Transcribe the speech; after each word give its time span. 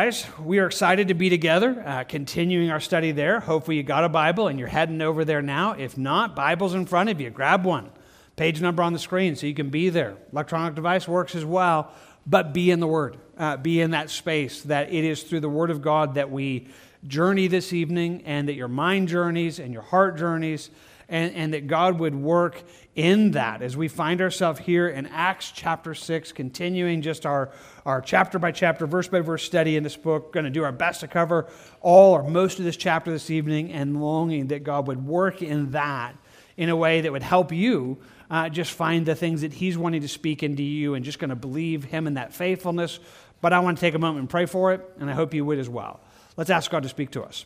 Guys, 0.00 0.24
we 0.40 0.60
are 0.60 0.66
excited 0.66 1.08
to 1.08 1.14
be 1.14 1.28
together, 1.28 1.82
uh, 1.84 2.04
continuing 2.04 2.70
our 2.70 2.78
study 2.78 3.10
there. 3.10 3.40
Hopefully, 3.40 3.78
you 3.78 3.82
got 3.82 4.04
a 4.04 4.08
Bible 4.08 4.46
and 4.46 4.56
you're 4.56 4.68
heading 4.68 5.02
over 5.02 5.24
there 5.24 5.42
now. 5.42 5.72
If 5.72 5.98
not, 5.98 6.36
Bible's 6.36 6.72
in 6.72 6.86
front 6.86 7.10
of 7.10 7.20
you. 7.20 7.30
Grab 7.30 7.64
one. 7.64 7.90
Page 8.36 8.60
number 8.60 8.80
on 8.84 8.92
the 8.92 9.00
screen 9.00 9.34
so 9.34 9.48
you 9.48 9.54
can 9.54 9.70
be 9.70 9.88
there. 9.88 10.16
Electronic 10.30 10.76
device 10.76 11.08
works 11.08 11.34
as 11.34 11.44
well, 11.44 11.90
but 12.24 12.54
be 12.54 12.70
in 12.70 12.78
the 12.78 12.86
Word. 12.86 13.16
Uh, 13.36 13.56
be 13.56 13.80
in 13.80 13.90
that 13.90 14.08
space 14.08 14.62
that 14.62 14.92
it 14.92 15.02
is 15.02 15.24
through 15.24 15.40
the 15.40 15.48
Word 15.48 15.68
of 15.68 15.82
God 15.82 16.14
that 16.14 16.30
we 16.30 16.68
journey 17.08 17.48
this 17.48 17.72
evening 17.72 18.22
and 18.24 18.46
that 18.46 18.54
your 18.54 18.68
mind 18.68 19.08
journeys 19.08 19.58
and 19.58 19.72
your 19.72 19.82
heart 19.82 20.16
journeys 20.16 20.70
and, 21.08 21.34
and 21.34 21.54
that 21.54 21.66
God 21.66 21.98
would 21.98 22.14
work 22.14 22.62
in 22.94 23.30
that 23.30 23.62
as 23.62 23.76
we 23.76 23.88
find 23.88 24.20
ourselves 24.20 24.60
here 24.60 24.88
in 24.88 25.06
Acts 25.06 25.50
chapter 25.50 25.94
6, 25.94 26.32
continuing 26.32 27.00
just 27.00 27.24
our, 27.24 27.50
our 27.86 28.00
chapter 28.00 28.38
by 28.38 28.52
chapter, 28.52 28.86
verse 28.86 29.08
by 29.08 29.20
verse 29.20 29.42
study 29.42 29.76
in 29.76 29.82
this 29.82 29.96
book. 29.96 30.32
Going 30.32 30.44
to 30.44 30.50
do 30.50 30.64
our 30.64 30.72
best 30.72 31.00
to 31.00 31.08
cover 31.08 31.48
all 31.80 32.12
or 32.12 32.22
most 32.22 32.58
of 32.58 32.64
this 32.64 32.76
chapter 32.76 33.10
this 33.10 33.30
evening 33.30 33.72
and 33.72 34.02
longing 34.02 34.48
that 34.48 34.64
God 34.64 34.86
would 34.86 35.06
work 35.06 35.42
in 35.42 35.70
that 35.70 36.14
in 36.56 36.68
a 36.68 36.76
way 36.76 37.00
that 37.00 37.12
would 37.12 37.22
help 37.22 37.52
you 37.52 37.98
uh, 38.30 38.48
just 38.48 38.72
find 38.72 39.06
the 39.06 39.14
things 39.14 39.40
that 39.40 39.54
He's 39.54 39.78
wanting 39.78 40.02
to 40.02 40.08
speak 40.08 40.42
into 40.42 40.62
you 40.62 40.94
and 40.94 41.04
just 41.04 41.18
going 41.18 41.30
to 41.30 41.36
believe 41.36 41.84
Him 41.84 42.06
in 42.06 42.14
that 42.14 42.34
faithfulness. 42.34 42.98
But 43.40 43.52
I 43.52 43.60
want 43.60 43.78
to 43.78 43.80
take 43.80 43.94
a 43.94 43.98
moment 43.98 44.20
and 44.20 44.30
pray 44.30 44.46
for 44.46 44.72
it, 44.72 44.82
and 44.98 45.08
I 45.08 45.14
hope 45.14 45.32
you 45.32 45.44
would 45.44 45.58
as 45.58 45.68
well. 45.68 46.00
Let's 46.36 46.50
ask 46.50 46.70
God 46.70 46.82
to 46.82 46.88
speak 46.88 47.12
to 47.12 47.22
us. 47.22 47.44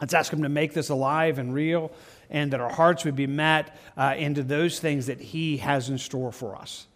Let's 0.00 0.14
ask 0.14 0.32
Him 0.32 0.42
to 0.42 0.48
make 0.48 0.72
this 0.72 0.88
alive 0.88 1.38
and 1.38 1.52
real 1.52 1.90
and 2.34 2.52
that 2.52 2.60
our 2.60 2.72
hearts 2.72 3.04
would 3.04 3.14
be 3.14 3.28
met 3.28 3.78
uh, 3.96 4.16
into 4.18 4.42
those 4.42 4.80
things 4.80 5.06
that 5.06 5.20
He 5.20 5.58
has 5.58 5.88
in 5.88 5.98
store 5.98 6.32
for 6.32 6.56
us. 6.56 6.88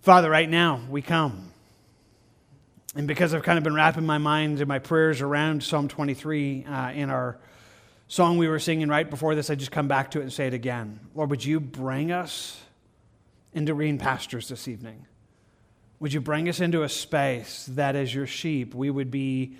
Father, 0.00 0.30
right 0.30 0.48
now 0.48 0.80
we 0.88 1.02
come. 1.02 1.50
And 2.94 3.08
because 3.08 3.34
I've 3.34 3.42
kind 3.42 3.58
of 3.58 3.64
been 3.64 3.74
wrapping 3.74 4.06
my 4.06 4.18
mind 4.18 4.60
and 4.60 4.68
my 4.68 4.78
prayers 4.78 5.20
around 5.20 5.64
Psalm 5.64 5.88
23 5.88 6.64
uh, 6.64 6.92
in 6.92 7.10
our 7.10 7.36
song 8.06 8.38
we 8.38 8.46
were 8.46 8.60
singing 8.60 8.88
right 8.88 9.10
before 9.10 9.34
this, 9.34 9.50
I 9.50 9.56
just 9.56 9.72
come 9.72 9.88
back 9.88 10.12
to 10.12 10.20
it 10.20 10.22
and 10.22 10.32
say 10.32 10.46
it 10.46 10.54
again. 10.54 11.00
Lord, 11.16 11.30
would 11.30 11.44
you 11.44 11.58
bring 11.58 12.12
us 12.12 12.62
into 13.52 13.74
green 13.74 13.98
pastures 13.98 14.48
this 14.48 14.68
evening? 14.68 15.06
Would 15.98 16.12
you 16.12 16.20
bring 16.20 16.48
us 16.48 16.60
into 16.60 16.84
a 16.84 16.88
space 16.88 17.66
that, 17.72 17.96
as 17.96 18.14
your 18.14 18.28
sheep, 18.28 18.72
we 18.72 18.88
would 18.88 19.10
be 19.10 19.56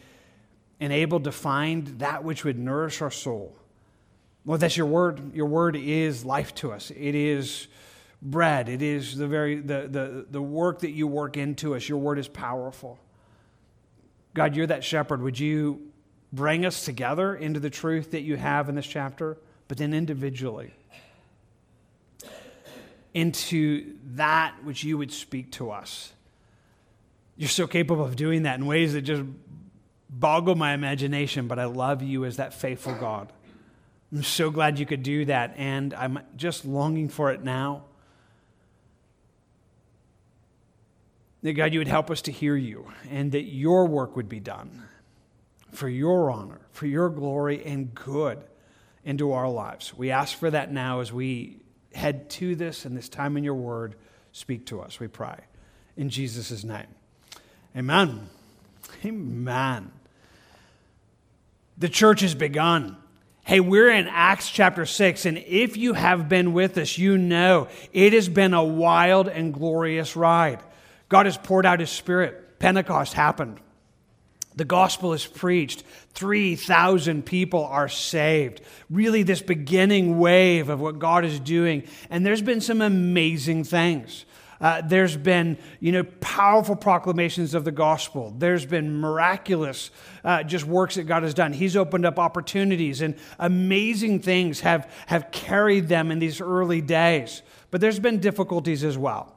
and 0.82 0.92
able 0.92 1.20
to 1.20 1.30
find 1.30 1.86
that 2.00 2.24
which 2.24 2.42
would 2.42 2.58
nourish 2.58 3.00
our 3.02 3.10
soul. 3.10 3.54
Lord, 4.44 4.58
that's 4.58 4.76
your 4.76 4.86
word. 4.86 5.32
Your 5.32 5.46
word 5.46 5.76
is 5.76 6.24
life 6.24 6.52
to 6.56 6.72
us. 6.72 6.90
It 6.90 7.14
is 7.14 7.68
bread. 8.20 8.68
It 8.68 8.82
is 8.82 9.16
the 9.16 9.28
very 9.28 9.60
the, 9.60 9.86
the, 9.88 10.26
the 10.28 10.42
work 10.42 10.80
that 10.80 10.90
you 10.90 11.06
work 11.06 11.36
into 11.36 11.76
us. 11.76 11.88
Your 11.88 11.98
word 11.98 12.18
is 12.18 12.26
powerful. 12.26 12.98
God, 14.34 14.56
you're 14.56 14.66
that 14.66 14.82
shepherd. 14.82 15.22
Would 15.22 15.38
you 15.38 15.92
bring 16.32 16.66
us 16.66 16.84
together 16.84 17.36
into 17.36 17.60
the 17.60 17.70
truth 17.70 18.10
that 18.10 18.22
you 18.22 18.36
have 18.36 18.68
in 18.68 18.74
this 18.74 18.86
chapter, 18.86 19.38
but 19.68 19.78
then 19.78 19.94
individually 19.94 20.74
into 23.14 23.94
that 24.14 24.56
which 24.64 24.82
you 24.82 24.98
would 24.98 25.12
speak 25.12 25.52
to 25.52 25.70
us? 25.70 26.12
You're 27.36 27.48
so 27.48 27.68
capable 27.68 28.04
of 28.04 28.16
doing 28.16 28.42
that 28.42 28.58
in 28.58 28.66
ways 28.66 28.94
that 28.94 29.02
just 29.02 29.22
boggle 30.12 30.54
my 30.54 30.74
imagination, 30.74 31.48
but 31.48 31.58
I 31.58 31.64
love 31.64 32.02
you 32.02 32.24
as 32.24 32.36
that 32.36 32.52
faithful 32.52 32.94
God. 32.94 33.32
I'm 34.12 34.22
so 34.22 34.50
glad 34.50 34.78
you 34.78 34.84
could 34.84 35.02
do 35.02 35.24
that, 35.24 35.54
and 35.56 35.94
I'm 35.94 36.18
just 36.36 36.64
longing 36.64 37.08
for 37.08 37.32
it 37.32 37.42
now. 37.42 37.84
That 41.42 41.54
God, 41.54 41.72
you 41.72 41.80
would 41.80 41.88
help 41.88 42.10
us 42.10 42.22
to 42.22 42.32
hear 42.32 42.54
you, 42.54 42.86
and 43.10 43.32
that 43.32 43.44
your 43.44 43.86
work 43.86 44.14
would 44.14 44.28
be 44.28 44.38
done 44.38 44.82
for 45.72 45.88
your 45.88 46.30
honor, 46.30 46.60
for 46.72 46.86
your 46.86 47.08
glory, 47.08 47.64
and 47.64 47.94
good 47.94 48.38
into 49.04 49.32
our 49.32 49.48
lives. 49.48 49.96
We 49.96 50.10
ask 50.10 50.36
for 50.36 50.50
that 50.50 50.70
now 50.70 51.00
as 51.00 51.12
we 51.12 51.56
head 51.94 52.28
to 52.30 52.54
this 52.54 52.84
and 52.84 52.96
this 52.96 53.08
time 53.08 53.36
in 53.36 53.44
your 53.44 53.54
word. 53.54 53.94
Speak 54.32 54.66
to 54.66 54.80
us, 54.82 55.00
we 55.00 55.08
pray. 55.08 55.36
In 55.96 56.10
Jesus' 56.10 56.64
name. 56.64 56.86
Amen. 57.74 58.28
Amen 59.04 59.90
the 61.82 61.88
church 61.88 62.20
has 62.20 62.34
begun. 62.34 62.96
Hey, 63.44 63.58
we're 63.58 63.90
in 63.90 64.06
Acts 64.06 64.48
chapter 64.48 64.86
6, 64.86 65.26
and 65.26 65.36
if 65.36 65.76
you 65.76 65.94
have 65.94 66.28
been 66.28 66.52
with 66.52 66.78
us, 66.78 66.96
you 66.96 67.18
know 67.18 67.66
it 67.92 68.12
has 68.12 68.28
been 68.28 68.54
a 68.54 68.62
wild 68.62 69.26
and 69.26 69.52
glorious 69.52 70.14
ride. 70.14 70.60
God 71.08 71.26
has 71.26 71.36
poured 71.36 71.66
out 71.66 71.80
His 71.80 71.90
Spirit. 71.90 72.60
Pentecost 72.60 73.14
happened. 73.14 73.58
The 74.54 74.64
gospel 74.64 75.12
is 75.12 75.26
preached. 75.26 75.82
3,000 76.14 77.26
people 77.26 77.64
are 77.64 77.88
saved. 77.88 78.60
Really, 78.88 79.24
this 79.24 79.42
beginning 79.42 80.20
wave 80.20 80.68
of 80.68 80.80
what 80.80 81.00
God 81.00 81.24
is 81.24 81.40
doing. 81.40 81.82
And 82.10 82.24
there's 82.24 82.42
been 82.42 82.60
some 82.60 82.80
amazing 82.80 83.64
things. 83.64 84.24
Uh, 84.62 84.80
there's 84.80 85.16
been, 85.16 85.58
you 85.80 85.90
know, 85.90 86.04
powerful 86.20 86.76
proclamations 86.76 87.52
of 87.52 87.64
the 87.64 87.72
gospel. 87.72 88.32
There's 88.38 88.64
been 88.64 89.00
miraculous 89.00 89.90
uh, 90.22 90.44
just 90.44 90.64
works 90.64 90.94
that 90.94 91.02
God 91.04 91.24
has 91.24 91.34
done. 91.34 91.52
He's 91.52 91.76
opened 91.76 92.06
up 92.06 92.18
opportunities 92.20 93.02
and 93.02 93.16
amazing 93.40 94.20
things 94.20 94.60
have, 94.60 94.88
have 95.06 95.32
carried 95.32 95.88
them 95.88 96.12
in 96.12 96.20
these 96.20 96.40
early 96.40 96.80
days. 96.80 97.42
But 97.72 97.80
there's 97.80 97.98
been 97.98 98.20
difficulties 98.20 98.84
as 98.84 98.96
well. 98.96 99.34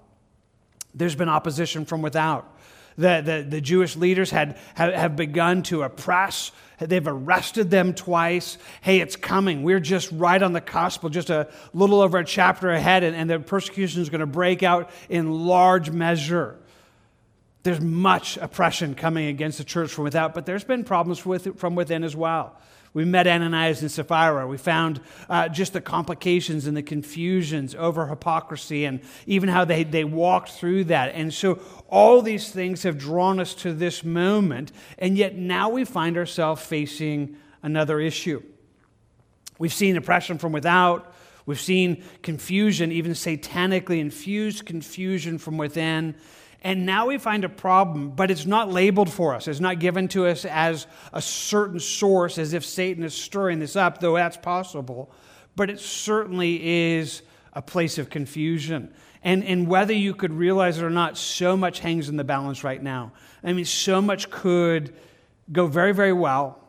There's 0.94 1.16
been 1.16 1.30
opposition 1.30 1.86
from 1.86 2.04
without. 2.04 2.56
The, 2.98 3.22
the, 3.26 3.46
the 3.50 3.62
Jewish 3.62 3.96
leaders 3.96 4.30
had, 4.30 4.58
have, 4.76 4.94
have 4.94 5.16
begun 5.16 5.64
to 5.64 5.82
oppress 5.82 6.52
They've 6.80 7.08
arrested 7.08 7.72
them 7.72 7.94
twice. 7.94 8.58
Hey, 8.82 9.00
it's 9.00 9.16
coming. 9.16 9.64
We're 9.64 9.80
just 9.80 10.12
right 10.12 10.42
on 10.42 10.54
the 10.54 10.62
cusp, 10.62 11.10
just 11.10 11.30
a 11.30 11.48
little 11.74 12.02
over 12.02 12.18
a 12.18 12.26
chapter 12.26 12.70
ahead, 12.72 13.04
and, 13.04 13.16
and 13.16 13.30
the 13.30 13.40
persecution 13.40 14.02
is 14.02 14.10
going 14.10 14.22
to 14.22 14.26
break 14.26 14.64
out 14.64 14.90
in 15.10 15.46
large 15.46 15.90
measure. 15.92 16.58
There's 17.66 17.82
much 17.82 18.38
oppression 18.38 18.94
coming 18.94 19.26
against 19.26 19.58
the 19.58 19.64
church 19.64 19.92
from 19.92 20.04
without, 20.04 20.36
but 20.36 20.46
there's 20.46 20.64
been 20.64 20.84
problems 20.84 21.26
with, 21.26 21.58
from 21.58 21.74
within 21.74 22.04
as 22.04 22.16
well. 22.16 22.56
We 22.94 23.06
met 23.06 23.26
Ananias 23.26 23.82
and 23.82 23.90
Sapphira. 23.90 24.46
We 24.46 24.58
found 24.58 25.02
uh, 25.28 25.50
just 25.50 25.74
the 25.74 25.82
complications 25.82 26.68
and 26.68 26.78
the 26.78 26.84
confusions 26.84 27.74
over 27.74 28.06
hypocrisy 28.06 28.86
and 28.86 29.00
even 29.26 29.50
how 29.50 29.66
they, 29.66 29.84
they 29.84 30.04
walked 30.04 30.52
through 30.52 30.84
that. 30.84 31.16
And 31.16 31.34
so 31.34 31.58
all 31.90 32.22
these 32.22 32.52
things 32.52 32.84
have 32.84 33.00
drawn 33.00 33.40
us 33.40 33.56
to 33.56 33.74
this 33.74 34.04
moment, 34.04 34.72
and 35.00 35.18
yet 35.18 35.36
now 35.36 35.70
we 35.70 35.86
find 35.86 36.18
ourselves 36.18 36.62
facing 36.62 37.36
another 37.64 38.00
issue. 38.00 38.44
We've 39.58 39.74
seen 39.74 39.98
oppression 39.98 40.38
from 40.38 40.52
without. 40.52 41.16
We've 41.48 41.60
seen 41.60 42.04
confusion, 42.22 42.92
even 42.92 43.14
satanically 43.14 44.00
infused 44.00 44.68
confusion 44.68 45.40
from 45.40 45.58
within. 45.58 46.14
And 46.64 46.86
now 46.86 47.08
we 47.08 47.18
find 47.18 47.44
a 47.44 47.50
problem, 47.50 48.12
but 48.12 48.32
it's 48.32 48.46
not 48.46 48.72
labeled 48.72 49.12
for 49.12 49.36
us. 49.36 49.48
It's 49.48 49.60
not 49.60 49.80
given 49.80 50.08
to 50.10 50.26
us 50.26 50.46
as 50.46 50.88
a 51.14 51.22
certain 51.22 51.80
source, 51.80 52.38
as 52.38 52.54
if 52.54 52.66
Satan 52.66 53.04
is 53.04 53.14
stirring 53.14 53.60
this 53.60 53.76
up, 53.76 54.00
though 54.00 54.16
that's 54.16 54.38
possible. 54.38 55.12
But 55.56 55.70
it 55.70 55.80
certainly 55.80 56.94
is 56.96 57.22
a 57.54 57.62
place 57.62 57.98
of 57.98 58.10
confusion. 58.10 58.94
And, 59.24 59.44
and 59.44 59.68
whether 59.68 59.94
you 59.94 60.14
could 60.14 60.34
realize 60.34 60.78
it 60.78 60.84
or 60.84 60.90
not, 60.90 61.18
so 61.18 61.56
much 61.56 61.80
hangs 61.80 62.10
in 62.10 62.18
the 62.18 62.24
balance 62.24 62.64
right 62.64 62.82
now. 62.82 63.14
I 63.44 63.54
mean, 63.54 63.66
so 63.66 64.02
much 64.02 64.30
could 64.30 64.96
go 65.52 65.68
very, 65.68 65.94
very 65.94 66.14
well 66.14 66.60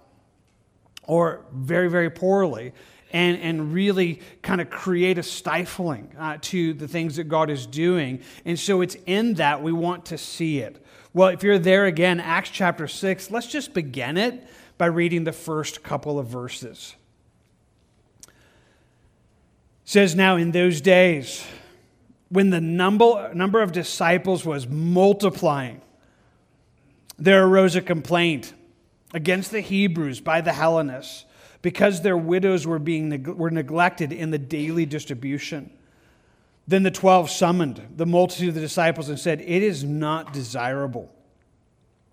or 1.04 1.44
very, 1.52 1.88
very 1.88 2.10
poorly 2.10 2.72
and, 3.12 3.38
and 3.38 3.72
really 3.72 4.20
kind 4.42 4.60
of 4.60 4.70
create 4.70 5.18
a 5.18 5.22
stifling 5.22 6.12
uh, 6.18 6.38
to 6.40 6.74
the 6.74 6.88
things 6.88 7.16
that 7.16 7.24
God 7.24 7.50
is 7.50 7.66
doing. 7.66 8.20
And 8.44 8.58
so 8.58 8.80
it's 8.80 8.96
in 9.06 9.34
that 9.34 9.62
we 9.62 9.72
want 9.72 10.06
to 10.06 10.18
see 10.18 10.58
it. 10.58 10.84
Well, 11.14 11.28
if 11.28 11.42
you're 11.42 11.58
there 11.58 11.86
again, 11.86 12.20
Acts 12.20 12.50
chapter 12.50 12.88
6, 12.88 13.30
let's 13.30 13.46
just 13.46 13.72
begin 13.72 14.16
it 14.16 14.46
by 14.76 14.86
reading 14.86 15.24
the 15.24 15.32
first 15.32 15.82
couple 15.82 16.18
of 16.18 16.26
verses. 16.26 16.94
It 18.26 18.32
says, 19.84 20.14
Now 20.14 20.36
in 20.36 20.52
those 20.52 20.80
days, 20.80 21.46
when 22.28 22.50
the 22.50 22.60
number, 22.60 23.32
number 23.34 23.62
of 23.62 23.72
disciples 23.72 24.44
was 24.44 24.66
multiplying, 24.66 25.80
there 27.18 27.46
arose 27.46 27.76
a 27.76 27.82
complaint 27.82 28.52
against 29.14 29.52
the 29.52 29.60
Hebrews 29.60 30.20
by 30.20 30.40
the 30.40 30.52
Hellenists 30.52 31.24
because 31.66 32.02
their 32.02 32.16
widows 32.16 32.64
were 32.64 32.78
being 32.78 33.24
were 33.24 33.50
neglected 33.50 34.12
in 34.12 34.30
the 34.30 34.38
daily 34.38 34.86
distribution. 34.86 35.68
Then 36.68 36.84
the 36.84 36.92
12 36.92 37.28
summoned 37.28 37.82
the 37.96 38.06
multitude 38.06 38.50
of 38.50 38.54
the 38.54 38.60
disciples 38.60 39.08
and 39.08 39.18
said, 39.18 39.40
It 39.40 39.64
is 39.64 39.82
not 39.82 40.32
desirable 40.32 41.12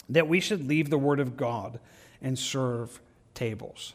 that 0.10 0.28
we 0.28 0.40
should 0.40 0.68
leave 0.68 0.90
the 0.90 0.98
word 0.98 1.20
of 1.20 1.38
God 1.38 1.80
and 2.20 2.40
serve 2.40 3.00
tables. 3.36 3.94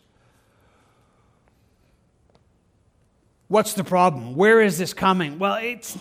What's 3.49 3.73
the 3.73 3.83
problem? 3.83 4.37
Where 4.37 4.61
is 4.61 4.79
this 4.79 4.95
coming? 4.95 5.41
Well, 5.41 5.57
it's 5.61 5.99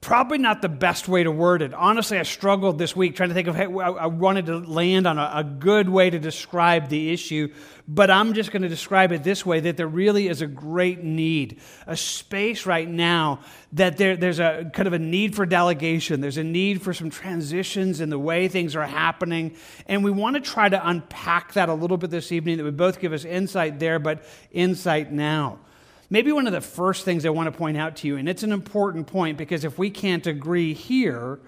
probably 0.00 0.38
not 0.38 0.62
the 0.62 0.68
best 0.68 1.08
way 1.08 1.24
to 1.24 1.30
word 1.30 1.60
it. 1.60 1.74
Honestly, 1.74 2.18
I 2.18 2.22
struggled 2.22 2.78
this 2.78 2.94
week 2.94 3.16
trying 3.16 3.30
to 3.30 3.34
think 3.34 3.48
of, 3.48 3.56
hey, 3.56 3.64
I 3.64 4.06
wanted 4.06 4.46
to 4.46 4.58
land 4.58 5.08
on 5.08 5.18
a, 5.18 5.30
a 5.34 5.44
good 5.44 5.88
way 5.88 6.08
to 6.08 6.18
describe 6.20 6.88
the 6.88 7.10
issue, 7.12 7.52
but 7.88 8.08
I'm 8.08 8.32
just 8.32 8.52
going 8.52 8.62
to 8.62 8.68
describe 8.68 9.10
it 9.10 9.24
this 9.24 9.44
way 9.44 9.58
that 9.60 9.76
there 9.76 9.88
really 9.88 10.28
is 10.28 10.40
a 10.40 10.46
great 10.46 11.02
need, 11.02 11.60
a 11.86 11.96
space 11.96 12.64
right 12.64 12.88
now 12.88 13.40
that 13.72 13.96
there, 13.96 14.16
there's 14.16 14.38
a 14.38 14.70
kind 14.72 14.86
of 14.86 14.92
a 14.92 14.98
need 15.00 15.34
for 15.34 15.44
delegation. 15.44 16.20
There's 16.20 16.38
a 16.38 16.44
need 16.44 16.80
for 16.80 16.94
some 16.94 17.10
transitions 17.10 18.00
in 18.00 18.08
the 18.08 18.18
way 18.18 18.46
things 18.46 18.76
are 18.76 18.86
happening. 18.86 19.56
And 19.86 20.04
we 20.04 20.12
want 20.12 20.36
to 20.36 20.40
try 20.40 20.68
to 20.68 20.88
unpack 20.88 21.54
that 21.54 21.68
a 21.68 21.74
little 21.74 21.96
bit 21.96 22.10
this 22.10 22.30
evening 22.30 22.58
that 22.58 22.64
would 22.64 22.76
both 22.76 23.00
give 23.00 23.12
us 23.12 23.24
insight 23.24 23.80
there, 23.80 23.98
but 23.98 24.22
insight 24.52 25.10
now. 25.10 25.58
Maybe 26.10 26.32
one 26.32 26.46
of 26.46 26.52
the 26.52 26.60
first 26.60 27.04
things 27.04 27.26
I 27.26 27.30
want 27.30 27.52
to 27.52 27.56
point 27.56 27.76
out 27.76 27.96
to 27.96 28.06
you, 28.08 28.16
and 28.16 28.28
it's 28.28 28.42
an 28.42 28.52
important 28.52 29.06
point 29.06 29.36
because 29.36 29.64
if 29.64 29.78
we 29.78 29.90
can't 29.90 30.26
agree 30.26 30.72
here, 30.72 31.38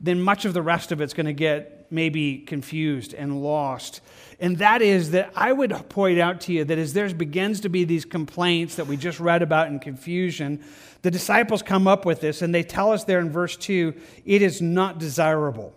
then 0.00 0.20
much 0.20 0.44
of 0.44 0.52
the 0.52 0.62
rest 0.62 0.92
of 0.92 1.00
it's 1.00 1.14
going 1.14 1.26
to 1.26 1.32
get 1.32 1.86
maybe 1.90 2.38
confused 2.38 3.14
and 3.14 3.42
lost. 3.42 4.00
And 4.40 4.58
that 4.58 4.82
is 4.82 5.12
that 5.12 5.30
I 5.36 5.52
would 5.52 5.70
point 5.88 6.18
out 6.18 6.40
to 6.42 6.52
you 6.52 6.64
that 6.64 6.78
as 6.78 6.92
there 6.92 7.08
begins 7.14 7.60
to 7.60 7.68
be 7.68 7.84
these 7.84 8.04
complaints 8.04 8.76
that 8.76 8.86
we 8.86 8.96
just 8.96 9.20
read 9.20 9.42
about 9.42 9.68
in 9.68 9.78
confusion, 9.78 10.64
the 11.02 11.10
disciples 11.10 11.62
come 11.62 11.86
up 11.86 12.04
with 12.04 12.20
this 12.20 12.42
and 12.42 12.54
they 12.54 12.62
tell 12.62 12.92
us 12.92 13.04
there 13.04 13.20
in 13.20 13.30
verse 13.30 13.56
2 13.56 13.94
it 14.24 14.42
is 14.42 14.60
not 14.60 14.98
desirable 14.98 15.72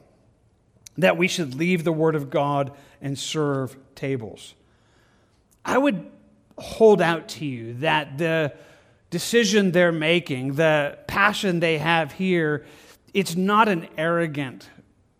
that 0.97 1.17
we 1.17 1.27
should 1.27 1.55
leave 1.55 1.83
the 1.83 1.91
word 1.91 2.15
of 2.15 2.29
God 2.29 2.71
and 3.01 3.19
serve 3.19 3.75
tables. 3.95 4.55
I 5.65 5.77
would 5.77 6.09
hold 6.57 7.01
out 7.01 7.27
to 7.27 7.45
you 7.45 7.73
that 7.75 8.17
the 8.17 8.53
decision 9.09 9.71
they're 9.71 9.91
making, 9.91 10.53
the 10.55 10.97
passion 11.07 11.59
they 11.59 11.77
have 11.77 12.11
here, 12.13 12.65
it's 13.13 13.35
not 13.35 13.67
an 13.67 13.87
arrogant 13.97 14.69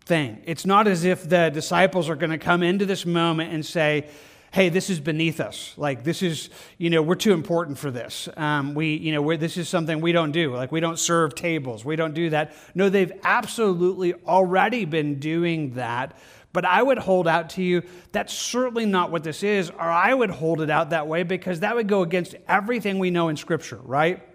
thing. 0.04 0.42
It's 0.44 0.66
not 0.66 0.86
as 0.86 1.04
if 1.04 1.28
the 1.28 1.50
disciples 1.50 2.08
are 2.08 2.16
going 2.16 2.30
to 2.30 2.38
come 2.38 2.62
into 2.62 2.86
this 2.86 3.04
moment 3.04 3.52
and 3.52 3.64
say, 3.64 4.08
hey, 4.52 4.68
this 4.70 4.88
is 4.88 5.00
beneath 5.00 5.40
us. 5.40 5.74
Like, 5.76 6.04
this 6.04 6.22
is, 6.22 6.48
you 6.78 6.88
know, 6.88 7.02
we're 7.02 7.14
too 7.14 7.32
important 7.32 7.76
for 7.76 7.90
this. 7.90 8.28
Um, 8.36 8.74
we, 8.74 8.94
you 8.94 9.12
know, 9.12 9.36
this 9.36 9.56
is 9.56 9.68
something 9.68 10.00
we 10.00 10.12
don't 10.12 10.32
do. 10.32 10.54
Like, 10.54 10.72
we 10.72 10.80
don't 10.80 10.98
serve 10.98 11.34
tables. 11.34 11.84
We 11.84 11.96
don't 11.96 12.14
do 12.14 12.30
that. 12.30 12.54
No, 12.74 12.88
they've 12.88 13.12
absolutely 13.22 14.14
already 14.26 14.84
been 14.84 15.18
doing 15.18 15.74
that. 15.74 16.16
But 16.56 16.64
I 16.64 16.82
would 16.82 16.96
hold 16.96 17.28
out 17.28 17.50
to 17.50 17.62
you 17.62 17.82
that's 18.12 18.32
certainly 18.32 18.86
not 18.86 19.10
what 19.10 19.22
this 19.22 19.42
is, 19.42 19.68
or 19.68 19.82
I 19.82 20.14
would 20.14 20.30
hold 20.30 20.62
it 20.62 20.70
out 20.70 20.88
that 20.88 21.06
way 21.06 21.22
because 21.22 21.60
that 21.60 21.74
would 21.74 21.86
go 21.86 22.00
against 22.00 22.34
everything 22.48 22.98
we 22.98 23.10
know 23.10 23.28
in 23.28 23.36
Scripture, 23.36 23.78
right? 23.84 24.26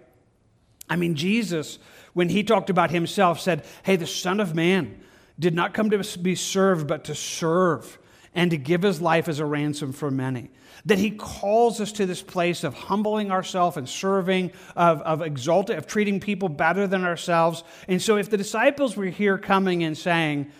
I 0.88 0.94
mean, 0.94 1.16
Jesus, 1.16 1.80
when 2.12 2.28
he 2.28 2.44
talked 2.44 2.70
about 2.70 2.92
himself, 2.92 3.40
said, 3.40 3.64
Hey, 3.82 3.96
the 3.96 4.06
Son 4.06 4.38
of 4.38 4.54
Man 4.54 5.02
did 5.36 5.52
not 5.52 5.74
come 5.74 5.90
to 5.90 6.18
be 6.18 6.36
served, 6.36 6.86
but 6.86 7.06
to 7.06 7.16
serve 7.16 7.98
and 8.36 8.52
to 8.52 8.56
give 8.56 8.82
his 8.82 9.02
life 9.02 9.26
as 9.26 9.40
a 9.40 9.44
ransom 9.44 9.92
for 9.92 10.08
many. 10.08 10.48
That 10.84 10.98
he 10.98 11.10
calls 11.10 11.80
us 11.80 11.90
to 11.90 12.06
this 12.06 12.22
place 12.22 12.62
of 12.62 12.74
humbling 12.74 13.32
ourselves 13.32 13.76
and 13.76 13.88
serving, 13.88 14.52
of, 14.76 15.02
of 15.02 15.22
exalting, 15.22 15.76
of 15.76 15.88
treating 15.88 16.20
people 16.20 16.48
better 16.48 16.86
than 16.86 17.04
ourselves. 17.04 17.64
And 17.88 18.00
so, 18.00 18.16
if 18.16 18.30
the 18.30 18.36
disciples 18.36 18.96
were 18.96 19.06
here 19.06 19.38
coming 19.38 19.82
and 19.82 19.98
saying, 19.98 20.52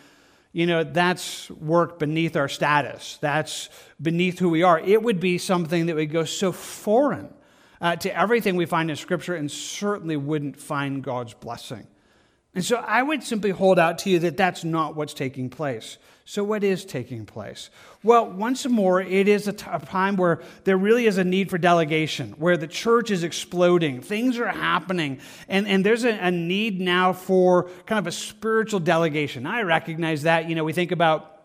you 0.53 0.67
know, 0.67 0.85
that's 0.85 1.51
work 1.51 1.99
beneath 1.99 2.37
our 2.37 2.49
status. 2.49 3.19
That's 3.21 3.71
beneath 4.01 4.39
who 4.39 4.51
we 4.51 4.63
are. 4.63 4.79
It 4.79 5.03
would 5.03 5.19
be 5.19 5.39
something 5.39 5.87
that 5.87 5.97
would 5.97 6.13
go 6.13 6.25
so 6.25 6.53
foreign 6.53 7.33
uh, 7.81 7.97
to 7.97 8.17
everything 8.17 8.57
we 8.57 8.67
find 8.67 8.91
in 8.91 8.97
Scripture 8.97 9.35
and 9.35 9.51
certainly 9.51 10.17
wouldn't 10.17 10.57
find 10.57 11.03
God's 11.03 11.35
blessing. 11.35 11.87
And 12.55 12.65
so 12.65 12.77
I 12.77 13.03
would 13.03 13.23
simply 13.23 13.51
hold 13.51 13.79
out 13.79 13.99
to 13.99 14.11
you 14.11 14.19
that 14.21 14.37
that's 14.37 14.63
not 14.63 14.95
what's 14.95 15.15
taking 15.15 15.49
place. 15.49 15.97
So, 16.25 16.45
what 16.45 16.63
is 16.63 16.85
taking 16.85 17.27
place? 17.27 17.69
Well, 18.05 18.31
once 18.31 18.65
more, 18.67 19.01
it 19.01 19.27
is 19.27 19.49
a, 19.49 19.53
t- 19.53 19.67
a 19.71 19.81
time 19.81 20.17
where 20.17 20.41
there 20.63 20.77
really 20.77 21.07
is 21.07 21.19
a 21.19 21.25
need 21.25 21.51
for 21.51 21.59
delegation, 21.59 22.33
where 22.39 22.57
the 22.57 22.69
church 22.69 23.11
is 23.11 23.25
exploding, 23.25 24.01
things 24.01 24.39
are 24.39 24.47
happening, 24.47 25.21
and, 25.49 25.67
and 25.67 25.85
there's 25.85 26.05
a, 26.05 26.11
a 26.11 26.31
need 26.31 26.81
now 26.81 27.13
for 27.13 27.69
kind 27.87 27.99
of 27.99 28.07
a 28.07 28.13
spiritual 28.13 28.79
delegation. 28.79 29.47
I 29.47 29.63
recognize 29.63 30.23
that. 30.23 30.49
You 30.49 30.55
know, 30.55 30.63
we 30.63 30.73
think 30.73 30.93
about 30.93 31.43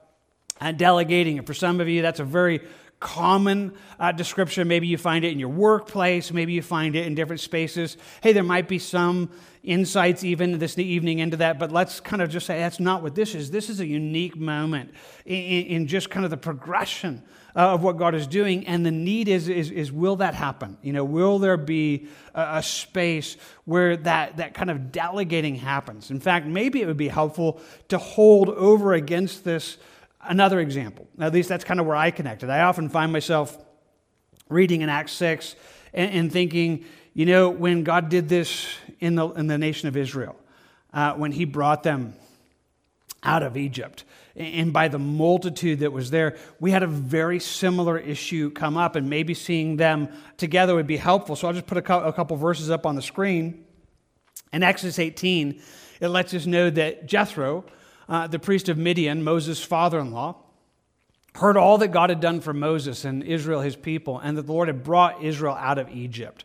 uh, 0.61 0.73
delegating, 0.73 1.39
and 1.39 1.47
for 1.47 1.55
some 1.55 1.81
of 1.81 1.89
you, 1.89 2.03
that's 2.03 2.19
a 2.19 2.23
very 2.23 2.61
common 2.99 3.73
uh, 3.99 4.11
description. 4.11 4.67
Maybe 4.67 4.87
you 4.87 4.97
find 4.97 5.23
it 5.23 5.31
in 5.31 5.39
your 5.39 5.49
workplace, 5.49 6.31
maybe 6.31 6.53
you 6.53 6.61
find 6.61 6.95
it 6.95 7.05
in 7.05 7.15
different 7.15 7.41
spaces. 7.41 7.97
Hey, 8.21 8.33
there 8.33 8.43
might 8.43 8.67
be 8.67 8.79
some 8.79 9.29
insights 9.63 10.23
even 10.23 10.57
this 10.57 10.77
evening 10.79 11.19
into 11.19 11.37
that, 11.37 11.59
but 11.59 11.71
let's 11.71 11.99
kind 11.99 12.21
of 12.21 12.29
just 12.29 12.45
say 12.45 12.59
that's 12.59 12.79
not 12.79 13.03
what 13.03 13.15
this 13.15 13.35
is. 13.35 13.51
This 13.51 13.69
is 13.69 13.79
a 13.79 13.85
unique 13.85 14.37
moment 14.37 14.93
in, 15.25 15.65
in 15.65 15.87
just 15.87 16.09
kind 16.09 16.23
of 16.23 16.31
the 16.31 16.37
progression 16.37 17.21
uh, 17.55 17.73
of 17.73 17.83
what 17.83 17.97
God 17.97 18.15
is 18.15 18.27
doing, 18.27 18.65
and 18.65 18.85
the 18.85 18.91
need 18.91 19.27
is, 19.27 19.49
is, 19.49 19.71
is 19.71 19.91
will 19.91 20.15
that 20.17 20.33
happen? 20.35 20.77
You 20.81 20.93
know, 20.93 21.03
will 21.03 21.37
there 21.37 21.57
be 21.57 22.07
a, 22.33 22.57
a 22.57 22.63
space 22.63 23.35
where 23.65 23.97
that, 23.97 24.37
that 24.37 24.53
kind 24.53 24.71
of 24.71 24.91
delegating 24.91 25.55
happens? 25.55 26.11
In 26.11 26.19
fact, 26.19 26.45
maybe 26.45 26.81
it 26.81 26.85
would 26.85 26.97
be 26.97 27.09
helpful 27.09 27.59
to 27.89 27.97
hold 27.97 28.49
over 28.49 28.93
against 28.93 29.43
this 29.43 29.77
another 30.27 30.59
example. 30.59 31.07
At 31.19 31.33
least 31.33 31.49
that's 31.49 31.63
kind 31.63 31.79
of 31.79 31.85
where 31.85 31.95
I 31.95 32.11
connected. 32.11 32.49
I 32.49 32.61
often 32.61 32.89
find 32.89 33.11
myself 33.11 33.57
reading 34.49 34.81
in 34.81 34.89
Acts 34.89 35.13
6 35.13 35.55
and, 35.93 36.11
and 36.11 36.31
thinking, 36.31 36.85
you 37.13 37.25
know, 37.25 37.49
when 37.49 37.83
God 37.83 38.09
did 38.09 38.29
this 38.29 38.67
in 38.99 39.15
the, 39.15 39.27
in 39.29 39.47
the 39.47 39.57
nation 39.57 39.87
of 39.87 39.97
Israel, 39.97 40.35
uh, 40.93 41.13
when 41.13 41.31
he 41.31 41.45
brought 41.45 41.83
them 41.83 42.13
out 43.23 43.43
of 43.43 43.57
Egypt, 43.57 44.03
and 44.35 44.71
by 44.71 44.87
the 44.87 44.99
multitude 44.99 45.79
that 45.79 45.91
was 45.91 46.11
there, 46.11 46.37
we 46.59 46.69
had 46.69 46.83
a 46.83 46.87
very 46.87 47.39
similar 47.39 47.97
issue 47.97 48.51
come 48.51 48.77
up, 48.77 48.95
and 48.95 49.09
maybe 49.09 49.33
seeing 49.33 49.77
them 49.77 50.09
together 50.37 50.75
would 50.75 50.85
be 50.85 50.97
helpful. 50.97 51.35
So 51.35 51.47
I'll 51.47 51.53
just 51.53 51.65
put 51.65 51.79
a, 51.79 51.81
co- 51.81 52.03
a 52.03 52.13
couple 52.13 52.37
verses 52.37 52.69
up 52.69 52.85
on 52.85 52.95
the 52.95 53.01
screen. 53.01 53.65
In 54.53 54.61
Exodus 54.61 54.99
18, 54.99 55.59
it 55.99 56.07
lets 56.09 56.33
us 56.35 56.45
know 56.45 56.69
that 56.69 57.07
Jethro, 57.07 57.65
uh, 58.09 58.27
the 58.27 58.39
priest 58.39 58.69
of 58.69 58.77
Midian, 58.77 59.23
Moses' 59.23 59.63
father 59.63 59.99
in 59.99 60.11
law, 60.11 60.35
heard 61.35 61.57
all 61.57 61.77
that 61.79 61.89
God 61.89 62.09
had 62.09 62.19
done 62.19 62.41
for 62.41 62.53
Moses 62.53 63.05
and 63.05 63.23
Israel, 63.23 63.61
his 63.61 63.75
people, 63.75 64.19
and 64.19 64.37
that 64.37 64.43
the 64.43 64.51
Lord 64.51 64.67
had 64.67 64.83
brought 64.83 65.23
Israel 65.23 65.55
out 65.55 65.77
of 65.77 65.89
Egypt. 65.89 66.43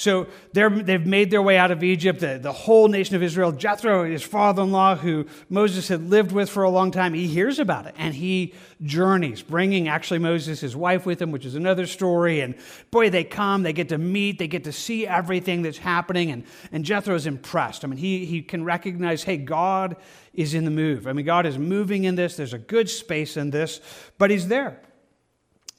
So 0.00 0.28
they've 0.54 1.04
made 1.04 1.30
their 1.30 1.42
way 1.42 1.58
out 1.58 1.70
of 1.70 1.84
Egypt, 1.84 2.20
the, 2.20 2.38
the 2.38 2.52
whole 2.52 2.88
nation 2.88 3.16
of 3.16 3.22
Israel. 3.22 3.52
Jethro, 3.52 4.06
his 4.06 4.22
father 4.22 4.62
in 4.62 4.72
law, 4.72 4.96
who 4.96 5.26
Moses 5.50 5.88
had 5.88 6.08
lived 6.08 6.32
with 6.32 6.48
for 6.48 6.62
a 6.62 6.70
long 6.70 6.90
time, 6.90 7.12
he 7.12 7.26
hears 7.26 7.58
about 7.58 7.84
it 7.84 7.94
and 7.98 8.14
he 8.14 8.54
journeys, 8.80 9.42
bringing 9.42 9.88
actually 9.88 10.18
Moses, 10.18 10.58
his 10.58 10.74
wife, 10.74 11.04
with 11.04 11.20
him, 11.20 11.32
which 11.32 11.44
is 11.44 11.54
another 11.54 11.86
story. 11.86 12.40
And 12.40 12.54
boy, 12.90 13.10
they 13.10 13.24
come, 13.24 13.62
they 13.62 13.74
get 13.74 13.90
to 13.90 13.98
meet, 13.98 14.38
they 14.38 14.48
get 14.48 14.64
to 14.64 14.72
see 14.72 15.06
everything 15.06 15.60
that's 15.60 15.76
happening. 15.76 16.30
And, 16.30 16.44
and 16.72 16.82
Jethro 16.82 17.14
is 17.14 17.26
impressed. 17.26 17.84
I 17.84 17.88
mean, 17.88 17.98
he, 17.98 18.24
he 18.24 18.40
can 18.40 18.64
recognize, 18.64 19.24
hey, 19.24 19.36
God 19.36 19.96
is 20.32 20.54
in 20.54 20.64
the 20.64 20.70
move. 20.70 21.06
I 21.06 21.12
mean, 21.12 21.26
God 21.26 21.44
is 21.44 21.58
moving 21.58 22.04
in 22.04 22.14
this, 22.14 22.36
there's 22.36 22.54
a 22.54 22.58
good 22.58 22.88
space 22.88 23.36
in 23.36 23.50
this, 23.50 23.82
but 24.16 24.30
he's 24.30 24.48
there. 24.48 24.80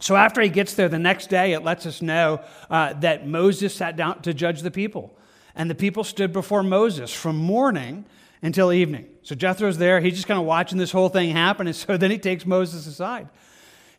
So 0.01 0.15
after 0.15 0.41
he 0.41 0.50
gets 0.50 0.74
there 0.74 0.89
the 0.89 1.00
next 1.00 1.29
day, 1.29 1.53
it 1.53 1.63
lets 1.63 1.86
us 1.86 2.01
know 2.01 2.41
uh, 2.70 2.93
that 2.93 3.27
Moses 3.27 3.74
sat 3.74 3.96
down 3.96 4.22
to 4.24 4.34
judge 4.34 4.63
the 4.63 4.72
people. 4.72 5.15
And 5.55 5.70
the 5.70 5.75
people 5.75 6.03
stood 6.03 6.34
before 6.34 6.63
Moses 6.63 7.13
from 7.13 7.38
morning 7.38 8.05
until 8.41 8.74
evening. 8.74 9.08
So 9.22 9.36
Jethro's 9.36 9.77
there. 9.77 10.01
He's 10.01 10.15
just 10.15 10.27
kind 10.27 10.39
of 10.39 10.46
watching 10.48 10.79
this 10.79 10.91
whole 10.91 11.10
thing 11.10 11.29
happen. 11.29 11.67
And 11.67 11.75
so 11.75 11.98
then 11.98 12.10
he 12.10 12.17
takes 12.17 12.46
Moses 12.46 12.88
aside. 12.88 13.29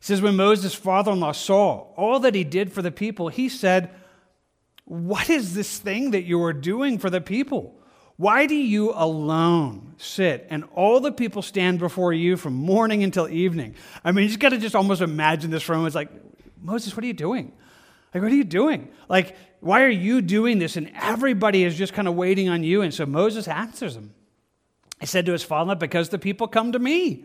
He 0.01 0.05
says, 0.05 0.21
When 0.21 0.35
Moses' 0.35 0.75
father 0.75 1.13
in 1.13 1.21
law 1.21 1.33
saw 1.33 1.93
all 1.97 2.19
that 2.21 2.35
he 2.35 2.43
did 2.43 2.73
for 2.73 2.83
the 2.83 2.91
people, 2.91 3.29
he 3.29 3.49
said, 3.49 3.91
What 4.85 5.31
is 5.31 5.55
this 5.55 5.79
thing 5.79 6.11
that 6.11 6.23
you 6.23 6.43
are 6.43 6.53
doing 6.53 6.99
for 6.99 7.11
the 7.11 7.21
people? 7.21 7.81
Why 8.17 8.47
do 8.47 8.55
you 8.55 8.93
alone 8.95 9.95
sit 9.97 10.47
and 10.51 10.65
all 10.75 11.01
the 11.01 11.13
people 11.13 11.43
stand 11.43 11.79
before 11.79 12.13
you 12.13 12.37
from 12.37 12.55
morning 12.55 13.03
until 13.03 13.29
evening? 13.29 13.75
I 14.05 14.13
mean, 14.13 14.25
you 14.25 14.29
just 14.29 14.41
got 14.41 14.51
to 14.51 14.59
just 14.59 14.75
almost 14.75 15.01
imagine 15.01 15.51
this 15.51 15.69
room. 15.69 15.87
It's 15.87 15.95
like, 15.95 16.11
Moses, 16.61 16.95
what 16.95 17.03
are 17.03 17.09
you 17.09 17.13
doing? 17.15 17.53
Like, 18.15 18.23
what 18.23 18.33
are 18.33 18.37
you 18.37 18.45
doing? 18.45 18.89
Like, 19.09 19.37
why 19.61 19.83
are 19.83 19.89
you 19.89 20.21
doing 20.21 20.59
this? 20.59 20.77
And 20.77 20.91
everybody 20.95 21.65
is 21.65 21.77
just 21.77 21.95
kind 21.95 22.07
of 22.07 22.15
waiting 22.15 22.49
on 22.49 22.63
you. 22.63 22.83
And 22.83 22.93
so 22.93 23.07
Moses 23.07 23.49
answers 23.49 23.97
him. 23.97 24.13
He 25.01 25.07
said 25.07 25.27
to 25.27 25.33
his 25.33 25.43
father, 25.43 25.75
Because 25.75 26.11
the 26.11 26.19
people 26.19 26.47
come 26.47 26.73
to 26.73 26.79
me 26.79 27.25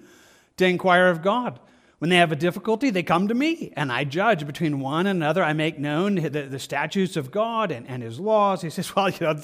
to 0.58 0.66
inquire 0.66 1.10
of 1.10 1.22
God. 1.22 1.60
When 2.00 2.10
they 2.10 2.18
have 2.18 2.32
a 2.32 2.36
difficulty, 2.36 2.92
they 2.92 3.02
come 3.02 3.28
to 3.28 3.34
me, 3.34 3.74
and 3.76 3.92
I 3.92 4.04
judge 4.04 4.46
between 4.46 4.80
one 4.80 5.08
and 5.08 5.18
another. 5.18 5.44
I 5.44 5.54
make 5.54 5.80
known 5.80 6.16
the, 6.16 6.30
the 6.30 6.60
statutes 6.60 7.18
of 7.18 7.32
God 7.32 7.72
and, 7.72 7.88
and 7.88 8.04
his 8.04 8.20
laws. 8.20 8.62
He 8.62 8.70
says, 8.70 8.96
Well, 8.96 9.10
you 9.10 9.18
know, 9.22 9.42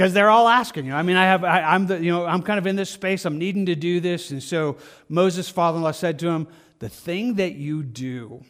because 0.00 0.14
they're 0.14 0.30
all 0.30 0.48
asking 0.48 0.86
you. 0.86 0.94
I 0.94 1.02
mean, 1.02 1.16
I 1.16 1.24
have, 1.24 1.44
I, 1.44 1.74
am 1.74 1.86
the, 1.86 2.02
you 2.02 2.10
know, 2.10 2.24
I'm 2.24 2.40
kind 2.40 2.58
of 2.58 2.66
in 2.66 2.74
this 2.74 2.88
space. 2.88 3.26
I'm 3.26 3.36
needing 3.36 3.66
to 3.66 3.74
do 3.74 4.00
this, 4.00 4.30
and 4.30 4.42
so 4.42 4.78
Moses' 5.10 5.50
father-in-law 5.50 5.90
said 5.90 6.18
to 6.20 6.28
him, 6.28 6.48
"The 6.78 6.88
thing 6.88 7.34
that 7.34 7.56
you 7.56 7.82
do 7.82 8.42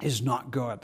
is 0.00 0.22
not 0.22 0.52
good. 0.52 0.78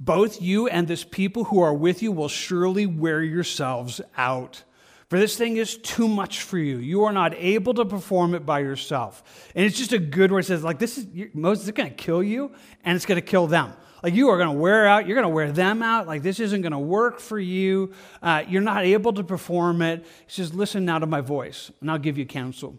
Both 0.00 0.42
you 0.42 0.66
and 0.66 0.88
this 0.88 1.04
people 1.04 1.44
who 1.44 1.60
are 1.60 1.72
with 1.72 2.02
you 2.02 2.10
will 2.10 2.26
surely 2.26 2.84
wear 2.84 3.22
yourselves 3.22 4.00
out." 4.16 4.64
For 5.08 5.20
this 5.20 5.36
thing 5.36 5.56
is 5.56 5.76
too 5.76 6.08
much 6.08 6.42
for 6.42 6.58
you. 6.58 6.78
You 6.78 7.04
are 7.04 7.12
not 7.12 7.32
able 7.36 7.74
to 7.74 7.84
perform 7.84 8.34
it 8.34 8.44
by 8.44 8.58
yourself. 8.58 9.52
And 9.54 9.64
it's 9.64 9.78
just 9.78 9.92
a 9.92 10.00
good 10.00 10.32
word. 10.32 10.40
It 10.40 10.46
says, 10.46 10.64
like, 10.64 10.80
this 10.80 10.98
is, 10.98 11.06
Moses 11.32 11.66
is 11.66 11.70
going 11.70 11.90
to 11.90 11.94
kill 11.94 12.24
you, 12.24 12.50
and 12.82 12.96
it's 12.96 13.06
going 13.06 13.20
to 13.20 13.26
kill 13.26 13.46
them. 13.46 13.74
Like, 14.04 14.14
you 14.14 14.28
are 14.28 14.36
going 14.36 14.54
to 14.54 14.60
wear 14.60 14.86
out, 14.86 15.06
you're 15.06 15.16
going 15.16 15.24
to 15.24 15.34
wear 15.34 15.50
them 15.50 15.82
out. 15.82 16.06
Like, 16.06 16.22
this 16.22 16.38
isn't 16.38 16.60
going 16.60 16.72
to 16.72 16.78
work 16.78 17.20
for 17.20 17.38
you. 17.38 17.94
Uh, 18.22 18.44
you're 18.46 18.60
not 18.60 18.84
able 18.84 19.14
to 19.14 19.24
perform 19.24 19.80
it. 19.80 20.04
He 20.26 20.32
says, 20.32 20.52
listen 20.52 20.84
now 20.84 20.98
to 20.98 21.06
my 21.06 21.22
voice, 21.22 21.72
and 21.80 21.90
I'll 21.90 21.98
give 21.98 22.18
you 22.18 22.26
counsel. 22.26 22.78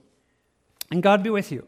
And 0.91 1.01
God 1.01 1.23
be 1.23 1.31
with 1.31 1.51
you. 1.51 1.65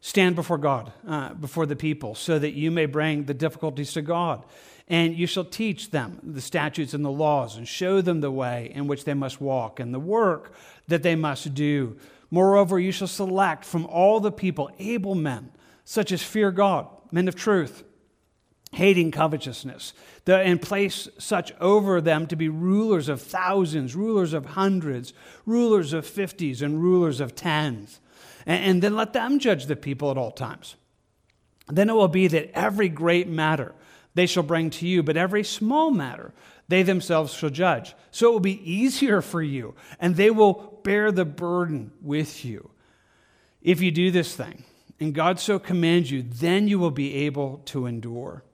Stand 0.00 0.34
before 0.34 0.58
God, 0.58 0.92
uh, 1.06 1.34
before 1.34 1.66
the 1.66 1.76
people, 1.76 2.16
so 2.16 2.36
that 2.36 2.54
you 2.54 2.72
may 2.72 2.86
bring 2.86 3.24
the 3.24 3.32
difficulties 3.32 3.92
to 3.92 4.02
God 4.02 4.44
and 4.88 5.16
you 5.16 5.26
shall 5.26 5.44
teach 5.44 5.90
them 5.90 6.20
the 6.22 6.40
statutes 6.40 6.94
and 6.94 7.04
the 7.04 7.10
laws, 7.10 7.56
and 7.56 7.66
show 7.66 8.00
them 8.00 8.20
the 8.20 8.30
way 8.30 8.70
in 8.72 8.86
which 8.86 9.04
they 9.04 9.14
must 9.14 9.40
walk, 9.40 9.80
and 9.80 9.92
the 9.92 9.98
work 9.98 10.52
that 10.86 11.02
they 11.02 11.16
must 11.16 11.54
do. 11.54 11.96
Moreover, 12.30 12.78
you 12.78 12.92
shall 12.92 13.08
select 13.08 13.64
from 13.64 13.86
all 13.86 14.20
the 14.20 14.30
people 14.30 14.70
able 14.78 15.14
men, 15.14 15.50
such 15.84 16.12
as 16.12 16.22
fear 16.22 16.52
God, 16.52 16.86
men 17.10 17.26
of 17.26 17.34
truth, 17.34 17.82
hating 18.72 19.10
covetousness, 19.10 19.92
and 20.26 20.60
place 20.60 21.08
such 21.18 21.52
over 21.60 22.00
them 22.00 22.26
to 22.26 22.36
be 22.36 22.48
rulers 22.48 23.08
of 23.08 23.22
thousands, 23.22 23.94
rulers 23.94 24.32
of 24.32 24.46
hundreds, 24.46 25.14
rulers 25.46 25.92
of 25.92 26.06
fifties, 26.06 26.62
and 26.62 26.82
rulers 26.82 27.20
of 27.20 27.34
tens. 27.34 28.00
And 28.44 28.82
then 28.82 28.94
let 28.94 29.12
them 29.12 29.38
judge 29.38 29.66
the 29.66 29.76
people 29.76 30.10
at 30.10 30.18
all 30.18 30.30
times. 30.30 30.76
Then 31.68 31.90
it 31.90 31.94
will 31.94 32.08
be 32.08 32.28
that 32.28 32.50
every 32.56 32.88
great 32.88 33.28
matter, 33.28 33.74
they 34.14 34.26
shall 34.26 34.42
bring 34.42 34.70
to 34.70 34.86
you, 34.86 35.02
but 35.02 35.16
every 35.16 35.42
small 35.42 35.90
matter 35.90 36.32
they 36.68 36.82
themselves 36.82 37.32
shall 37.32 37.50
judge. 37.50 37.94
So 38.10 38.28
it 38.28 38.32
will 38.32 38.40
be 38.40 38.70
easier 38.70 39.20
for 39.20 39.42
you, 39.42 39.74
and 40.00 40.16
they 40.16 40.30
will 40.30 40.80
bear 40.84 41.12
the 41.12 41.24
burden 41.24 41.92
with 42.02 42.44
you. 42.44 42.70
If 43.62 43.80
you 43.80 43.90
do 43.90 44.10
this 44.10 44.34
thing, 44.34 44.64
and 45.00 45.14
God 45.14 45.38
so 45.40 45.58
commands 45.58 46.10
you, 46.10 46.22
then 46.22 46.68
you 46.68 46.78
will 46.78 46.90
be 46.90 47.14
able 47.14 47.62
to 47.66 47.86
endure. 47.86 48.44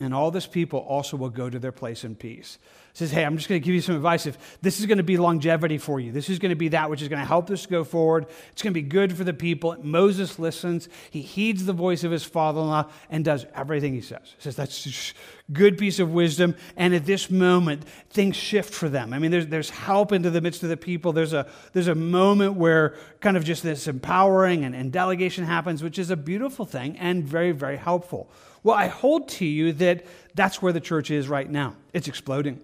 And 0.00 0.14
all 0.14 0.30
this 0.30 0.46
people 0.46 0.80
also 0.80 1.16
will 1.16 1.28
go 1.28 1.50
to 1.50 1.58
their 1.58 1.72
place 1.72 2.04
in 2.04 2.16
peace 2.16 2.58
says, 3.00 3.10
Hey, 3.10 3.24
I'm 3.24 3.36
just 3.36 3.48
going 3.48 3.60
to 3.60 3.64
give 3.64 3.74
you 3.74 3.80
some 3.80 3.96
advice. 3.96 4.26
If 4.26 4.60
this 4.60 4.78
is 4.78 4.86
going 4.86 4.98
to 4.98 5.04
be 5.04 5.16
longevity 5.16 5.78
for 5.78 5.98
you, 5.98 6.12
this 6.12 6.28
is 6.28 6.38
going 6.38 6.50
to 6.50 6.56
be 6.56 6.68
that 6.68 6.90
which 6.90 7.00
is 7.02 7.08
going 7.08 7.18
to 7.18 7.26
help 7.26 7.50
us 7.50 7.66
go 7.66 7.82
forward, 7.82 8.26
it's 8.52 8.62
going 8.62 8.72
to 8.72 8.80
be 8.80 8.86
good 8.86 9.16
for 9.16 9.24
the 9.24 9.32
people. 9.32 9.74
Moses 9.82 10.38
listens, 10.38 10.88
he 11.10 11.22
heeds 11.22 11.64
the 11.64 11.72
voice 11.72 12.04
of 12.04 12.12
his 12.12 12.24
father 12.24 12.60
in 12.60 12.68
law 12.68 12.90
and 13.08 13.24
does 13.24 13.46
everything 13.54 13.94
he 13.94 14.02
says. 14.02 14.34
He 14.36 14.42
says, 14.42 14.56
That's 14.56 14.86
a 14.86 15.52
good 15.52 15.78
piece 15.78 15.98
of 15.98 16.12
wisdom. 16.12 16.54
And 16.76 16.94
at 16.94 17.06
this 17.06 17.30
moment, 17.30 17.84
things 18.10 18.36
shift 18.36 18.72
for 18.74 18.88
them. 18.88 19.14
I 19.14 19.18
mean, 19.18 19.30
there's, 19.30 19.46
there's 19.46 19.70
help 19.70 20.12
into 20.12 20.28
the 20.28 20.42
midst 20.42 20.62
of 20.62 20.68
the 20.68 20.76
people. 20.76 21.12
There's 21.12 21.32
a, 21.32 21.48
there's 21.72 21.88
a 21.88 21.94
moment 21.94 22.54
where 22.54 22.94
kind 23.20 23.36
of 23.38 23.44
just 23.44 23.62
this 23.62 23.88
empowering 23.88 24.64
and, 24.64 24.74
and 24.74 24.92
delegation 24.92 25.44
happens, 25.44 25.82
which 25.82 25.98
is 25.98 26.10
a 26.10 26.16
beautiful 26.16 26.66
thing 26.66 26.98
and 26.98 27.24
very, 27.24 27.52
very 27.52 27.78
helpful. 27.78 28.30
Well, 28.62 28.76
I 28.76 28.88
hold 28.88 29.28
to 29.30 29.46
you 29.46 29.72
that 29.74 30.04
that's 30.34 30.60
where 30.60 30.74
the 30.74 30.80
church 30.80 31.10
is 31.10 31.28
right 31.28 31.48
now. 31.48 31.76
It's 31.94 32.08
exploding. 32.08 32.60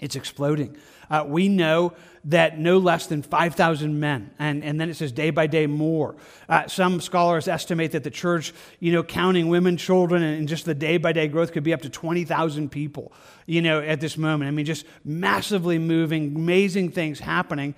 It's 0.00 0.16
exploding. 0.16 0.76
Uh, 1.10 1.24
we 1.26 1.48
know 1.48 1.92
that 2.24 2.58
no 2.58 2.78
less 2.78 3.06
than 3.06 3.22
5,000 3.22 3.98
men, 3.98 4.30
and, 4.38 4.62
and 4.62 4.80
then 4.80 4.90
it 4.90 4.94
says 4.94 5.12
day 5.12 5.30
by 5.30 5.46
day 5.46 5.66
more. 5.66 6.16
Uh, 6.48 6.66
some 6.66 7.00
scholars 7.00 7.48
estimate 7.48 7.92
that 7.92 8.04
the 8.04 8.10
church, 8.10 8.52
you 8.80 8.92
know, 8.92 9.02
counting 9.02 9.48
women, 9.48 9.76
children, 9.76 10.22
and 10.22 10.46
just 10.46 10.64
the 10.64 10.74
day 10.74 10.98
by 10.98 11.12
day 11.12 11.28
growth 11.28 11.52
could 11.52 11.64
be 11.64 11.72
up 11.72 11.82
to 11.82 11.88
20,000 11.88 12.70
people, 12.70 13.12
you 13.46 13.62
know, 13.62 13.80
at 13.80 14.00
this 14.00 14.18
moment. 14.18 14.48
I 14.48 14.50
mean, 14.50 14.66
just 14.66 14.84
massively 15.04 15.78
moving, 15.78 16.36
amazing 16.36 16.90
things 16.90 17.18
happening. 17.18 17.74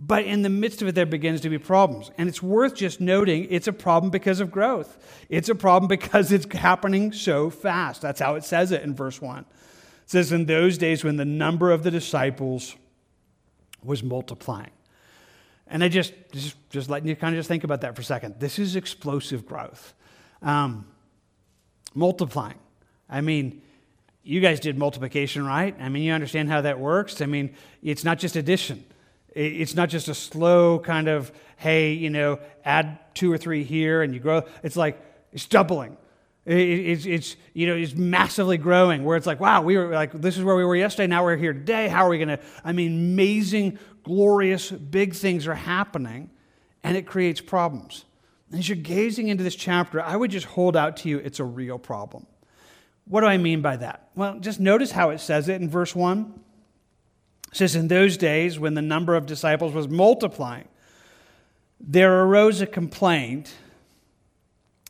But 0.00 0.24
in 0.24 0.42
the 0.42 0.48
midst 0.48 0.80
of 0.80 0.86
it, 0.86 0.94
there 0.94 1.06
begins 1.06 1.40
to 1.40 1.50
be 1.50 1.58
problems. 1.58 2.12
And 2.18 2.28
it's 2.28 2.40
worth 2.40 2.76
just 2.76 3.00
noting 3.00 3.48
it's 3.50 3.66
a 3.66 3.72
problem 3.72 4.10
because 4.10 4.38
of 4.38 4.50
growth. 4.50 4.96
It's 5.28 5.48
a 5.48 5.56
problem 5.56 5.88
because 5.88 6.30
it's 6.30 6.54
happening 6.54 7.12
so 7.12 7.50
fast. 7.50 8.02
That's 8.02 8.20
how 8.20 8.36
it 8.36 8.44
says 8.44 8.70
it 8.70 8.82
in 8.82 8.94
verse 8.94 9.20
1. 9.20 9.44
It 10.08 10.12
says, 10.12 10.32
In 10.32 10.46
those 10.46 10.78
days 10.78 11.04
when 11.04 11.18
the 11.18 11.26
number 11.26 11.70
of 11.70 11.82
the 11.82 11.90
disciples 11.90 12.76
was 13.84 14.02
multiplying. 14.02 14.70
And 15.66 15.84
I 15.84 15.88
just, 15.88 16.14
just, 16.32 16.56
just 16.70 16.88
letting 16.88 17.10
you 17.10 17.14
kind 17.14 17.34
of 17.34 17.38
just 17.38 17.46
think 17.46 17.62
about 17.62 17.82
that 17.82 17.94
for 17.94 18.00
a 18.00 18.04
second. 18.04 18.36
This 18.38 18.58
is 18.58 18.74
explosive 18.74 19.44
growth. 19.44 19.92
Um, 20.40 20.86
multiplying. 21.94 22.58
I 23.06 23.20
mean, 23.20 23.60
you 24.22 24.40
guys 24.40 24.60
did 24.60 24.78
multiplication, 24.78 25.44
right? 25.44 25.76
I 25.78 25.90
mean, 25.90 26.04
you 26.04 26.14
understand 26.14 26.48
how 26.48 26.62
that 26.62 26.80
works. 26.80 27.20
I 27.20 27.26
mean, 27.26 27.54
it's 27.82 28.02
not 28.02 28.18
just 28.18 28.34
addition. 28.34 28.86
It's 29.34 29.74
not 29.74 29.90
just 29.90 30.08
a 30.08 30.14
slow 30.14 30.78
kind 30.78 31.08
of, 31.08 31.32
hey, 31.58 31.92
you 31.92 32.08
know, 32.08 32.38
add 32.64 32.98
two 33.12 33.30
or 33.30 33.36
three 33.36 33.62
here 33.62 34.00
and 34.00 34.14
you 34.14 34.20
grow. 34.20 34.44
It's 34.62 34.74
like, 34.74 34.98
it's 35.34 35.44
doubling. 35.44 35.98
It's, 36.48 37.04
it's, 37.04 37.36
you 37.52 37.66
know, 37.66 37.74
it's 37.76 37.94
massively 37.94 38.56
growing 38.56 39.04
where 39.04 39.18
it's 39.18 39.26
like, 39.26 39.38
wow, 39.38 39.60
we 39.60 39.76
were 39.76 39.92
like, 39.92 40.12
this 40.12 40.38
is 40.38 40.44
where 40.44 40.56
we 40.56 40.64
were 40.64 40.76
yesterday. 40.76 41.06
Now 41.06 41.22
we're 41.22 41.36
here 41.36 41.52
today. 41.52 41.88
How 41.88 42.06
are 42.06 42.08
we 42.08 42.16
going 42.16 42.28
to? 42.28 42.40
I 42.64 42.72
mean, 42.72 43.12
amazing, 43.12 43.78
glorious, 44.02 44.70
big 44.70 45.14
things 45.14 45.46
are 45.46 45.54
happening 45.54 46.30
and 46.82 46.96
it 46.96 47.06
creates 47.06 47.42
problems. 47.42 48.06
As 48.54 48.66
you're 48.66 48.76
gazing 48.76 49.28
into 49.28 49.44
this 49.44 49.56
chapter, 49.56 50.00
I 50.00 50.16
would 50.16 50.30
just 50.30 50.46
hold 50.46 50.74
out 50.74 50.96
to 50.98 51.10
you 51.10 51.18
it's 51.18 51.38
a 51.38 51.44
real 51.44 51.78
problem. 51.78 52.26
What 53.04 53.20
do 53.20 53.26
I 53.26 53.36
mean 53.36 53.60
by 53.60 53.76
that? 53.76 54.08
Well, 54.14 54.38
just 54.38 54.58
notice 54.58 54.90
how 54.90 55.10
it 55.10 55.20
says 55.20 55.50
it 55.50 55.60
in 55.60 55.68
verse 55.68 55.94
1. 55.94 56.40
It 57.50 57.56
says, 57.56 57.76
In 57.76 57.88
those 57.88 58.16
days, 58.16 58.58
when 58.58 58.72
the 58.72 58.80
number 58.80 59.16
of 59.16 59.26
disciples 59.26 59.74
was 59.74 59.86
multiplying, 59.86 60.68
there 61.78 62.22
arose 62.22 62.62
a 62.62 62.66
complaint 62.66 63.52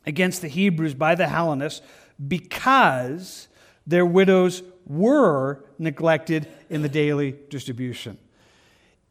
against 0.05 0.41
the 0.41 0.47
Hebrews 0.47 0.93
by 0.93 1.15
the 1.15 1.27
Hellenists 1.27 1.81
because 2.27 3.47
their 3.85 4.05
widows 4.05 4.63
were 4.85 5.65
neglected 5.77 6.47
in 6.69 6.81
the 6.81 6.89
daily 6.89 7.35
distribution. 7.49 8.17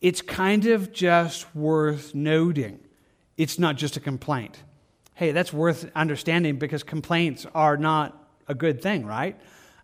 It's 0.00 0.23
kind 0.23 0.66
of 0.66 0.92
just 0.92 1.54
worth 1.54 2.14
noting. 2.14 2.80
It's 3.37 3.59
not 3.59 3.76
just 3.76 3.97
a 3.97 4.00
complaint. 4.00 4.62
Hey, 5.14 5.33
that's 5.33 5.52
worth 5.52 5.90
understanding 5.95 6.57
because 6.57 6.83
complaints 6.83 7.47
are 7.54 7.76
not 7.76 8.28
a 8.47 8.54
good 8.54 8.80
thing, 8.80 9.04
right? 9.04 9.38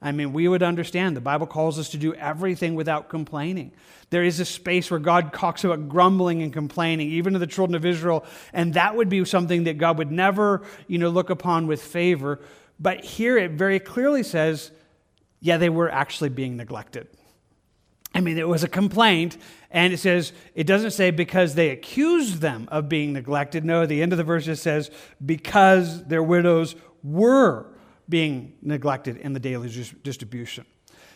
I 0.04 0.12
mean, 0.12 0.34
we 0.34 0.46
would 0.46 0.62
understand. 0.62 1.16
The 1.16 1.22
Bible 1.22 1.46
calls 1.46 1.78
us 1.78 1.88
to 1.88 1.96
do 1.96 2.12
everything 2.14 2.74
without 2.74 3.08
complaining. 3.08 3.72
There 4.10 4.22
is 4.22 4.38
a 4.38 4.44
space 4.44 4.90
where 4.90 5.00
God 5.00 5.32
talks 5.32 5.64
about 5.64 5.88
grumbling 5.88 6.42
and 6.42 6.52
complaining, 6.52 7.08
even 7.12 7.32
to 7.32 7.38
the 7.38 7.46
children 7.46 7.74
of 7.74 7.86
Israel, 7.86 8.24
and 8.52 8.74
that 8.74 8.94
would 8.96 9.08
be 9.08 9.24
something 9.24 9.64
that 9.64 9.78
God 9.78 9.96
would 9.96 10.12
never, 10.12 10.62
you 10.88 10.98
know, 10.98 11.08
look 11.08 11.30
upon 11.30 11.66
with 11.66 11.82
favor. 11.82 12.38
But 12.78 13.02
here 13.02 13.38
it 13.38 13.52
very 13.52 13.80
clearly 13.80 14.22
says, 14.22 14.70
yeah, 15.40 15.56
they 15.56 15.70
were 15.70 15.90
actually 15.90 16.28
being 16.28 16.58
neglected. 16.58 17.08
I 18.14 18.20
mean, 18.20 18.36
it 18.36 18.46
was 18.46 18.62
a 18.62 18.68
complaint, 18.68 19.38
and 19.70 19.92
it 19.92 19.98
says, 19.98 20.34
it 20.54 20.66
doesn't 20.66 20.90
say 20.90 21.12
because 21.12 21.54
they 21.54 21.70
accused 21.70 22.42
them 22.42 22.68
of 22.70 22.90
being 22.90 23.14
neglected. 23.14 23.64
No, 23.64 23.86
the 23.86 24.02
end 24.02 24.12
of 24.12 24.18
the 24.18 24.24
verse 24.24 24.44
just 24.44 24.62
says, 24.62 24.90
because 25.24 26.04
their 26.04 26.22
widows 26.22 26.76
were 27.02 27.73
being 28.08 28.54
neglected 28.62 29.16
in 29.18 29.32
the 29.32 29.40
daily 29.40 29.68
distribution. 30.02 30.66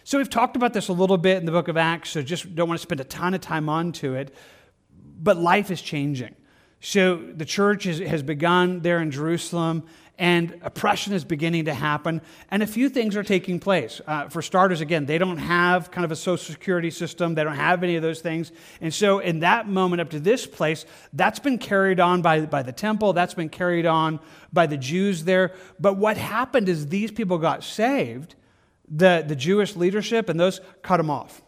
So 0.04 0.16
we've 0.18 0.30
talked 0.30 0.56
about 0.56 0.72
this 0.72 0.88
a 0.88 0.92
little 0.92 1.18
bit 1.18 1.36
in 1.36 1.44
the 1.44 1.52
book 1.52 1.68
of 1.68 1.76
Acts, 1.76 2.10
so 2.10 2.22
just 2.22 2.54
don't 2.54 2.68
want 2.68 2.78
to 2.78 2.82
spend 2.82 3.00
a 3.00 3.04
ton 3.04 3.34
of 3.34 3.40
time 3.40 3.68
onto 3.68 4.14
it. 4.14 4.34
But 5.20 5.36
life 5.36 5.70
is 5.70 5.82
changing. 5.82 6.34
So 6.80 7.16
the 7.16 7.44
church 7.44 7.84
has, 7.84 7.98
has 7.98 8.22
begun 8.22 8.80
there 8.80 9.00
in 9.00 9.10
Jerusalem, 9.10 9.84
and 10.18 10.58
oppression 10.62 11.12
is 11.12 11.24
beginning 11.24 11.66
to 11.66 11.74
happen, 11.74 12.20
and 12.50 12.60
a 12.60 12.66
few 12.66 12.88
things 12.88 13.16
are 13.16 13.22
taking 13.22 13.60
place. 13.60 14.00
Uh, 14.04 14.28
for 14.28 14.42
starters, 14.42 14.80
again, 14.80 15.06
they 15.06 15.16
don't 15.16 15.38
have 15.38 15.92
kind 15.92 16.04
of 16.04 16.10
a 16.10 16.16
social 16.16 16.52
security 16.52 16.90
system, 16.90 17.34
they 17.34 17.44
don't 17.44 17.54
have 17.54 17.84
any 17.84 17.94
of 17.94 18.02
those 18.02 18.20
things. 18.20 18.50
And 18.80 18.92
so, 18.92 19.20
in 19.20 19.40
that 19.40 19.68
moment 19.68 20.00
up 20.00 20.10
to 20.10 20.20
this 20.20 20.44
place, 20.44 20.84
that's 21.12 21.38
been 21.38 21.58
carried 21.58 22.00
on 22.00 22.20
by, 22.20 22.40
by 22.46 22.62
the 22.62 22.72
temple, 22.72 23.12
that's 23.12 23.34
been 23.34 23.48
carried 23.48 23.86
on 23.86 24.18
by 24.52 24.66
the 24.66 24.76
Jews 24.76 25.22
there. 25.22 25.52
But 25.78 25.96
what 25.96 26.16
happened 26.16 26.68
is 26.68 26.88
these 26.88 27.12
people 27.12 27.38
got 27.38 27.62
saved, 27.62 28.34
the, 28.90 29.24
the 29.26 29.36
Jewish 29.36 29.76
leadership, 29.76 30.28
and 30.28 30.40
those 30.40 30.60
cut 30.82 30.96
them 30.96 31.10
off. 31.10 31.42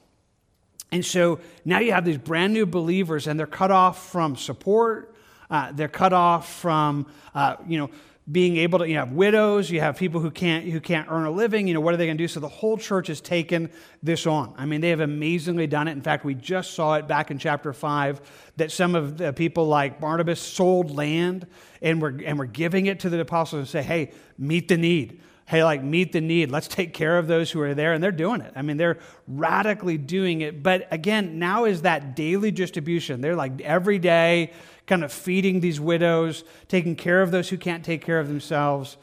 And 0.92 1.04
so 1.04 1.40
now 1.64 1.80
you 1.80 1.92
have 1.92 2.04
these 2.04 2.18
brand 2.18 2.52
new 2.52 2.66
believers, 2.66 3.26
and 3.26 3.38
they're 3.38 3.46
cut 3.46 3.70
off 3.72 4.10
from 4.10 4.36
support. 4.36 5.14
Uh, 5.48 5.72
they're 5.72 5.88
cut 5.88 6.12
off 6.12 6.52
from, 6.52 7.06
uh, 7.34 7.56
you 7.66 7.76
know, 7.78 7.90
being 8.30 8.58
able 8.58 8.78
to 8.78 8.88
you 8.88 8.96
have 8.96 9.12
widows 9.12 9.70
you 9.70 9.80
have 9.80 9.96
people 9.96 10.20
who 10.20 10.30
can't 10.30 10.64
who 10.64 10.80
can't 10.80 11.08
earn 11.10 11.24
a 11.24 11.30
living 11.30 11.66
you 11.66 11.74
know 11.74 11.80
what 11.80 11.94
are 11.94 11.96
they 11.96 12.06
going 12.06 12.18
to 12.18 12.22
do? 12.22 12.28
So 12.28 12.40
the 12.40 12.48
whole 12.48 12.76
church 12.76 13.08
has 13.08 13.20
taken 13.20 13.70
this 14.02 14.26
on. 14.26 14.54
I 14.56 14.66
mean 14.66 14.80
they 14.80 14.90
have 14.90 15.00
amazingly 15.00 15.66
done 15.66 15.88
it. 15.88 15.92
In 15.92 16.02
fact 16.02 16.24
we 16.24 16.34
just 16.34 16.74
saw 16.74 16.94
it 16.94 17.08
back 17.08 17.30
in 17.30 17.38
chapter 17.38 17.72
5 17.72 18.52
that 18.56 18.70
some 18.70 18.94
of 18.94 19.16
the 19.16 19.32
people 19.32 19.66
like 19.66 20.00
barnabas 20.00 20.40
sold 20.40 20.90
land 20.90 21.46
and 21.82 22.00
were 22.00 22.20
and 22.24 22.38
were 22.38 22.46
giving 22.46 22.86
it 22.86 23.00
to 23.00 23.10
the 23.10 23.20
apostles 23.20 23.60
and 23.60 23.68
say 23.68 23.82
hey 23.82 24.12
meet 24.38 24.68
the 24.68 24.76
need 24.76 25.20
hey, 25.50 25.64
like 25.64 25.82
meet 25.82 26.12
the 26.12 26.20
need. 26.20 26.48
Let's 26.48 26.68
take 26.68 26.94
care 26.94 27.18
of 27.18 27.26
those 27.26 27.50
who 27.50 27.60
are 27.60 27.74
there. 27.74 27.92
And 27.92 28.00
they're 28.00 28.12
doing 28.12 28.40
it. 28.40 28.52
I 28.54 28.62
mean, 28.62 28.76
they're 28.76 28.98
radically 29.26 29.98
doing 29.98 30.42
it. 30.42 30.62
But 30.62 30.86
again, 30.92 31.40
now 31.40 31.64
is 31.64 31.82
that 31.82 32.14
daily 32.14 32.52
distribution. 32.52 33.20
They're 33.20 33.34
like 33.34 33.60
every 33.62 33.98
day 33.98 34.52
kind 34.86 35.02
of 35.02 35.12
feeding 35.12 35.58
these 35.58 35.80
widows, 35.80 36.44
taking 36.68 36.94
care 36.94 37.20
of 37.20 37.32
those 37.32 37.48
who 37.48 37.58
can't 37.58 37.84
take 37.84 38.04
care 38.04 38.20
of 38.20 38.28
themselves. 38.28 38.96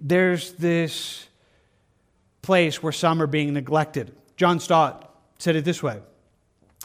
There's 0.00 0.54
this 0.54 1.28
place 2.42 2.82
where 2.82 2.92
some 2.92 3.22
are 3.22 3.28
being 3.28 3.54
neglected. 3.54 4.12
John 4.36 4.58
Stott 4.58 5.08
said 5.38 5.54
it 5.54 5.64
this 5.64 5.84
way 5.84 6.00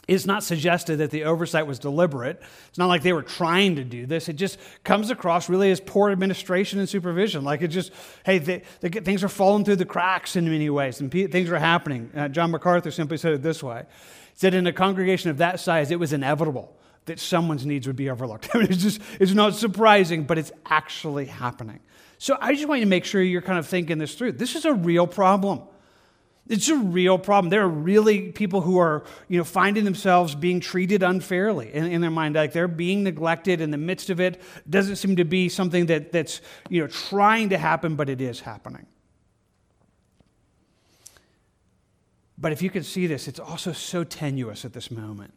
it's 0.08 0.24
not 0.24 0.42
suggested 0.42 0.96
that 0.96 1.10
the 1.10 1.24
oversight 1.24 1.66
was 1.66 1.78
deliberate. 1.78 2.42
It's 2.68 2.78
not 2.78 2.86
like 2.86 3.02
they 3.02 3.12
were 3.12 3.22
trying 3.22 3.76
to 3.76 3.84
do 3.84 4.06
this. 4.06 4.30
It 4.30 4.36
just 4.36 4.58
comes 4.82 5.10
across 5.10 5.50
really 5.50 5.70
as 5.70 5.80
poor 5.80 6.10
administration 6.10 6.78
and 6.78 6.88
supervision. 6.88 7.44
Like 7.44 7.60
it 7.60 7.68
just, 7.68 7.92
hey, 8.24 8.38
they, 8.38 8.62
they 8.80 8.88
things 8.88 9.22
are 9.22 9.28
falling 9.28 9.66
through 9.66 9.76
the 9.76 9.84
cracks 9.84 10.34
in 10.34 10.46
many 10.46 10.70
ways, 10.70 11.00
and 11.00 11.12
things 11.12 11.50
are 11.50 11.58
happening. 11.58 12.10
Uh, 12.16 12.28
John 12.28 12.50
MacArthur 12.50 12.90
simply 12.90 13.18
said 13.18 13.34
it 13.34 13.42
this 13.42 13.62
way: 13.62 13.84
he 14.32 14.38
said, 14.38 14.54
in 14.54 14.66
a 14.66 14.72
congregation 14.72 15.30
of 15.30 15.36
that 15.38 15.60
size, 15.60 15.90
it 15.90 16.00
was 16.00 16.14
inevitable 16.14 16.74
that 17.04 17.20
someone's 17.20 17.66
needs 17.66 17.86
would 17.86 17.96
be 17.96 18.08
overlooked. 18.08 18.48
I 18.54 18.58
mean, 18.58 18.68
it's 18.68 18.82
just, 18.82 19.00
it's 19.20 19.32
not 19.32 19.54
surprising, 19.54 20.24
but 20.24 20.38
it's 20.38 20.52
actually 20.66 21.26
happening. 21.26 21.80
So 22.16 22.38
I 22.40 22.54
just 22.54 22.66
want 22.66 22.80
you 22.80 22.86
to 22.86 22.90
make 22.90 23.04
sure 23.04 23.22
you're 23.22 23.42
kind 23.42 23.58
of 23.58 23.66
thinking 23.66 23.98
this 23.98 24.14
through. 24.14 24.32
This 24.32 24.56
is 24.56 24.64
a 24.64 24.72
real 24.72 25.06
problem. 25.06 25.62
It's 26.48 26.68
a 26.68 26.76
real 26.76 27.18
problem. 27.18 27.50
There 27.50 27.62
are 27.62 27.68
really 27.68 28.32
people 28.32 28.62
who 28.62 28.78
are, 28.78 29.04
you 29.28 29.36
know, 29.36 29.44
finding 29.44 29.84
themselves 29.84 30.34
being 30.34 30.60
treated 30.60 31.02
unfairly 31.02 31.74
in, 31.74 31.84
in, 31.84 32.00
their 32.00 32.10
mind. 32.10 32.36
Like 32.36 32.52
they're 32.52 32.66
being 32.66 33.04
neglected 33.04 33.60
in 33.60 33.70
the 33.70 33.76
midst 33.76 34.08
of 34.08 34.18
it. 34.18 34.40
Doesn't 34.68 34.96
seem 34.96 35.16
to 35.16 35.24
be 35.24 35.50
something 35.50 35.86
that, 35.86 36.10
that's, 36.10 36.40
you 36.70 36.80
know, 36.80 36.86
trying 36.86 37.50
to 37.50 37.58
happen, 37.58 37.96
but 37.96 38.08
it 38.08 38.22
is 38.22 38.40
happening. 38.40 38.86
But 42.38 42.52
if 42.52 42.62
you 42.62 42.70
can 42.70 42.82
see 42.82 43.06
this, 43.06 43.28
it's 43.28 43.40
also 43.40 43.72
so 43.72 44.02
tenuous 44.02 44.64
at 44.64 44.72
this 44.72 44.90
moment. 44.90 45.34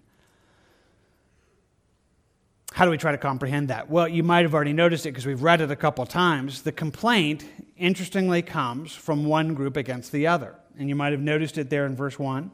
How 2.72 2.86
do 2.86 2.92
we 2.92 2.98
try 2.98 3.12
to 3.12 3.18
comprehend 3.18 3.68
that? 3.68 3.90
Well, 3.90 4.08
you 4.08 4.24
might 4.24 4.44
have 4.44 4.54
already 4.54 4.72
noticed 4.72 5.06
it 5.06 5.10
because 5.10 5.26
we've 5.26 5.44
read 5.44 5.60
it 5.60 5.72
a 5.72 5.76
couple 5.76 6.06
times. 6.06 6.62
The 6.62 6.72
complaint, 6.72 7.44
interestingly, 7.76 8.42
comes 8.42 8.94
from 8.94 9.26
one 9.26 9.56
group 9.56 9.76
against 9.76 10.14
the 10.14 10.28
other 10.28 10.56
and 10.78 10.90
you 10.90 10.96
might 10.96 11.12
have 11.12 11.22
noticed 11.22 11.58
it 11.58 11.70
there 11.70 11.86
in 11.86 11.96
verse 11.96 12.18
1. 12.18 12.46
It 12.46 12.52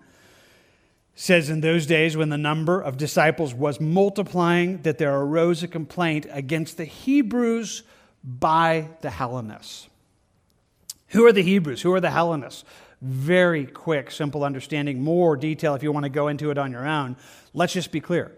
says, 1.16 1.50
In 1.50 1.62
those 1.62 1.86
days 1.86 2.16
when 2.16 2.30
the 2.30 2.38
number 2.38 2.80
of 2.80 2.98
disciples 2.98 3.54
was 3.54 3.80
multiplying, 3.80 4.82
that 4.84 4.98
there 4.98 5.16
arose 5.16 5.64
a 5.64 5.68
complaint 5.68 6.26
against 6.32 6.78
the 6.78 6.86
Hebrews 6.86 7.84
by 8.24 8.90
the 9.02 9.10
Hellenists. 9.10 9.88
Who 11.10 11.26
are 11.26 11.32
the 11.32 11.44
Hebrews? 11.44 11.82
Who 11.82 11.94
are 11.94 12.02
the 12.02 12.12
Hellenists? 12.12 12.66
Very 13.02 13.66
quick, 13.66 14.12
simple 14.12 14.44
understanding. 14.44 15.02
More 15.02 15.38
detail 15.38 15.76
if 15.76 15.84
you 15.84 15.92
want 15.92 16.04
to 16.04 16.10
go 16.10 16.28
into 16.28 16.52
it 16.52 16.58
on 16.58 16.72
your 16.72 16.86
own. 16.86 17.16
Let's 17.54 17.74
just 17.74 17.92
be 17.92 18.02
clear. 18.02 18.32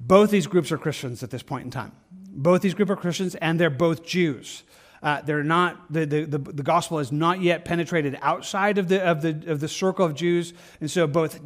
Both 0.00 0.30
these 0.30 0.46
groups 0.46 0.70
are 0.70 0.78
Christians 0.78 1.22
at 1.22 1.30
this 1.30 1.42
point 1.42 1.64
in 1.64 1.70
time. 1.70 1.92
Both 2.30 2.62
these 2.62 2.74
groups 2.74 2.90
are 2.90 2.96
Christians, 2.96 3.34
and 3.36 3.58
they're 3.58 3.70
both 3.70 4.04
Jews. 4.04 4.62
Uh, 5.02 5.20
they're 5.22 5.44
not, 5.44 5.92
the, 5.92 6.04
the, 6.04 6.24
the, 6.24 6.38
the, 6.38 6.62
gospel 6.62 6.98
has 6.98 7.12
not 7.12 7.40
yet 7.40 7.64
penetrated 7.64 8.18
outside 8.20 8.78
of 8.78 8.88
the, 8.88 9.00
of, 9.02 9.22
the, 9.22 9.44
of 9.46 9.60
the 9.60 9.68
circle 9.68 10.04
of 10.04 10.14
Jews. 10.14 10.52
And 10.80 10.90
so 10.90 11.06
both 11.06 11.38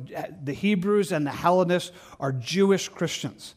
the 0.43 0.55
Hebrews 0.55 1.13
and 1.13 1.27
the 1.27 1.33
Hellenists 1.33 1.93
are 2.19 2.33
Jewish 2.33 2.89
Christians. 2.89 3.55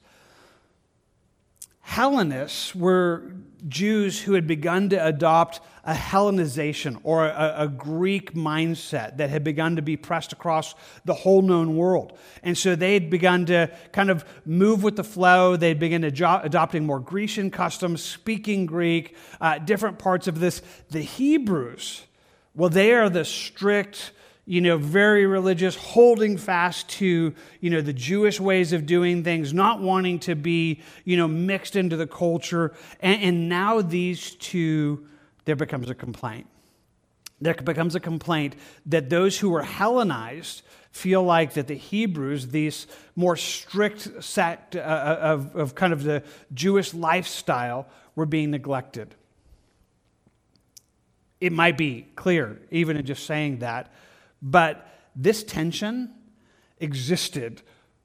Hellenists 1.81 2.75
were 2.75 3.35
Jews 3.67 4.21
who 4.21 4.33
had 4.33 4.47
begun 4.47 4.89
to 4.89 5.05
adopt 5.05 5.59
a 5.83 5.93
Hellenization 5.93 6.99
or 7.03 7.27
a, 7.27 7.55
a, 7.59 7.67
Greek 7.67 8.33
mindset 8.33 9.17
that 9.17 9.29
had 9.29 9.43
begun 9.43 9.75
to 9.75 9.81
be 9.81 9.95
pressed 9.95 10.33
across 10.33 10.73
the 11.05 11.13
whole 11.13 11.41
known 11.41 11.75
world. 11.75 12.17
And 12.41 12.57
so 12.57 12.75
they 12.75 12.95
had 12.95 13.09
begun 13.09 13.45
to 13.47 13.71
kind 13.91 14.09
of 14.09 14.25
move 14.45 14.81
with 14.83 14.95
the 14.95 15.03
flow. 15.03 15.55
They'd 15.55 15.79
begun 15.79 16.03
adopting 16.03 16.85
more 16.85 16.99
Grecian 16.99 17.51
customs, 17.51 18.03
speaking 18.03 18.65
Greek, 18.65 19.15
uh, 19.39 19.59
different 19.59 19.99
parts 19.99 20.27
of 20.27 20.39
this. 20.39 20.61
The 20.89 21.01
Hebrews, 21.01 22.03
well, 22.55 22.69
they 22.69 22.93
are 22.93 23.09
the 23.09 23.25
strict, 23.25 24.11
you 24.45 24.61
know, 24.61 24.77
very 24.77 25.25
religious, 25.25 25.75
holding 25.75 26.37
fast 26.37 26.87
to, 26.87 27.33
you 27.59 27.69
know, 27.69 27.81
the 27.81 27.93
Jewish 27.93 28.39
ways 28.39 28.73
of 28.73 28.85
doing 28.85 29.23
things, 29.23 29.53
not 29.53 29.81
wanting 29.81 30.19
to 30.19 30.35
be, 30.35 30.81
you 31.03 31.17
know, 31.17 31.27
mixed 31.27 31.75
into 31.75 31.97
the 31.97 32.05
culture. 32.05 32.73
And, 32.99 33.21
and 33.21 33.49
now 33.49 33.81
these 33.81 34.35
two, 34.35 35.07
there 35.45 35.55
becomes 35.55 35.89
a 35.89 35.95
complaint. 35.95 36.47
There 37.41 37.55
becomes 37.55 37.95
a 37.95 37.99
complaint 37.99 38.55
that 38.85 39.09
those 39.09 39.39
who 39.39 39.49
were 39.49 39.63
Hellenized 39.63 40.61
feel 40.91 41.23
like 41.23 41.55
that 41.55 41.67
the 41.67 41.75
Hebrews, 41.75 42.47
these 42.47 42.87
more 43.15 43.35
strict 43.35 44.23
sect 44.23 44.75
uh, 44.75 44.79
uh 44.79 45.17
of, 45.21 45.55
of 45.55 45.75
kind 45.75 45.91
of 45.91 46.03
the 46.03 46.23
Jewish 46.53 46.93
lifestyle, 46.93 47.87
were 48.15 48.25
being 48.25 48.51
neglected. 48.51 49.15
It 51.41 51.51
might 51.51 51.77
be 51.77 52.07
clear, 52.15 52.61
even 52.71 52.95
in 52.95 53.05
just 53.05 53.25
saying 53.25 53.59
that, 53.59 53.91
but 54.45 54.87
this 55.15 55.43
tension 55.43 56.13
existed 56.79 57.63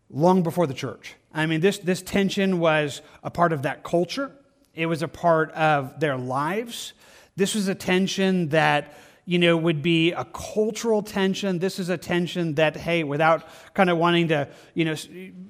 long 0.09 0.43
before 0.43 0.67
the 0.67 0.75
church. 0.75 1.15
I 1.35 1.45
mean, 1.45 1.61
this, 1.61 1.79
this 1.79 2.01
tension 2.01 2.59
was 2.59 3.03
a 3.23 3.31
part 3.31 3.53
of 3.53 3.63
that 3.63 3.85
culture, 3.85 4.33
it 4.75 4.87
was 4.87 5.03
a 5.03 5.09
part 5.09 5.53
of 5.53 6.01
their 6.01 6.17
lives. 6.17 6.95
This 7.37 7.55
was 7.55 7.69
a 7.69 7.75
tension 7.75 8.49
that, 8.49 8.95
you 9.27 9.39
know, 9.39 9.57
would 9.57 9.83
be 9.83 10.13
a 10.13 10.25
cultural 10.25 11.03
tension. 11.03 11.59
This 11.59 11.79
is 11.79 11.89
a 11.89 11.99
tension 11.99 12.55
that, 12.55 12.77
hey, 12.77 13.05
without 13.05 13.47
kind 13.75 13.91
of 13.91 13.99
wanting 13.99 14.29
to, 14.29 14.49
you 14.75 14.85
know, 14.85 14.95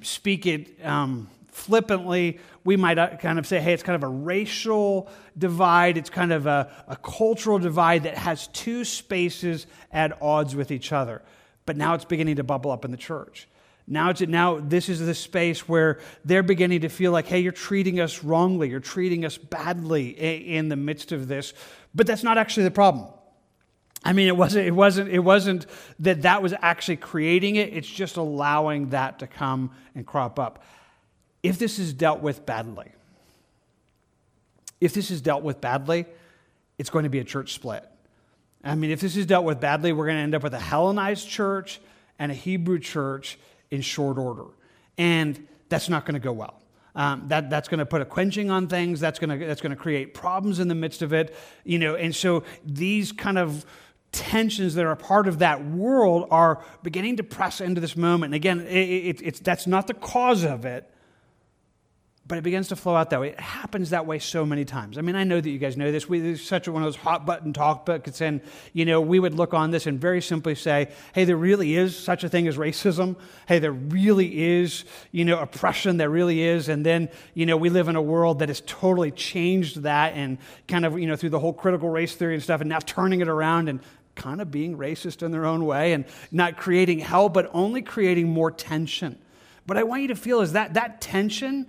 speak 0.03 0.47
it 0.47 0.85
um, 0.85 1.29
flippantly, 1.51 2.39
we 2.65 2.77
might 2.77 2.99
uh, 2.99 3.17
kind 3.17 3.39
of 3.39 3.47
say, 3.47 3.61
hey, 3.61 3.73
it's 3.73 3.83
kind 3.83 3.97
of 3.97 4.03
a 4.03 4.13
racial 4.13 5.09
divide. 5.37 5.97
It's 5.97 6.11
kind 6.11 6.33
of 6.33 6.47
a, 6.47 6.71
a 6.89 6.97
cultural 6.97 7.59
divide 7.59 8.05
that 8.05 8.17
has 8.17 8.49
two 8.49 8.85
spaces 8.85 9.67
at 9.93 10.21
odds 10.23 10.55
with 10.55 10.71
each 10.71 10.93
other. 10.93 11.23
But 11.67 11.77
now 11.77 11.95
it's 11.95 12.05
beginning 12.05 12.37
to 12.37 12.45
bubble 12.45 12.71
up 12.71 12.85
in 12.85 12.91
the 12.91 12.97
church. 12.97 13.49
Now, 13.87 14.11
it's, 14.11 14.21
now 14.21 14.61
this 14.61 14.89
is 14.89 15.01
the 15.01 15.15
space 15.15 15.69
where 15.69 15.99
they're 16.25 16.43
beginning 16.43 16.83
to 16.83 16.89
feel 16.89 17.13
like, 17.13 17.27
hey, 17.27 17.41
you're 17.41 17.53
treating 17.53 17.99
us 17.99 18.23
wrongly. 18.23 18.69
You're 18.69 18.79
treating 18.81 19.25
us 19.25 19.37
badly 19.37 20.11
in 20.11 20.69
the 20.69 20.77
midst 20.77 21.13
of 21.13 21.27
this. 21.27 21.53
But 21.95 22.07
that's 22.07 22.23
not 22.23 22.39
actually 22.39 22.65
the 22.65 22.71
problem. 22.71 23.09
I 24.05 24.13
mean, 24.13 24.29
it 24.29 24.37
wasn't, 24.37 24.67
it 24.67 24.71
wasn't, 24.71 25.11
it 25.11 25.19
wasn't 25.19 25.67
that 25.99 26.23
that 26.23 26.43
was 26.43 26.55
actually 26.63 26.97
creating 26.97 27.57
it. 27.57 27.75
It's 27.75 27.89
just 27.89 28.17
allowing 28.17 28.91
that 28.91 29.19
to 29.19 29.27
come 29.27 29.73
and 29.95 30.07
crop 30.07 30.39
up 30.39 30.63
if 31.43 31.59
this 31.59 31.79
is 31.79 31.93
dealt 31.93 32.21
with 32.21 32.45
badly, 32.47 32.93
if 34.81 34.95
this 34.95 35.11
is 35.11 35.21
dealt 35.21 35.43
with 35.43 35.61
badly, 35.61 36.07
it's 36.79 36.91
going 36.91 37.05
to 37.05 37.11
be 37.11 37.19
a 37.19 37.25
church 37.25 37.53
split. 37.53 37.85
I 38.63 38.75
mean, 38.75 38.91
if 38.91 39.01
this 39.01 39.17
is 39.17 39.27
dealt 39.27 39.45
with 39.45 39.61
badly, 39.61 39.93
we're 39.93 40.07
going 40.07 40.19
to 40.19 40.23
end 40.23 40.35
up 40.35 40.43
with 40.43 40.55
a 40.55 40.61
Hellenized 40.61 41.29
church 41.29 41.81
and 42.19 42.31
a 42.31 42.35
Hebrew 42.35 42.79
church 42.79 43.39
in 43.71 43.81
short 43.81 44.19
order. 44.19 44.47
And 44.99 45.47
that's 45.69 45.89
not 45.89 46.05
going 46.05 46.15
to 46.15 46.21
go 46.21 46.33
well. 46.33 46.61
Um, 46.95 47.25
that, 47.29 47.49
that's 47.49 47.69
going 47.69 47.79
to 47.79 47.87
put 47.87 48.03
a 48.03 48.05
quenching 48.05 48.51
on 48.51 48.67
things. 48.67 49.01
That's 49.01 49.19
going 49.19 49.39
to 49.39 49.47
that's 49.47 49.61
going 49.61 49.71
to 49.71 49.77
create 49.77 50.13
problems 50.13 50.59
in 50.59 50.69
the 50.69 50.75
midst 50.75 51.03
of 51.03 51.13
it. 51.13 51.35
You 51.65 51.79
know, 51.79 51.95
and 51.95 52.15
so 52.15 52.43
these 52.65 53.13
kind 53.13 53.39
of 53.39 53.65
tensions 54.13 54.75
that 54.75 54.85
are 54.85 54.97
part 54.97 55.29
of 55.29 55.39
that 55.39 55.65
world 55.65 56.27
are 56.31 56.65
beginning 56.83 57.17
to 57.19 57.23
press 57.23 57.61
into 57.61 57.81
this 57.81 57.97
moment. 57.97 58.31
And 58.31 58.35
again, 58.35 58.61
it, 58.63 58.89
it, 58.89 59.23
it's, 59.23 59.41
that's 59.41 59.67
not 59.67 59.87
the 59.87 59.95
cause 59.95 60.43
of 60.43 60.65
it, 60.65 60.91
but 62.31 62.39
it 62.39 62.43
begins 62.43 62.69
to 62.69 62.77
flow 62.77 62.95
out 62.95 63.11
that 63.11 63.21
way. 63.21 63.31
It 63.31 63.41
happens 63.41 63.91
that 63.91 64.07
way 64.07 64.21
so 64.21 64.47
many 64.47 64.65
times. 64.65 64.97
I 64.97 65.01
mean, 65.01 65.17
I 65.17 65.25
know 65.25 65.41
that 65.41 65.51
you 65.51 65.59
guys 65.59 65.77
know 65.77 65.91
this. 65.91 66.09
We, 66.09 66.21
this 66.21 66.41
is 66.41 66.47
such 66.47 66.69
one 66.69 66.81
of 66.81 66.87
those 66.87 66.95
hot 66.95 67.27
button 67.27 67.53
talk 67.53 67.85
books, 67.85 68.21
and 68.21 68.41
you 68.73 68.85
know, 68.85 69.01
we 69.01 69.19
would 69.19 69.35
look 69.35 69.53
on 69.53 69.73
this 69.73 69.89
and 69.89 70.01
very 70.01 70.23
simply 70.23 70.55
say, 70.55 70.91
"Hey, 71.13 71.25
there 71.25 71.37
really 71.37 71.75
is 71.75 71.99
such 71.99 72.23
a 72.23 72.29
thing 72.29 72.47
as 72.47 72.57
racism. 72.57 73.17
Hey, 73.49 73.59
there 73.59 73.73
really 73.73 74.47
is, 74.61 74.85
you 75.11 75.25
know, 75.25 75.41
oppression. 75.41 75.97
There 75.97 76.09
really 76.09 76.41
is." 76.41 76.69
And 76.69 76.87
then, 76.87 77.09
you 77.35 77.47
know, 77.47 77.57
we 77.57 77.69
live 77.69 77.89
in 77.89 77.97
a 77.97 78.03
world 78.03 78.39
that 78.39 78.49
has 78.49 78.63
totally 78.65 79.11
changed 79.11 79.83
that, 79.83 80.13
and 80.15 80.39
kind 80.69 80.87
of, 80.87 81.01
you 81.01 81.09
know, 81.09 81.17
through 81.17 81.31
the 81.31 81.41
whole 81.41 81.53
critical 81.53 81.89
race 81.89 82.15
theory 82.15 82.35
and 82.35 82.43
stuff, 82.45 82.61
and 82.61 82.71
now 82.71 82.79
turning 82.79 83.21
it 83.21 83.29
around 83.29 83.69
and 83.69 83.81
kind 84.15 84.41
of 84.41 84.53
being 84.53 84.79
racist 84.79 85.25
in 85.25 85.33
their 85.33 85.47
own 85.47 85.67
way, 85.67 85.95
and 85.95 86.05
not 86.31 86.57
creating 86.57 87.01
hell, 87.01 87.29
but 87.29 87.51
only 87.53 87.83
creating 87.83 88.29
more 88.29 88.53
tension. 88.53 89.19
What 89.67 89.77
I 89.77 89.83
want 89.83 90.03
you 90.03 90.09
to 90.09 90.17
feel 90.17 90.43
is 90.43 90.53
that 90.53 90.75
that 90.75 91.01
tension 91.01 91.67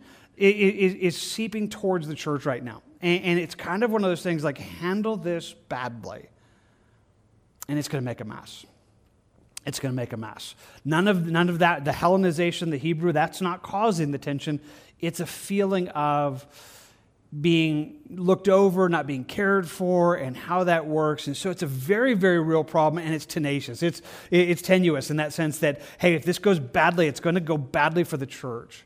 is, 0.50 0.94
is 0.96 1.22
seeping 1.22 1.70
towards 1.70 2.08
the 2.08 2.16
church 2.16 2.46
right 2.46 2.64
now. 2.64 2.82
And, 3.02 3.24
and 3.24 3.40
it's 3.40 3.56
kind 3.56 3.84
of 3.84 3.92
one 3.92 4.04
of 4.04 4.10
those 4.10 4.24
things 4.24 4.44
like 4.44 4.58
handle 4.58 5.18
this 5.18 5.54
badly, 5.54 6.28
and 7.68 7.78
it's 7.78 7.88
going 7.88 8.02
to 8.04 8.06
make 8.06 8.22
a 8.22 8.26
mess. 8.26 8.66
It's 9.66 9.80
going 9.80 9.92
to 9.92 9.96
make 9.96 10.14
a 10.14 10.18
mess. 10.18 10.56
None 10.84 11.08
of, 11.08 11.28
none 11.28 11.48
of 11.50 11.60
that, 11.60 11.86
the 11.86 11.92
Hellenization, 11.92 12.72
the 12.72 12.78
Hebrew, 12.78 13.12
that's 13.12 13.42
not 13.42 13.62
causing 13.62 14.12
the 14.12 14.18
tension. 14.18 14.60
It's 15.00 15.20
a 15.20 15.28
feeling 15.28 15.88
of 15.90 16.46
being 17.40 17.98
looked 18.10 18.50
over, 18.50 18.90
not 18.90 19.08
being 19.08 19.24
cared 19.24 19.70
for, 19.70 20.16
and 20.16 20.36
how 20.36 20.66
that 20.66 20.86
works. 20.86 21.28
And 21.28 21.38
so 21.38 21.50
it's 21.50 21.64
a 21.64 21.68
very, 21.68 22.14
very 22.14 22.40
real 22.40 22.64
problem, 22.64 23.04
and 23.04 23.14
it's 23.14 23.26
tenacious. 23.26 23.84
It's, 23.84 24.02
it's 24.32 24.62
tenuous 24.62 25.12
in 25.12 25.18
that 25.18 25.32
sense 25.32 25.60
that, 25.60 25.80
hey, 26.00 26.16
if 26.16 26.26
this 26.26 26.40
goes 26.40 26.60
badly, 26.60 27.08
it's 27.08 27.20
going 27.20 27.36
to 27.36 27.42
go 27.42 27.58
badly 27.58 28.04
for 28.04 28.18
the 28.18 28.26
church. 28.26 28.84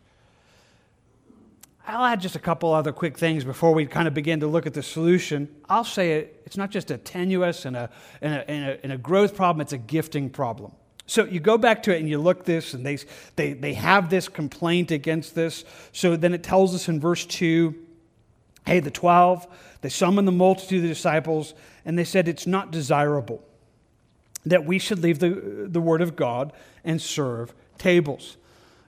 I'll 1.88 2.06
add 2.06 2.22
just 2.22 2.36
a 2.36 2.40
couple 2.40 2.74
other 2.74 2.92
quick 2.92 3.18
things 3.18 3.44
before 3.44 3.74
we 3.74 3.86
kind 3.86 4.08
of 4.08 4.14
begin 4.14 4.40
to 4.40 4.48
look 4.48 4.66
at 4.66 4.74
the 4.74 4.82
solution. 4.82 5.48
I'll 5.70 5.84
say 5.84 6.14
it, 6.14 6.42
it's 6.46 6.58
not 6.58 6.72
just 6.72 6.90
a 6.90 6.98
tenuous 6.98 7.66
and 7.66 7.76
a, 7.76 7.90
and 8.22 8.34
a, 8.34 8.50
and 8.50 8.66
a, 8.66 8.84
and 8.84 8.94
a 8.94 8.98
growth 8.98 9.36
problem, 9.36 9.62
it's 9.62 9.74
a 9.74 9.78
gifting 9.78 10.30
problem. 10.30 10.72
So 11.08 11.26
you 11.26 11.40
go 11.40 11.58
back 11.58 11.84
to 11.84 11.96
it 11.96 12.00
and 12.00 12.10
you 12.10 12.18
look 12.18 12.46
this, 12.46 12.74
and 12.74 12.84
they, 12.84 12.98
they, 13.36 13.54
they 13.54 13.74
have 13.76 14.10
this 14.10 14.28
complaint 14.28 14.90
against 14.90 15.36
this. 15.36 15.64
So 15.92 16.16
then 16.16 16.34
it 16.34 16.42
tells 16.42 16.74
us 16.74 16.88
in 16.90 17.00
verse 17.00 17.26
2 17.26 17.76
hey, 18.66 18.80
the 18.80 18.90
12, 18.90 19.46
they 19.82 19.90
summoned 19.90 20.28
the 20.28 20.32
multitude 20.32 20.78
of 20.78 20.84
the 20.84 20.90
disciples, 20.90 21.54
and 21.86 22.00
they 22.00 22.04
said, 22.04 22.28
It's 22.28 22.48
not 22.48 22.72
desirable 22.72 23.44
that 24.46 24.66
we 24.66 24.80
should 24.80 25.00
leave 25.00 25.20
the, 25.20 25.68
the 25.68 25.82
word 25.82 26.02
of 26.02 26.16
God 26.16 26.52
and 26.84 27.02
serve 27.02 27.54
tables. 27.78 28.38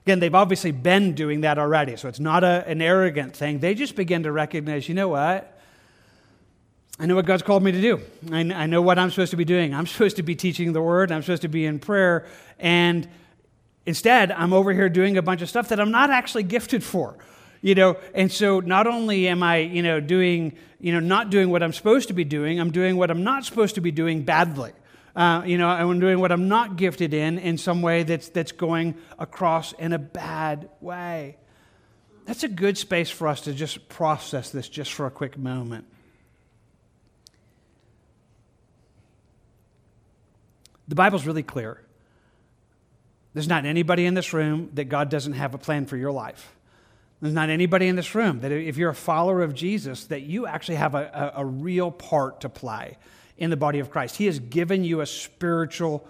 Again, 0.08 0.20
they've 0.20 0.34
obviously 0.34 0.70
been 0.70 1.12
doing 1.12 1.42
that 1.42 1.58
already, 1.58 1.94
so 1.96 2.08
it's 2.08 2.18
not 2.18 2.42
a, 2.42 2.64
an 2.66 2.80
arrogant 2.80 3.36
thing. 3.36 3.58
They 3.58 3.74
just 3.74 3.94
begin 3.94 4.22
to 4.22 4.32
recognize, 4.32 4.88
you 4.88 4.94
know 4.94 5.08
what? 5.08 5.60
I 6.98 7.04
know 7.04 7.14
what 7.14 7.26
God's 7.26 7.42
called 7.42 7.62
me 7.62 7.72
to 7.72 7.80
do. 7.82 8.00
I, 8.32 8.38
I 8.38 8.66
know 8.68 8.80
what 8.80 8.98
I'm 8.98 9.10
supposed 9.10 9.32
to 9.32 9.36
be 9.36 9.44
doing. 9.44 9.74
I'm 9.74 9.86
supposed 9.86 10.16
to 10.16 10.22
be 10.22 10.34
teaching 10.34 10.72
the 10.72 10.80
word, 10.80 11.12
I'm 11.12 11.20
supposed 11.20 11.42
to 11.42 11.48
be 11.48 11.66
in 11.66 11.78
prayer, 11.78 12.24
and 12.58 13.06
instead, 13.84 14.32
I'm 14.32 14.54
over 14.54 14.72
here 14.72 14.88
doing 14.88 15.18
a 15.18 15.22
bunch 15.22 15.42
of 15.42 15.50
stuff 15.50 15.68
that 15.68 15.78
I'm 15.78 15.90
not 15.90 16.08
actually 16.08 16.44
gifted 16.44 16.82
for. 16.82 17.14
You 17.60 17.74
know, 17.74 17.98
and 18.14 18.32
so 18.32 18.60
not 18.60 18.86
only 18.86 19.28
am 19.28 19.42
I, 19.42 19.58
you 19.58 19.82
know, 19.82 20.00
doing, 20.00 20.56
you 20.80 20.90
know, 20.90 21.00
not 21.00 21.28
doing 21.28 21.50
what 21.50 21.62
I'm 21.62 21.74
supposed 21.74 22.08
to 22.08 22.14
be 22.14 22.24
doing, 22.24 22.58
I'm 22.58 22.70
doing 22.70 22.96
what 22.96 23.10
I'm 23.10 23.24
not 23.24 23.44
supposed 23.44 23.74
to 23.74 23.82
be 23.82 23.90
doing 23.90 24.22
badly. 24.22 24.72
Uh, 25.18 25.42
you 25.44 25.58
know, 25.58 25.68
I'm 25.68 25.98
doing 25.98 26.20
what 26.20 26.30
I'm 26.30 26.46
not 26.46 26.76
gifted 26.76 27.12
in 27.12 27.40
in 27.40 27.58
some 27.58 27.82
way 27.82 28.04
that's, 28.04 28.28
that's 28.28 28.52
going 28.52 28.94
across 29.18 29.72
in 29.72 29.92
a 29.92 29.98
bad 29.98 30.68
way. 30.80 31.38
That's 32.24 32.44
a 32.44 32.48
good 32.48 32.78
space 32.78 33.10
for 33.10 33.26
us 33.26 33.40
to 33.40 33.52
just 33.52 33.88
process 33.88 34.50
this 34.50 34.68
just 34.68 34.92
for 34.92 35.06
a 35.06 35.10
quick 35.10 35.36
moment. 35.36 35.86
The 40.86 40.94
Bible's 40.94 41.26
really 41.26 41.42
clear. 41.42 41.82
There's 43.34 43.48
not 43.48 43.64
anybody 43.64 44.06
in 44.06 44.14
this 44.14 44.32
room 44.32 44.70
that 44.74 44.84
God 44.84 45.08
doesn't 45.08 45.32
have 45.32 45.52
a 45.52 45.58
plan 45.58 45.86
for 45.86 45.96
your 45.96 46.12
life. 46.12 46.54
There's 47.20 47.34
not 47.34 47.50
anybody 47.50 47.88
in 47.88 47.96
this 47.96 48.14
room 48.14 48.38
that 48.42 48.52
if 48.52 48.76
you're 48.76 48.90
a 48.90 48.94
follower 48.94 49.42
of 49.42 49.52
Jesus, 49.52 50.04
that 50.04 50.22
you 50.22 50.46
actually 50.46 50.76
have 50.76 50.94
a, 50.94 51.32
a, 51.36 51.40
a 51.40 51.44
real 51.44 51.90
part 51.90 52.42
to 52.42 52.48
play 52.48 52.98
in 53.38 53.50
the 53.50 53.56
body 53.56 53.78
of 53.78 53.90
Christ. 53.90 54.16
He 54.16 54.26
has 54.26 54.38
given 54.38 54.84
you 54.84 55.00
a 55.00 55.06
spiritual 55.06 56.06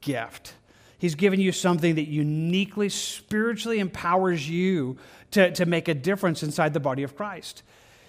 gift. 0.00 0.54
He's 0.98 1.14
given 1.14 1.40
you 1.40 1.52
something 1.52 1.96
that 1.96 2.08
uniquely 2.08 2.88
spiritually 2.88 3.78
empowers 3.78 4.48
you 4.48 4.96
to, 5.32 5.52
to 5.52 5.66
make 5.66 5.88
a 5.88 5.94
difference 5.94 6.42
inside 6.42 6.74
the 6.74 6.80
body 6.80 7.02
of 7.02 7.16
Christ. 7.16 7.62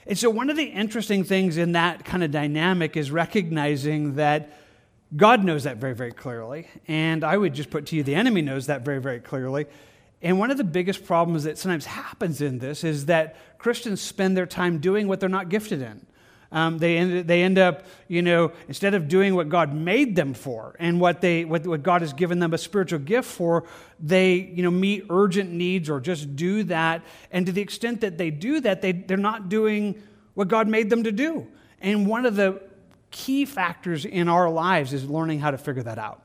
And 0.08 0.18
so, 0.18 0.30
one 0.30 0.50
of 0.50 0.58
the 0.58 0.64
interesting 0.64 1.24
things 1.24 1.58
in 1.58 1.74
that 1.74 2.04
kind 2.04 2.24
of 2.24 2.32
dynamic 2.32 2.98
is 2.98 3.12
recognizing 3.12 4.16
that 4.16 4.52
God 5.16 5.44
knows 5.44 5.64
that 5.64 5.78
very, 5.78 5.94
very 5.94 6.12
clearly. 6.12 6.68
And 6.88 7.24
I 7.24 7.38
would 7.38 7.54
just 7.54 7.70
put 7.70 7.88
to 7.88 7.96
you, 7.96 8.04
the 8.04 8.16
enemy 8.16 8.42
knows 8.42 8.68
that 8.68 8.84
very, 8.84 9.02
very 9.02 9.20
clearly. 9.20 9.66
And 10.22 10.40
one 10.40 10.52
of 10.52 10.58
the 10.58 10.64
biggest 10.64 11.06
problems 11.06 11.44
that 11.44 11.58
sometimes 11.58 11.86
happens 11.86 12.42
in 12.42 12.60
this 12.60 12.84
is 12.84 13.06
that 13.06 13.36
Christians 13.58 14.02
spend 14.02 14.36
their 14.36 14.46
time 14.46 14.80
doing 14.80 15.08
what 15.08 15.20
they're 15.20 15.30
not 15.30 15.50
gifted 15.50 15.82
in. 15.82 16.06
Um, 16.52 16.80
they, 16.80 16.98
end, 16.98 17.28
they 17.28 17.44
end 17.44 17.60
up, 17.60 17.86
you 18.08 18.24
know, 18.24 18.52
instead 18.68 18.96
of 18.96 19.08
doing 19.08 19.36
what 19.36 19.50
God 19.50 19.74
made 19.74 20.16
them 20.16 20.34
for 20.34 20.76
and 20.80 21.00
what, 21.00 21.22
they, 21.22 21.46
what, 21.46 21.66
what 21.68 21.84
God 21.84 22.02
has 22.02 22.12
given 22.12 22.40
them 22.40 22.54
a 22.54 22.58
spiritual 22.58 23.00
gift 23.00 23.30
for, 23.30 23.66
they, 24.00 24.34
you 24.36 24.64
know, 24.64 24.72
meet 24.72 25.06
urgent 25.12 25.52
needs 25.52 25.90
or 25.90 26.00
just 26.00 26.36
do 26.36 26.64
that. 26.64 27.04
And 27.32 27.46
to 27.46 27.52
the 27.52 27.62
extent 27.62 28.02
that 28.02 28.18
they 28.18 28.32
do 28.32 28.62
that, 28.62 28.82
they, 28.82 28.94
they're 28.94 29.18
not 29.18 29.50
doing 29.50 30.02
what 30.34 30.48
God 30.48 30.68
made 30.68 30.90
them 30.90 31.04
to 31.04 31.12
do. 31.12 31.48
And 31.82 32.08
one 32.08 32.26
of 32.26 32.36
the 32.36 32.62
key 33.12 33.46
factors 33.46 34.06
in 34.06 34.28
our 34.28 34.50
lives 34.50 34.92
is 34.92 35.08
learning 35.08 35.40
how 35.40 35.52
to 35.52 35.58
figure 35.58 35.84
that 35.84 36.00
out. 36.00 36.24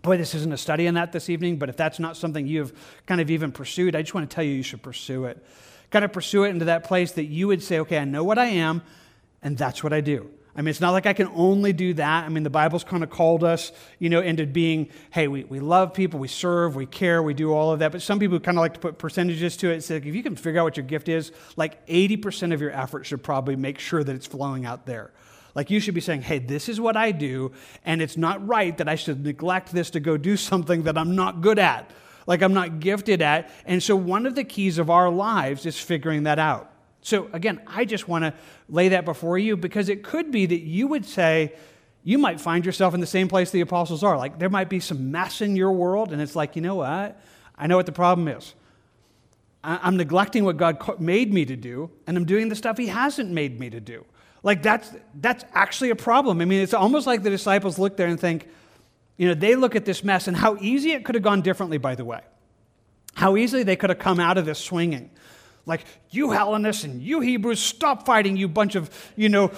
Boy, 0.00 0.16
this 0.16 0.34
isn't 0.34 0.52
a 0.52 0.58
study 0.58 0.88
on 0.88 0.94
that 0.94 1.12
this 1.12 1.28
evening, 1.28 1.58
but 1.58 1.68
if 1.68 1.76
that's 1.76 1.98
not 1.98 2.16
something 2.16 2.46
you've 2.46 2.72
kind 3.06 3.20
of 3.20 3.30
even 3.30 3.52
pursued, 3.52 3.94
I 3.94 4.02
just 4.02 4.14
want 4.14 4.28
to 4.28 4.34
tell 4.34 4.44
you 4.44 4.52
you 4.52 4.62
should 4.62 4.82
pursue 4.82 5.26
it. 5.26 5.42
Kind 5.90 6.04
of 6.04 6.12
pursue 6.12 6.44
it 6.44 6.50
into 6.50 6.66
that 6.66 6.84
place 6.84 7.12
that 7.12 7.24
you 7.24 7.46
would 7.48 7.62
say, 7.62 7.80
okay, 7.80 7.98
I 7.98 8.04
know 8.04 8.24
what 8.24 8.38
I 8.38 8.46
am 8.46 8.82
and 9.44 9.56
that's 9.56 9.84
what 9.84 9.92
I 9.92 10.00
do. 10.00 10.28
I 10.56 10.62
mean, 10.62 10.68
it's 10.68 10.80
not 10.80 10.92
like 10.92 11.06
I 11.06 11.14
can 11.14 11.28
only 11.34 11.72
do 11.72 11.94
that. 11.94 12.24
I 12.24 12.28
mean, 12.28 12.44
the 12.44 12.50
Bible's 12.50 12.84
kind 12.84 13.02
of 13.02 13.10
called 13.10 13.42
us, 13.42 13.72
you 13.98 14.08
know, 14.08 14.20
into 14.20 14.46
being, 14.46 14.88
hey, 15.10 15.26
we, 15.26 15.42
we 15.44 15.58
love 15.58 15.92
people, 15.92 16.20
we 16.20 16.28
serve, 16.28 16.76
we 16.76 16.86
care, 16.86 17.22
we 17.22 17.34
do 17.34 17.52
all 17.52 17.72
of 17.72 17.80
that. 17.80 17.90
But 17.90 18.02
some 18.02 18.20
people 18.20 18.38
kind 18.38 18.56
of 18.56 18.62
like 18.62 18.74
to 18.74 18.80
put 18.80 18.96
percentages 18.96 19.56
to 19.58 19.72
it. 19.72 19.76
It's 19.76 19.90
like 19.90 20.06
if 20.06 20.14
you 20.14 20.22
can 20.22 20.36
figure 20.36 20.60
out 20.60 20.64
what 20.64 20.76
your 20.76 20.86
gift 20.86 21.08
is, 21.08 21.32
like 21.56 21.84
80% 21.88 22.54
of 22.54 22.60
your 22.60 22.70
effort 22.70 23.04
should 23.04 23.22
probably 23.22 23.56
make 23.56 23.80
sure 23.80 24.04
that 24.04 24.14
it's 24.14 24.28
flowing 24.28 24.64
out 24.64 24.86
there. 24.86 25.10
Like 25.56 25.70
you 25.70 25.80
should 25.80 25.94
be 25.94 26.00
saying, 26.00 26.22
hey, 26.22 26.38
this 26.38 26.68
is 26.68 26.80
what 26.80 26.96
I 26.96 27.10
do, 27.10 27.52
and 27.84 28.00
it's 28.00 28.16
not 28.16 28.46
right 28.46 28.76
that 28.78 28.88
I 28.88 28.94
should 28.94 29.24
neglect 29.24 29.72
this 29.72 29.90
to 29.90 30.00
go 30.00 30.16
do 30.16 30.36
something 30.36 30.84
that 30.84 30.96
I'm 30.96 31.16
not 31.16 31.40
good 31.40 31.58
at, 31.58 31.90
like 32.28 32.42
I'm 32.42 32.54
not 32.54 32.78
gifted 32.78 33.22
at. 33.22 33.50
And 33.64 33.82
so 33.82 33.96
one 33.96 34.24
of 34.24 34.36
the 34.36 34.44
keys 34.44 34.78
of 34.78 34.88
our 34.88 35.10
lives 35.10 35.66
is 35.66 35.78
figuring 35.78 36.24
that 36.24 36.38
out. 36.38 36.70
So, 37.04 37.28
again, 37.34 37.60
I 37.66 37.84
just 37.84 38.08
want 38.08 38.24
to 38.24 38.32
lay 38.66 38.88
that 38.88 39.04
before 39.04 39.36
you 39.36 39.58
because 39.58 39.90
it 39.90 40.02
could 40.02 40.30
be 40.30 40.46
that 40.46 40.60
you 40.60 40.88
would 40.88 41.04
say, 41.04 41.52
you 42.02 42.16
might 42.16 42.40
find 42.40 42.64
yourself 42.64 42.94
in 42.94 43.00
the 43.00 43.06
same 43.06 43.28
place 43.28 43.50
the 43.50 43.60
apostles 43.60 44.02
are. 44.02 44.16
Like, 44.16 44.38
there 44.38 44.48
might 44.48 44.70
be 44.70 44.80
some 44.80 45.12
mess 45.12 45.42
in 45.42 45.54
your 45.54 45.70
world, 45.70 46.12
and 46.12 46.22
it's 46.22 46.34
like, 46.34 46.56
you 46.56 46.62
know 46.62 46.76
what? 46.76 47.20
I 47.58 47.66
know 47.66 47.76
what 47.76 47.84
the 47.84 47.92
problem 47.92 48.26
is. 48.28 48.54
I'm 49.62 49.98
neglecting 49.98 50.44
what 50.44 50.56
God 50.56 50.98
made 50.98 51.32
me 51.32 51.44
to 51.44 51.56
do, 51.56 51.90
and 52.06 52.16
I'm 52.16 52.24
doing 52.24 52.48
the 52.48 52.56
stuff 52.56 52.78
He 52.78 52.86
hasn't 52.86 53.30
made 53.30 53.60
me 53.60 53.68
to 53.68 53.80
do. 53.80 54.06
Like, 54.42 54.62
that's, 54.62 54.90
that's 55.20 55.44
actually 55.52 55.90
a 55.90 55.96
problem. 55.96 56.40
I 56.40 56.46
mean, 56.46 56.62
it's 56.62 56.74
almost 56.74 57.06
like 57.06 57.22
the 57.22 57.30
disciples 57.30 57.78
look 57.78 57.98
there 57.98 58.08
and 58.08 58.18
think, 58.18 58.48
you 59.18 59.28
know, 59.28 59.34
they 59.34 59.56
look 59.56 59.76
at 59.76 59.84
this 59.84 60.02
mess 60.02 60.26
and 60.26 60.34
how 60.34 60.56
easy 60.58 60.92
it 60.92 61.04
could 61.04 61.16
have 61.16 61.24
gone 61.24 61.42
differently, 61.42 61.76
by 61.76 61.96
the 61.96 62.04
way. 62.04 62.20
How 63.14 63.36
easily 63.36 63.62
they 63.62 63.76
could 63.76 63.90
have 63.90 63.98
come 63.98 64.20
out 64.20 64.38
of 64.38 64.46
this 64.46 64.58
swinging. 64.58 65.10
Like, 65.66 65.84
you 66.10 66.30
Hellenists 66.30 66.84
and 66.84 67.02
you 67.02 67.20
Hebrews, 67.20 67.60
stop 67.60 68.04
fighting, 68.04 68.36
you 68.36 68.48
bunch 68.48 68.74
of, 68.74 68.90
you 69.16 69.28
know, 69.28 69.48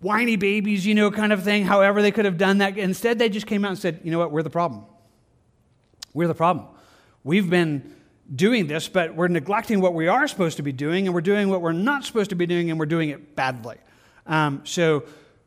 whiny 0.00 0.36
babies, 0.36 0.86
you 0.86 0.94
know, 0.94 1.10
kind 1.10 1.32
of 1.32 1.42
thing. 1.42 1.64
However, 1.64 2.00
they 2.00 2.12
could 2.12 2.24
have 2.24 2.38
done 2.38 2.58
that. 2.58 2.78
Instead, 2.78 3.18
they 3.18 3.28
just 3.28 3.46
came 3.46 3.64
out 3.64 3.70
and 3.70 3.78
said, 3.78 4.00
you 4.04 4.10
know 4.10 4.18
what, 4.18 4.30
we're 4.30 4.42
the 4.42 4.50
problem. 4.50 4.84
We're 6.14 6.28
the 6.28 6.34
problem. 6.34 6.66
We've 7.24 7.48
been 7.50 7.94
doing 8.34 8.66
this, 8.66 8.88
but 8.88 9.14
we're 9.14 9.28
neglecting 9.28 9.80
what 9.80 9.94
we 9.94 10.06
are 10.06 10.28
supposed 10.28 10.58
to 10.58 10.62
be 10.62 10.72
doing, 10.72 11.06
and 11.06 11.14
we're 11.14 11.20
doing 11.20 11.48
what 11.48 11.60
we're 11.60 11.72
not 11.72 12.04
supposed 12.04 12.30
to 12.30 12.36
be 12.36 12.46
doing, 12.46 12.70
and 12.70 12.78
we're 12.78 12.86
doing 12.86 13.08
it 13.08 13.34
badly. 13.34 13.76
Um, 14.26 14.62
so 14.64 15.04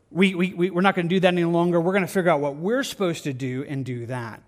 we, 0.10 0.36
we, 0.36 0.54
we, 0.54 0.69
we're 0.71 0.82
not 0.82 0.95
going 0.95 1.08
to 1.08 1.15
do 1.15 1.19
that 1.21 1.30
any 1.30 1.45
longer. 1.45 1.80
We're 1.80 1.93
going 1.93 2.06
to 2.06 2.12
figure 2.12 2.32
out 2.32 2.41
what 2.41 2.56
we're 2.56 2.84
supposed 2.84 3.24
to 3.24 3.34
do 3.34 3.65
and 3.67 3.86
do 3.86 4.08
that. 4.08 4.41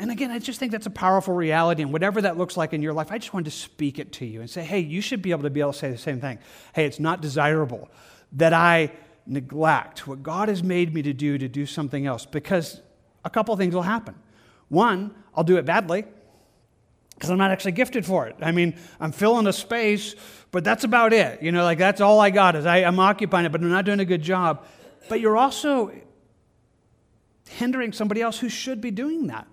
And 0.00 0.10
again, 0.10 0.30
I 0.30 0.38
just 0.38 0.58
think 0.58 0.72
that's 0.72 0.86
a 0.86 0.90
powerful 0.90 1.34
reality. 1.34 1.82
And 1.82 1.92
whatever 1.92 2.22
that 2.22 2.38
looks 2.38 2.56
like 2.56 2.72
in 2.72 2.80
your 2.80 2.94
life, 2.94 3.12
I 3.12 3.18
just 3.18 3.34
wanted 3.34 3.50
to 3.50 3.56
speak 3.56 3.98
it 3.98 4.12
to 4.12 4.24
you 4.24 4.40
and 4.40 4.48
say, 4.48 4.62
hey, 4.62 4.78
you 4.80 5.02
should 5.02 5.20
be 5.20 5.30
able 5.30 5.42
to 5.42 5.50
be 5.50 5.60
able 5.60 5.74
to 5.74 5.78
say 5.78 5.90
the 5.90 5.98
same 5.98 6.22
thing. 6.22 6.38
Hey, 6.72 6.86
it's 6.86 6.98
not 6.98 7.20
desirable 7.20 7.90
that 8.32 8.54
I 8.54 8.92
neglect 9.26 10.06
what 10.06 10.22
God 10.22 10.48
has 10.48 10.62
made 10.62 10.94
me 10.94 11.02
to 11.02 11.12
do 11.12 11.36
to 11.36 11.48
do 11.48 11.66
something 11.66 12.06
else 12.06 12.24
because 12.24 12.80
a 13.26 13.30
couple 13.30 13.54
things 13.58 13.74
will 13.74 13.82
happen. 13.82 14.14
One, 14.70 15.14
I'll 15.34 15.44
do 15.44 15.58
it 15.58 15.66
badly 15.66 16.06
because 17.12 17.28
I'm 17.28 17.36
not 17.36 17.50
actually 17.50 17.72
gifted 17.72 18.06
for 18.06 18.26
it. 18.26 18.36
I 18.40 18.52
mean, 18.52 18.78
I'm 19.00 19.12
filling 19.12 19.46
a 19.48 19.52
space, 19.52 20.14
but 20.50 20.64
that's 20.64 20.84
about 20.84 21.12
it. 21.12 21.42
You 21.42 21.52
know, 21.52 21.62
like 21.62 21.76
that's 21.76 22.00
all 22.00 22.20
I 22.20 22.30
got 22.30 22.56
is 22.56 22.64
I, 22.64 22.78
I'm 22.78 22.98
occupying 22.98 23.44
it, 23.44 23.52
but 23.52 23.60
I'm 23.60 23.68
not 23.68 23.84
doing 23.84 24.00
a 24.00 24.06
good 24.06 24.22
job. 24.22 24.64
But 25.10 25.20
you're 25.20 25.36
also 25.36 25.92
hindering 27.50 27.92
somebody 27.92 28.22
else 28.22 28.38
who 28.38 28.48
should 28.48 28.80
be 28.80 28.90
doing 28.90 29.26
that. 29.26 29.46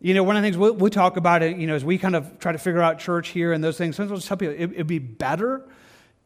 You 0.00 0.12
know, 0.12 0.22
one 0.22 0.36
of 0.36 0.42
the 0.42 0.46
things 0.46 0.58
we 0.58 0.70
we 0.70 0.90
talk 0.90 1.16
about 1.16 1.42
it, 1.42 1.56
you 1.56 1.66
know, 1.66 1.74
as 1.74 1.84
we 1.84 1.96
kind 1.98 2.14
of 2.14 2.38
try 2.38 2.52
to 2.52 2.58
figure 2.58 2.82
out 2.82 2.98
church 2.98 3.28
here 3.28 3.52
and 3.52 3.64
those 3.64 3.78
things, 3.78 3.96
sometimes 3.96 4.10
we'll 4.10 4.20
tell 4.20 4.36
people 4.36 4.54
it, 4.54 4.72
it'd 4.72 4.86
be 4.86 4.98
better 4.98 5.62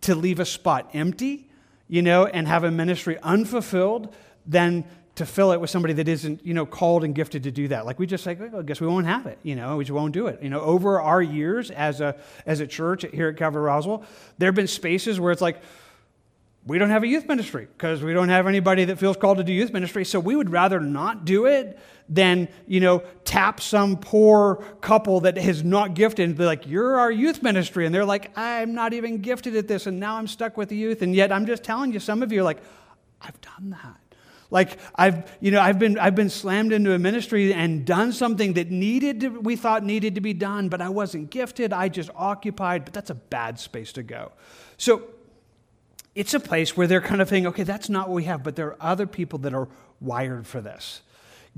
to 0.03 0.15
leave 0.15 0.41
a 0.41 0.45
spot 0.45 0.91
empty, 0.93 1.49
you 1.89 2.03
know, 2.03 2.27
and 2.27 2.49
have 2.49 2.65
a 2.65 2.71
ministry 2.71 3.19
unfulfilled 3.23 4.15
than 4.47 4.85
to 5.15 5.27
fill 5.27 5.53
it 5.53 5.61
with 5.61 5.69
somebody 5.71 5.93
that 5.95 6.09
isn't, 6.09 6.45
you 6.45 6.55
know, 6.55 6.65
called 6.65 7.05
and 7.05 7.15
gifted 7.15 7.43
to 7.43 7.51
do 7.51 7.69
that. 7.69 7.85
Like 7.85 7.99
we 7.99 8.07
just 8.07 8.25
say, 8.25 8.35
well, 8.35 8.61
I 8.61 8.63
guess 8.63 8.81
we 8.81 8.87
won't 8.87 9.07
have 9.07 9.27
it, 9.27 9.39
you 9.43 9.55
know, 9.55 9.77
we 9.77 9.85
just 9.85 9.95
won't 9.95 10.15
do 10.15 10.27
it. 10.27 10.43
You 10.43 10.49
know, 10.49 10.61
over 10.61 11.01
our 11.01 11.23
years 11.23 11.71
as 11.71 12.01
a 12.01 12.17
as 12.47 12.61
a 12.61 12.67
church 12.67 13.05
here 13.13 13.29
at 13.29 13.37
Calvary 13.37 13.63
Roswell, 13.63 14.05
there 14.39 14.49
have 14.49 14.55
been 14.55 14.67
spaces 14.67 15.21
where 15.21 15.31
it's 15.31 15.43
like, 15.43 15.63
we 16.67 16.79
don't 16.79 16.91
have 16.91 17.03
a 17.03 17.07
youth 17.07 17.27
ministry 17.27 17.67
because 17.73 18.03
we 18.03 18.13
don't 18.13 18.29
have 18.29 18.47
anybody 18.47 18.85
that 18.85 18.99
feels 18.99 19.17
called 19.17 19.39
to 19.39 19.45
do 19.45 19.53
youth 19.53 19.73
ministry. 19.73 20.05
So 20.05 20.21
we 20.21 20.37
would 20.37 20.51
rather 20.51 20.79
not 20.79 21.25
do 21.25 21.47
it 21.47 21.79
than, 22.09 22.49
you 22.67 22.81
know, 22.81 23.03
tap 23.25 23.61
some 23.61 23.97
poor 23.97 24.57
couple 24.83 25.21
that 25.21 25.39
is 25.39 25.65
not 25.65 25.95
gifted 25.95 26.29
and 26.29 26.37
be 26.37 26.45
like, 26.45 26.67
you're 26.67 26.99
our 27.01 27.11
youth 27.11 27.43
ministry. 27.43 27.87
And 27.87 27.95
they're 27.95 28.05
like, 28.05 28.37
I'm 28.37 28.75
not 28.75 28.93
even 28.93 29.19
gifted 29.19 29.57
at 29.57 29.69
this. 29.69 29.87
And 29.87 29.99
now 29.99 30.17
I'm 30.17 30.27
stuck 30.27 30.59
with 30.59 30.69
the 30.69 30.77
youth. 30.77 31.01
And 31.01 31.15
yet 31.15 31.33
I'm 31.33 31.47
just 31.47 31.65
telling 31.65 31.93
you, 31.93 32.01
some 32.01 32.23
of 32.23 32.31
you 32.31 32.41
are 32.41 32.45
like, 32.45 32.63
I've 33.23 33.41
done 33.41 33.71
that. 33.71 33.97
Like 34.51 34.79
I've, 34.97 35.33
you 35.41 35.53
know, 35.53 35.61
I've 35.61 35.79
been, 35.79 35.99
I've 35.99 36.17
been 36.17 36.29
slammed 36.29 36.73
into 36.73 36.93
a 36.93 36.99
ministry 36.99 37.55
and 37.55 37.87
done 37.87 38.13
something 38.13 38.55
that 38.55 38.71
needed 38.71 39.21
to, 39.21 39.29
we 39.29 39.57
thought 39.57 39.83
needed 39.83 40.17
to 40.17 40.21
be 40.21 40.35
done, 40.35 40.69
but 40.69 40.83
I 40.83 40.89
wasn't 40.89 41.31
gifted. 41.31 41.73
I 41.73 41.89
just 41.89 42.11
occupied, 42.15 42.85
but 42.85 42.93
that's 42.93 43.11
a 43.11 43.15
bad 43.15 43.59
space 43.59 43.93
to 43.93 44.03
go. 44.03 44.33
So 44.77 45.05
it's 46.15 46.35
a 46.35 46.41
place 46.41 46.77
where 46.77 46.87
they're 46.87 47.01
kind 47.01 47.21
of 47.21 47.29
thinking, 47.29 47.47
okay, 47.49 47.63
that's 47.63 47.89
not 47.89 48.09
what 48.09 48.17
we 48.17 48.25
have, 48.25 48.43
but 48.43 48.57
there 48.57 48.69
are 48.69 48.77
other 48.81 49.07
people 49.07 49.39
that 49.41 49.55
are 49.55 49.69
wired 50.01 50.47
for 50.47 50.61
this, 50.61 51.03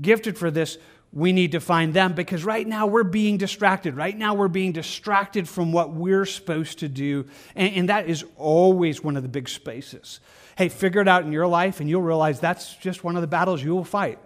gifted 0.01 0.37
for 0.37 0.51
this. 0.51 0.77
We 1.11 1.31
need 1.31 1.51
to 1.51 1.59
find 1.59 1.93
them 1.93 2.13
because 2.13 2.43
right 2.43 2.67
now 2.67 2.87
we're 2.87 3.03
being 3.03 3.37
distracted. 3.37 3.95
Right 3.95 4.17
now 4.17 4.33
we're 4.33 4.47
being 4.47 4.71
distracted 4.71 5.47
from 5.47 5.71
what 5.71 5.91
we're 5.91 6.25
supposed 6.25 6.79
to 6.79 6.89
do. 6.89 7.27
And, 7.55 7.75
and 7.75 7.89
that 7.89 8.09
is 8.09 8.25
always 8.35 9.03
one 9.03 9.15
of 9.15 9.21
the 9.21 9.29
big 9.29 9.47
spaces. 9.47 10.19
Hey, 10.57 10.69
figure 10.69 11.01
it 11.01 11.07
out 11.07 11.23
in 11.23 11.31
your 11.31 11.45
life 11.45 11.79
and 11.79 11.89
you'll 11.89 12.01
realize 12.01 12.39
that's 12.39 12.75
just 12.77 13.03
one 13.03 13.15
of 13.15 13.21
the 13.21 13.27
battles 13.27 13.63
you 13.63 13.75
will 13.75 13.83
fight. 13.83 14.17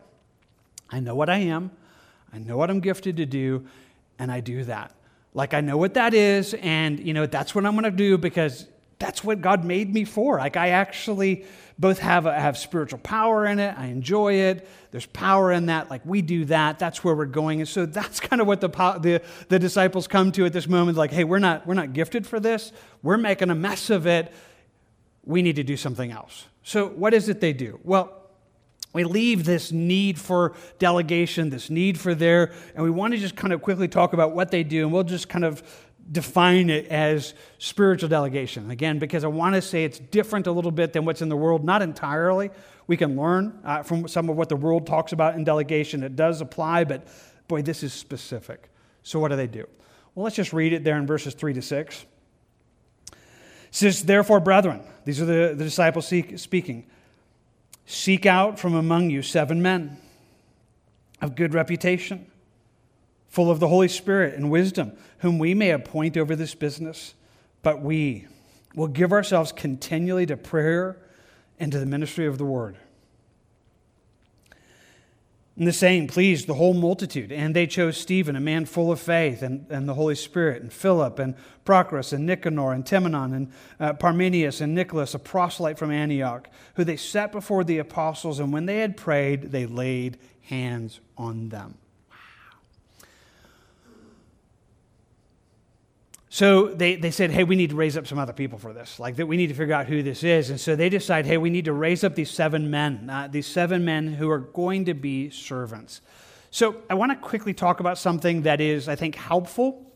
I 0.89 1.01
know 1.01 1.13
what 1.13 1.29
I 1.29 1.37
am, 1.37 1.71
I 2.31 2.39
know 2.39 2.55
what 2.55 2.69
I'm 2.69 2.79
gifted 2.79 3.17
to 3.17 3.25
do, 3.25 3.65
and 4.19 4.31
I 4.31 4.39
do 4.39 4.63
that. 4.65 4.93
Like 5.33 5.53
I 5.53 5.61
know 5.61 5.75
what 5.77 5.93
that 5.95 6.13
is, 6.13 6.53
and 6.55 6.99
you 6.99 7.13
know, 7.13 7.25
that's 7.25 7.53
what 7.53 7.65
I'm 7.65 7.75
gonna 7.75 7.91
do 7.91 8.17
because 8.17 8.65
that's 8.99 9.23
what 9.23 9.41
God 9.41 9.63
made 9.63 9.93
me 9.93 10.05
for. 10.05 10.39
Like 10.39 10.57
I 10.57 10.69
actually 10.69 11.45
both 11.79 11.99
have 11.99 12.25
a, 12.25 12.33
have 12.33 12.57
spiritual 12.57 12.99
power 12.99 13.45
in 13.45 13.60
it. 13.60 13.77
I 13.77 13.88
enjoy 13.88 14.33
it. 14.33 14.67
There's 14.91 15.05
power 15.05 15.51
in 15.51 15.67
that. 15.67 15.89
Like 15.89 16.03
we 16.05 16.21
do 16.21 16.45
that. 16.45 16.79
That's 16.79 17.03
where 17.03 17.15
we're 17.15 17.25
going. 17.25 17.62
And 17.62 17.69
so 17.69 17.86
that's 17.86 18.19
kind 18.19 18.41
of 18.41 18.47
what 18.47 18.62
the, 18.62 18.69
the, 18.69 19.21
the 19.49 19.60
disciples 19.60 20.07
come 20.07 20.31
to 20.33 20.45
at 20.45 20.53
this 20.53 20.67
moment. 20.67 20.97
Like, 20.97 21.12
hey, 21.12 21.23
we're 21.23 21.39
not, 21.39 21.67
we're 21.67 21.75
not 21.75 21.93
gifted 21.93 22.25
for 22.25 22.39
this. 22.39 22.71
We're 23.03 23.17
making 23.17 23.49
a 23.49 23.55
mess 23.55 23.89
of 23.89 24.07
it. 24.07 24.31
We 25.23 25.41
need 25.41 25.57
to 25.57 25.63
do 25.63 25.77
something 25.77 26.12
else. 26.12 26.45
So 26.63 26.88
what 26.88 27.13
is 27.13 27.29
it 27.29 27.39
they 27.39 27.53
do? 27.53 27.79
Well, 27.83 28.13
we 28.93 29.03
leave 29.03 29.43
this 29.43 29.71
need 29.71 30.17
for 30.17 30.55
delegation, 30.79 31.49
this 31.49 31.69
need 31.69 31.99
for 31.99 32.15
there, 32.15 32.53
and 32.73 32.83
we 32.83 32.89
want 32.89 33.13
to 33.13 33.19
just 33.19 33.36
kind 33.36 33.53
of 33.53 33.62
quickly 33.62 33.88
talk 33.88 34.13
about 34.13 34.33
what 34.33 34.49
they 34.49 34.63
do, 34.63 34.83
and 34.83 34.91
we'll 34.91 35.03
just 35.03 35.29
kind 35.29 35.45
of 35.45 35.62
define 36.12 36.70
it 36.70 36.88
as 36.88 37.34
spiritual 37.58 38.10
delegation. 38.10 38.72
Again, 38.72 39.00
because 39.00 39.24
I 39.24 39.28
want 39.28 39.56
to 39.56 39.62
say 39.62 39.84
it's 39.84 40.00
different 40.00 40.48
a 40.48 40.52
little 40.52 40.72
bit 40.72 40.93
than 40.93 41.06
what's 41.06 41.22
in 41.22 41.30
the 41.30 41.38
world, 41.38 41.63
not 41.63 41.82
entirely. 41.82 42.50
We 42.88 42.98
can 42.98 43.17
learn 43.17 43.60
uh, 43.63 43.84
from 43.84 44.08
some 44.08 44.30
of 44.30 44.38
what 44.38 44.50
the 44.50 44.56
world 44.56 44.88
talks 44.88 45.12
about 45.12 45.36
in 45.36 45.43
delegation. 45.43 46.04
It 46.04 46.15
does 46.15 46.41
apply, 46.41 46.86
but 46.86 47.08
boy, 47.48 47.62
this 47.62 47.84
is 47.84 47.93
specific. 47.93 48.70
So, 49.04 49.20
what 49.20 49.30
do 49.30 49.36
they 49.36 49.48
do? 49.48 49.67
Well, 50.15 50.24
let's 50.24 50.36
just 50.36 50.54
read 50.54 50.74
it 50.74 50.84
there 50.84 50.98
in 50.98 51.06
verses 51.06 51.34
3 51.34 51.54
to 51.54 51.62
6. 51.62 52.06
It 53.12 53.15
says, 53.72 54.04
Therefore, 54.04 54.39
brethren, 54.39 54.82
these 55.06 55.22
are 55.22 55.26
the, 55.26 55.54
the 55.56 55.63
disciples 55.63 56.08
speaking, 56.08 56.88
seek 57.86 58.26
out 58.26 58.60
from 58.60 58.74
among 58.74 59.10
you 59.10 59.22
seven 59.22 59.62
men 59.62 59.98
of 61.22 61.36
good 61.36 61.54
reputation 61.54 62.26
full 63.27 63.51
of 63.51 63.59
the 63.59 63.67
Holy 63.67 63.87
Spirit 63.87 64.33
and 64.35 64.49
wisdom, 64.49 64.93
whom 65.19 65.39
we 65.39 65.53
may 65.53 65.71
appoint 65.71 66.17
over 66.17 66.35
this 66.35 66.55
business. 66.55 67.13
But 67.61 67.81
we 67.81 68.27
will 68.75 68.87
give 68.87 69.11
ourselves 69.11 69.51
continually 69.51 70.25
to 70.27 70.37
prayer 70.37 70.97
and 71.59 71.71
to 71.71 71.79
the 71.79 71.85
ministry 71.85 72.27
of 72.27 72.37
the 72.37 72.45
word. 72.45 72.77
And 75.57 75.67
the 75.67 75.73
saying 75.73 76.09
pleased 76.09 76.45
the 76.45 76.53
whole 76.53 76.75
multitude, 76.75 77.31
and 77.31 77.55
they 77.55 77.65
chose 77.65 77.97
Stephen, 77.97 78.35
a 78.35 78.39
man 78.39 78.65
full 78.65 78.91
of 78.91 78.99
faith 78.99 79.41
and, 79.41 79.65
and 79.71 79.89
the 79.89 79.95
Holy 79.95 80.13
Spirit, 80.13 80.61
and 80.61 80.71
Philip, 80.71 81.17
and 81.17 81.33
Prochorus, 81.65 82.13
and 82.13 82.27
Nicanor, 82.27 82.73
and 82.73 82.85
Timonon, 82.85 83.35
and 83.35 83.51
uh, 83.79 83.93
Parmenius, 83.93 84.61
and 84.61 84.75
Nicholas, 84.75 85.15
a 85.15 85.19
proselyte 85.19 85.79
from 85.79 85.89
Antioch, 85.89 86.47
who 86.75 86.83
they 86.83 86.95
set 86.95 87.31
before 87.31 87.63
the 87.63 87.79
apostles, 87.79 88.39
and 88.39 88.53
when 88.53 88.67
they 88.67 88.77
had 88.77 88.95
prayed, 88.95 89.51
they 89.51 89.65
laid 89.65 90.19
hands 90.43 90.99
on 91.17 91.49
them. 91.49 91.79
So 96.38 96.67
they, 96.67 96.97
they 96.97 97.10
said, 97.10 97.32
hey, 97.32 97.43
we 97.43 97.56
need 97.56 97.71
to 97.71 97.76
raise 97.76 97.97
up 97.97 98.06
some 98.06 98.19
other 98.19 98.32
people 98.32 98.60
for 98.60 98.71
this. 98.71 99.00
Like 99.00 99.15
that 99.15 99.26
we 99.26 99.38
need 99.38 99.47
to 99.47 99.56
figure 99.56 99.73
out 99.73 99.88
who 99.88 100.04
this 100.04 100.23
is. 100.23 100.52
And 100.52 100.60
so 100.60 100.76
they 100.76 100.88
decide, 100.88 101.26
hey, 101.26 101.39
we 101.39 101.50
need 101.50 101.65
to 101.65 101.73
raise 101.73 102.04
up 102.04 102.13
these 102.13 102.30
seven 102.30 102.69
men, 102.69 103.10
uh, 103.10 103.28
these 103.28 103.47
seven 103.47 103.84
men 103.84 104.13
who 104.13 104.30
are 104.30 104.38
going 104.38 104.86
to 104.86 104.93
be 104.93 105.32
servants. 105.32 106.00
So 106.52 106.84
I 106.91 106.93
want 106.93 107.12
to 107.12 107.15
quickly 107.15 107.56
talk 107.56 107.80
about 107.80 107.97
something 107.97 108.43
that 108.43 108.62
is, 108.62 108.88
I 108.88 108.95
think, 108.95 109.15
helpful, 109.15 109.91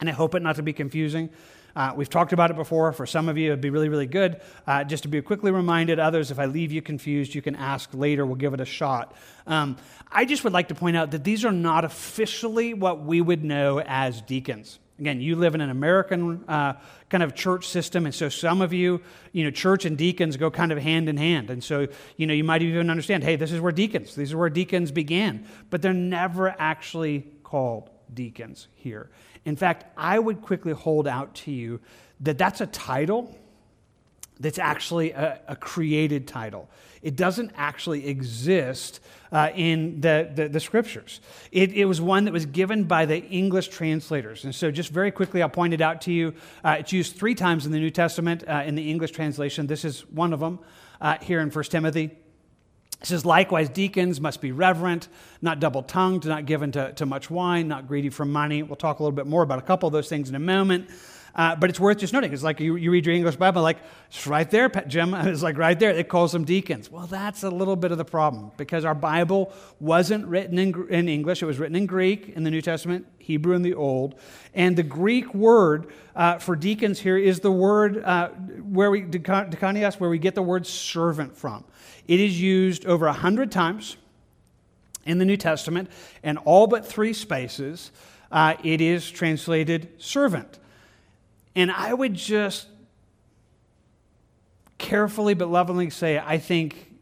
and 0.00 0.08
I 0.08 0.12
hope 0.12 0.34
it 0.34 0.42
not 0.42 0.56
to 0.56 0.64
be 0.64 0.72
confusing. 0.72 1.30
Uh, 1.76 1.92
we've 1.94 2.10
talked 2.10 2.32
about 2.32 2.50
it 2.50 2.56
before. 2.56 2.92
For 2.92 3.06
some 3.06 3.28
of 3.28 3.38
you, 3.38 3.52
it'd 3.52 3.60
be 3.60 3.70
really, 3.70 3.88
really 3.88 4.08
good. 4.08 4.40
Uh, 4.66 4.82
just 4.82 5.04
to 5.04 5.08
be 5.08 5.22
quickly 5.22 5.52
reminded, 5.52 6.00
others, 6.00 6.32
if 6.32 6.40
I 6.40 6.46
leave 6.46 6.72
you 6.72 6.82
confused, 6.82 7.36
you 7.36 7.40
can 7.40 7.54
ask 7.54 7.88
later. 7.94 8.26
We'll 8.26 8.34
give 8.34 8.52
it 8.52 8.60
a 8.60 8.64
shot. 8.64 9.14
Um, 9.46 9.76
I 10.10 10.24
just 10.24 10.42
would 10.42 10.52
like 10.52 10.66
to 10.70 10.74
point 10.74 10.96
out 10.96 11.12
that 11.12 11.22
these 11.22 11.44
are 11.44 11.52
not 11.52 11.84
officially 11.84 12.74
what 12.74 13.04
we 13.04 13.20
would 13.20 13.44
know 13.44 13.78
as 13.78 14.22
deacons. 14.22 14.80
Again, 15.02 15.20
you 15.20 15.34
live 15.34 15.56
in 15.56 15.60
an 15.60 15.68
American 15.68 16.44
uh, 16.46 16.74
kind 17.08 17.24
of 17.24 17.34
church 17.34 17.66
system, 17.66 18.06
and 18.06 18.14
so 18.14 18.28
some 18.28 18.62
of 18.62 18.72
you, 18.72 19.00
you 19.32 19.42
know, 19.42 19.50
church 19.50 19.84
and 19.84 19.98
deacons 19.98 20.36
go 20.36 20.48
kind 20.48 20.70
of 20.70 20.78
hand 20.78 21.08
in 21.08 21.16
hand. 21.16 21.50
And 21.50 21.64
so, 21.64 21.88
you 22.16 22.28
know, 22.28 22.32
you 22.32 22.44
might 22.44 22.62
even 22.62 22.88
understand, 22.88 23.24
hey, 23.24 23.34
this 23.34 23.50
is 23.50 23.60
where 23.60 23.72
deacons, 23.72 24.14
these 24.14 24.32
are 24.32 24.38
where 24.38 24.48
deacons 24.48 24.92
began. 24.92 25.44
But 25.70 25.82
they're 25.82 25.92
never 25.92 26.54
actually 26.56 27.26
called 27.42 27.90
deacons 28.14 28.68
here. 28.76 29.10
In 29.44 29.56
fact, 29.56 29.86
I 29.96 30.20
would 30.20 30.40
quickly 30.40 30.72
hold 30.72 31.08
out 31.08 31.34
to 31.34 31.50
you 31.50 31.80
that 32.20 32.38
that's 32.38 32.60
a 32.60 32.66
title 32.68 33.36
that's 34.42 34.58
actually 34.58 35.12
a, 35.12 35.40
a 35.48 35.56
created 35.56 36.26
title. 36.26 36.68
It 37.00 37.16
doesn't 37.16 37.52
actually 37.56 38.06
exist 38.06 39.00
uh, 39.32 39.50
in 39.54 40.00
the, 40.00 40.30
the, 40.34 40.48
the 40.48 40.60
scriptures. 40.60 41.20
It, 41.50 41.72
it, 41.72 41.86
was 41.86 42.00
one 42.00 42.26
that 42.26 42.32
was 42.32 42.46
given 42.46 42.84
by 42.84 43.06
the 43.06 43.24
English 43.24 43.68
translators. 43.68 44.44
And 44.44 44.54
so, 44.54 44.70
just 44.70 44.90
very 44.90 45.10
quickly, 45.10 45.42
I'll 45.42 45.48
point 45.48 45.74
it 45.74 45.80
out 45.80 46.02
to 46.02 46.12
you. 46.12 46.34
Uh, 46.62 46.76
it's 46.78 46.92
used 46.92 47.16
three 47.16 47.34
times 47.34 47.66
in 47.66 47.72
the 47.72 47.78
New 47.78 47.90
Testament 47.90 48.44
uh, 48.46 48.62
in 48.66 48.74
the 48.74 48.90
English 48.90 49.12
translation. 49.12 49.66
This 49.66 49.84
is 49.84 50.06
one 50.10 50.32
of 50.32 50.40
them 50.40 50.58
uh, 51.00 51.16
here 51.22 51.40
in 51.40 51.50
1 51.50 51.64
Timothy. 51.64 52.04
It 53.00 53.06
says, 53.06 53.24
likewise, 53.24 53.68
deacons 53.68 54.20
must 54.20 54.40
be 54.40 54.52
reverent, 54.52 55.08
not 55.40 55.58
double 55.58 55.82
tongued, 55.82 56.24
not 56.24 56.46
given 56.46 56.70
to, 56.72 56.92
to 56.92 57.06
much 57.06 57.30
wine, 57.30 57.66
not 57.66 57.88
greedy 57.88 58.10
for 58.10 58.24
money. 58.24 58.62
We'll 58.62 58.76
talk 58.76 59.00
a 59.00 59.02
little 59.02 59.16
bit 59.16 59.26
more 59.26 59.42
about 59.42 59.58
a 59.58 59.62
couple 59.62 59.88
of 59.88 59.92
those 59.92 60.08
things 60.08 60.28
in 60.28 60.36
a 60.36 60.40
moment. 60.40 60.88
Uh, 61.34 61.56
but 61.56 61.70
it's 61.70 61.80
worth 61.80 61.98
just 61.98 62.12
noting. 62.12 62.32
It's 62.32 62.42
like 62.42 62.60
you, 62.60 62.76
you 62.76 62.90
read 62.90 63.06
your 63.06 63.14
English 63.14 63.36
Bible, 63.36 63.62
like, 63.62 63.78
it's 64.08 64.26
right 64.26 64.50
there, 64.50 64.68
Jim. 64.68 65.14
It's 65.32 65.42
like 65.42 65.56
right 65.56 65.78
there. 65.78 65.90
It 65.90 66.08
calls 66.08 66.32
them 66.32 66.44
deacons. 66.44 66.90
Well, 66.90 67.06
that's 67.06 67.42
a 67.42 67.50
little 67.50 67.76
bit 67.76 67.90
of 67.90 67.98
the 67.98 68.04
problem 68.04 68.52
because 68.58 68.84
our 68.84 68.94
Bible 68.94 69.52
wasn't 69.80 70.26
written 70.26 70.58
in, 70.58 70.88
in 70.90 71.08
English. 71.08 71.42
It 71.42 71.46
was 71.46 71.58
written 71.58 71.76
in 71.76 71.86
Greek 71.86 72.30
in 72.30 72.44
the 72.44 72.50
New 72.50 72.60
Testament, 72.60 73.06
Hebrew 73.18 73.54
in 73.54 73.62
the 73.62 73.74
Old. 73.74 74.16
And 74.52 74.76
the 74.76 74.82
Greek 74.82 75.32
word 75.32 75.90
uh, 76.14 76.38
for 76.38 76.54
deacons 76.54 77.00
here 77.00 77.16
is 77.16 77.40
the 77.40 77.52
word 77.52 78.04
uh, 78.04 78.28
where 78.28 78.90
we, 78.90 79.02
dikonios, 79.02 79.98
where 79.98 80.10
we 80.10 80.18
get 80.18 80.34
the 80.34 80.42
word 80.42 80.66
servant 80.66 81.34
from. 81.34 81.64
It 82.06 82.20
is 82.20 82.38
used 82.38 82.84
over 82.84 83.06
a 83.06 83.12
hundred 83.12 83.50
times 83.50 83.96
in 85.04 85.18
the 85.18 85.24
New 85.24 85.36
Testament, 85.36 85.90
and 86.22 86.38
all 86.44 86.66
but 86.66 86.86
three 86.86 87.12
spaces, 87.12 87.90
uh, 88.30 88.54
it 88.62 88.80
is 88.80 89.10
translated 89.10 89.88
servant. 89.98 90.58
And 91.54 91.70
I 91.70 91.92
would 91.92 92.14
just 92.14 92.66
carefully 94.78 95.34
but 95.34 95.48
lovingly 95.48 95.90
say, 95.90 96.18
I 96.18 96.38
think 96.38 96.92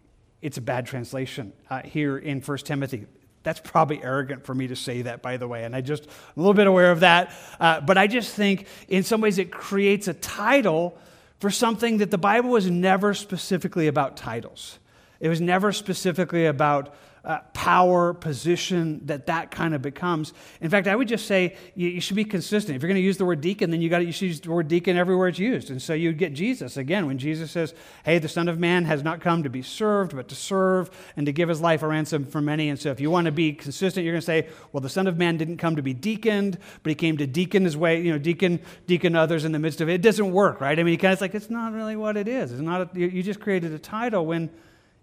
it's 0.43 0.59
a 0.59 0.61
bad 0.61 0.87
translation 0.87 1.53
uh, 1.69 1.83
here 1.83 2.19
in 2.19 2.41
1 2.41 2.59
Timothy. 2.59 3.07
That's 3.43 3.61
probably 3.61 4.03
arrogant 4.03 4.45
for 4.45 4.55
me 4.55 4.69
to 4.69 4.77
say 4.77 5.03
that, 5.03 5.23
by 5.23 5.39
the 5.39 5.49
way, 5.49 5.65
and 5.65 5.75
I 5.75 5.81
just 5.81 6.05
I'm 6.05 6.11
a 6.37 6.41
little 6.41 6.55
bit 6.55 6.67
aware 6.67 6.93
of 6.93 7.01
that. 7.01 7.33
Uh, 7.59 7.81
but 7.81 7.97
I 7.97 8.07
just 8.07 8.35
think, 8.35 8.67
in 8.89 9.03
some 9.03 9.21
ways, 9.23 9.39
it 9.39 9.51
creates 9.51 10.09
a 10.09 10.15
title 10.15 10.99
for 11.39 11.51
something 11.51 11.99
that 11.99 12.11
the 12.11 12.19
Bible 12.19 12.51
was 12.51 12.71
never 12.71 13.15
specifically 13.15 13.87
about 13.87 14.17
titles. 14.17 14.79
It 15.21 15.29
was 15.29 15.41
never 15.41 15.73
specifically 15.73 16.47
about 16.47 16.95
uh, 17.25 17.41
power, 17.53 18.15
position 18.15 19.01
that 19.05 19.27
that 19.27 19.51
kind 19.51 19.75
of 19.75 19.83
becomes. 19.83 20.33
In 20.61 20.71
fact, 20.71 20.87
I 20.87 20.97
would 20.97 21.09
just 21.09 21.27
say 21.27 21.57
you, 21.75 21.89
you 21.89 22.01
should 22.01 22.17
be 22.17 22.25
consistent. 22.25 22.77
If 22.77 22.83
you're 22.83 22.89
going 22.89 23.01
to 23.01 23.03
use 23.03 23.19
the 23.19 23.27
word 23.27 23.41
deacon, 23.41 23.71
then 23.71 23.83
you 23.83 23.91
got 23.91 24.01
should 24.01 24.23
use 24.23 24.41
the 24.41 24.51
word 24.51 24.69
deacon 24.69 24.97
everywhere 24.97 25.29
it's 25.29 25.39
used. 25.39 25.71
And 25.71 25.83
so 25.83 25.93
you 25.93 26.13
get 26.13 26.33
Jesus 26.33 26.77
again 26.77 27.07
when 27.07 27.19
Jesus 27.19 27.51
says, 27.51 27.75
"Hey, 28.05 28.19
the 28.19 28.29
Son 28.29 28.49
of 28.49 28.59
Man 28.59 28.87
has 28.87 29.03
not 29.03 29.21
come 29.21 29.43
to 29.43 29.51
be 29.51 29.63
served, 29.63 30.17
but 30.17 30.29
to 30.29 30.35
serve 30.35 30.91
and 31.17 31.27
to 31.27 31.33
give 31.33 31.49
His 31.49 31.61
life 31.61 31.83
a 31.83 31.89
ransom 31.89 32.25
for 32.25 32.41
many." 32.41 32.71
And 32.71 32.79
so, 32.79 32.91
if 32.91 33.01
you 33.01 33.11
want 33.11 33.27
to 33.27 33.33
be 33.33 33.53
consistent, 33.53 34.05
you're 34.05 34.15
going 34.15 34.21
to 34.21 34.27
say, 34.27 34.49
"Well, 34.73 34.81
the 34.81 34.89
Son 34.89 35.07
of 35.07 35.19
Man 35.19 35.37
didn't 35.37 35.59
come 35.59 35.77
to 35.77 35.83
be 35.83 35.93
deaconed, 35.93 36.59
but 36.83 36.91
He 36.91 36.95
came 36.95 37.19
to 37.19 37.27
deacon 37.27 37.65
His 37.65 37.77
way, 37.77 38.01
you 38.01 38.13
know, 38.13 38.19
deacon 38.19 38.61
deacon 38.87 39.15
others 39.15 39.45
in 39.45 39.53
the 39.53 39.59
midst 39.59 39.81
of 39.81 39.89
it." 39.89 39.95
It 39.95 40.03
doesn't 40.03 40.33
work, 40.33 40.61
right? 40.61 40.79
I 40.79 40.83
mean, 40.83 40.99
kind 40.99 41.13
of 41.13 41.21
like 41.21 41.35
it's 41.35 41.51
not 41.51 41.73
really 41.75 41.97
what 41.97 42.17
it 42.17 42.29
is. 42.29 42.53
It's 42.53 42.63
not. 42.63 42.97
A, 42.97 42.99
you 42.99 43.23
just 43.23 43.41
created 43.41 43.73
a 43.75 43.79
title 43.79 44.25
when 44.25 44.49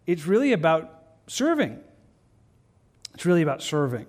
it's 0.08 0.25
really 0.25 0.53
about 0.53 0.93
serving. 1.27 1.80
It's 3.17 3.25
really 3.25 3.41
about 3.41 3.63
serving. 3.63 4.06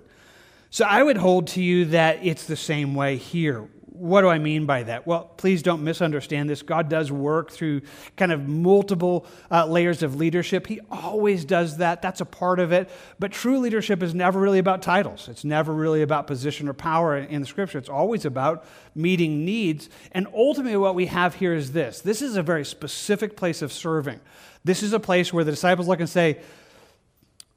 So 0.69 0.85
I 0.85 1.01
would 1.01 1.17
hold 1.17 1.47
to 1.47 1.63
you 1.63 1.85
that 1.85 2.19
it's 2.21 2.45
the 2.45 2.55
same 2.55 2.93
way 2.93 3.17
here. 3.17 3.67
What 3.87 4.21
do 4.21 4.27
I 4.27 4.37
mean 4.37 4.67
by 4.67 4.83
that? 4.83 5.07
Well, 5.07 5.23
please 5.35 5.63
don't 5.63 5.83
misunderstand 5.83 6.47
this. 6.47 6.61
God 6.61 6.89
does 6.89 7.11
work 7.11 7.49
through 7.49 7.81
kind 8.17 8.31
of 8.31 8.47
multiple 8.47 9.25
uh, 9.49 9.65
layers 9.65 10.03
of 10.03 10.15
leadership. 10.15 10.67
He 10.67 10.79
always 10.91 11.43
does 11.43 11.77
that. 11.77 12.03
That's 12.03 12.21
a 12.21 12.25
part 12.25 12.59
of 12.59 12.71
it. 12.71 12.87
But 13.17 13.31
true 13.31 13.57
leadership 13.57 14.03
is 14.03 14.13
never 14.13 14.39
really 14.39 14.59
about 14.59 14.83
titles, 14.83 15.27
it's 15.27 15.43
never 15.43 15.73
really 15.73 16.03
about 16.03 16.27
position 16.27 16.69
or 16.69 16.73
power 16.73 17.17
in 17.17 17.41
the 17.41 17.47
scripture. 17.47 17.79
It's 17.79 17.89
always 17.89 18.25
about 18.25 18.63
meeting 18.93 19.43
needs. 19.43 19.89
And 20.11 20.27
ultimately, 20.35 20.77
what 20.77 20.93
we 20.93 21.07
have 21.07 21.33
here 21.33 21.55
is 21.55 21.71
this 21.71 22.01
this 22.01 22.21
is 22.21 22.35
a 22.35 22.43
very 22.43 22.63
specific 22.63 23.35
place 23.35 23.63
of 23.63 23.73
serving. 23.73 24.19
This 24.63 24.83
is 24.83 24.93
a 24.93 24.99
place 24.99 25.33
where 25.33 25.43
the 25.43 25.51
disciples 25.51 25.87
look 25.87 25.99
and 25.99 26.07
say, 26.07 26.41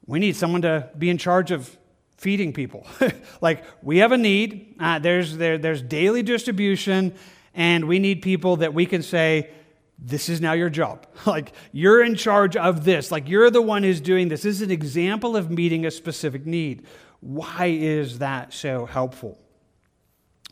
we 0.06 0.18
need 0.18 0.36
someone 0.36 0.62
to 0.62 0.90
be 0.98 1.10
in 1.10 1.18
charge 1.18 1.50
of 1.50 1.76
feeding 2.16 2.52
people. 2.52 2.86
like, 3.40 3.64
we 3.82 3.98
have 3.98 4.12
a 4.12 4.18
need, 4.18 4.76
uh, 4.78 4.98
there's, 4.98 5.36
there, 5.36 5.58
there's 5.58 5.82
daily 5.82 6.22
distribution, 6.22 7.14
and 7.54 7.86
we 7.86 7.98
need 7.98 8.22
people 8.22 8.56
that 8.56 8.72
we 8.74 8.86
can 8.86 9.02
say, 9.02 9.50
this 9.98 10.28
is 10.28 10.40
now 10.40 10.52
your 10.52 10.70
job. 10.70 11.06
like, 11.26 11.52
you're 11.72 12.02
in 12.02 12.14
charge 12.14 12.56
of 12.56 12.84
this. 12.84 13.10
Like, 13.10 13.28
you're 13.28 13.50
the 13.50 13.62
one 13.62 13.82
who's 13.82 14.00
doing 14.00 14.28
this. 14.28 14.42
This 14.42 14.56
is 14.56 14.62
an 14.62 14.70
example 14.70 15.36
of 15.36 15.50
meeting 15.50 15.86
a 15.86 15.90
specific 15.90 16.46
need. 16.46 16.86
Why 17.20 17.66
is 17.66 18.18
that 18.18 18.52
so 18.52 18.86
helpful? 18.86 19.38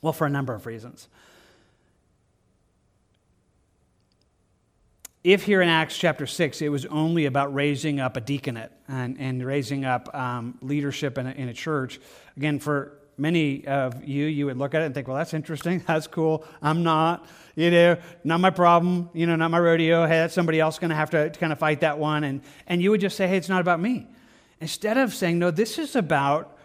Well, 0.02 0.12
for 0.12 0.26
a 0.26 0.30
number 0.30 0.54
of 0.54 0.66
reasons. 0.66 1.08
If 5.22 5.44
here 5.44 5.60
in 5.60 5.68
Acts 5.68 5.96
chapter 5.98 6.26
6 6.26 6.62
it 6.62 6.68
was 6.68 6.86
only 6.86 7.26
about 7.26 7.54
raising 7.54 8.00
up 8.00 8.16
a 8.16 8.20
deaconate 8.20 8.72
and, 8.88 9.18
and 9.20 9.44
raising 9.44 9.84
up 9.84 10.14
um, 10.14 10.58
leadership 10.62 11.18
in 11.18 11.26
a, 11.26 11.30
in 11.32 11.48
a 11.48 11.54
church, 11.54 12.00
again, 12.36 12.58
for 12.58 12.98
many 13.18 13.66
of 13.66 14.02
you, 14.02 14.24
you 14.24 14.46
would 14.46 14.56
look 14.56 14.74
at 14.74 14.80
it 14.80 14.86
and 14.86 14.94
think, 14.94 15.06
well, 15.06 15.16
that's 15.16 15.34
interesting. 15.34 15.80
That's 15.86 16.06
cool. 16.06 16.44
I'm 16.62 16.82
not, 16.82 17.26
you 17.54 17.70
know, 17.70 17.98
not 18.24 18.40
my 18.40 18.48
problem, 18.48 19.10
you 19.12 19.26
know, 19.26 19.36
not 19.36 19.50
my 19.50 19.58
rodeo. 19.58 20.06
Hey, 20.06 20.20
that's 20.20 20.32
somebody 20.32 20.58
else 20.58 20.78
going 20.78 20.88
to 20.88 20.96
have 20.96 21.10
to 21.10 21.28
kind 21.30 21.52
of 21.52 21.58
fight 21.58 21.80
that 21.80 21.98
one. 21.98 22.24
And, 22.24 22.40
and 22.66 22.80
you 22.80 22.90
would 22.90 23.02
just 23.02 23.16
say, 23.16 23.28
hey, 23.28 23.36
it's 23.36 23.48
not 23.50 23.60
about 23.60 23.78
me. 23.78 24.06
Instead 24.60 24.96
of 24.96 25.14
saying, 25.14 25.38
no, 25.38 25.50
this 25.50 25.78
is 25.78 25.96
about 25.96 26.56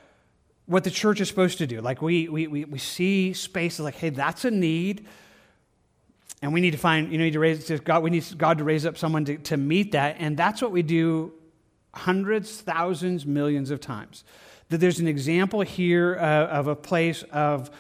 what 0.66 0.86
the 0.86 0.92
church 0.92 1.20
is 1.20 1.28
supposed 1.28 1.58
to 1.58 1.68
do. 1.68 1.82
Like 1.82 2.02
we, 2.02 2.30
we, 2.30 2.48
we, 2.48 2.64
we 2.64 2.78
see 2.78 3.34
spaces 3.34 3.82
like, 3.82 3.96
hey, 3.96 4.10
that's 4.10 4.46
a 4.46 4.52
need 4.52 5.06
and 6.46 6.54
we 6.54 6.62
need 6.62 6.72
to 6.72 6.78
find, 6.78 7.12
you 7.12 7.18
know, 7.18 7.24
need 7.24 7.34
to 7.34 7.40
raise 7.40 7.68
God, 7.80 8.04
we 8.04 8.12
need 8.12 8.24
God 8.38 8.60
to 8.60 8.64
raise 8.64 8.86
up 8.86 9.00
someone 9.00 9.26
to, 9.26 9.38
to 9.38 9.58
meet 9.58 9.94
that. 9.94 10.18
And 10.20 10.38
that's 10.38 10.62
what 10.62 10.72
we 10.72 10.84
do 10.84 11.34
hundreds, 11.92 12.62
thousands, 12.62 13.26
millions 13.26 13.72
of 13.72 13.82
times. 13.82 14.24
That 14.70 14.78
there's 14.78 15.00
an 15.00 15.08
example 15.08 15.62
here 15.62 16.16
uh, 16.20 16.46
of 16.46 16.68
a 16.68 16.76
place 16.76 17.24
of 17.32 17.72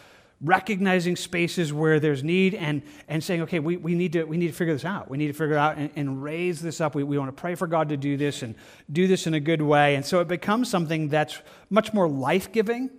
recognizing 0.41 1.15
spaces 1.15 1.71
where 1.71 1.99
there's 1.99 2.23
need 2.23 2.55
and, 2.55 2.81
and 3.07 3.23
saying, 3.23 3.43
okay, 3.43 3.59
we, 3.59 3.77
we, 3.77 3.93
need 3.93 4.13
to, 4.13 4.23
we 4.23 4.35
need 4.35 4.47
to 4.47 4.53
figure 4.53 4.73
this 4.73 4.83
out. 4.83 5.11
We 5.11 5.19
need 5.19 5.27
to 5.27 5.33
figure 5.33 5.53
it 5.53 5.59
out 5.59 5.77
and, 5.77 5.91
and 5.95 6.23
raise 6.23 6.59
this 6.59 6.81
up. 6.81 6.95
We, 6.95 7.03
we 7.03 7.19
want 7.19 7.29
to 7.29 7.39
pray 7.39 7.53
for 7.53 7.67
God 7.67 7.89
to 7.89 7.97
do 7.97 8.17
this 8.17 8.41
and 8.41 8.55
do 8.91 9.05
this 9.05 9.27
in 9.27 9.35
a 9.35 9.39
good 9.39 9.61
way. 9.61 9.93
And 9.93 10.03
so 10.03 10.21
it 10.21 10.27
becomes 10.27 10.71
something 10.71 11.09
that's 11.09 11.39
much 11.69 11.93
more 11.93 12.09
life 12.09 12.51
giving 12.51 12.89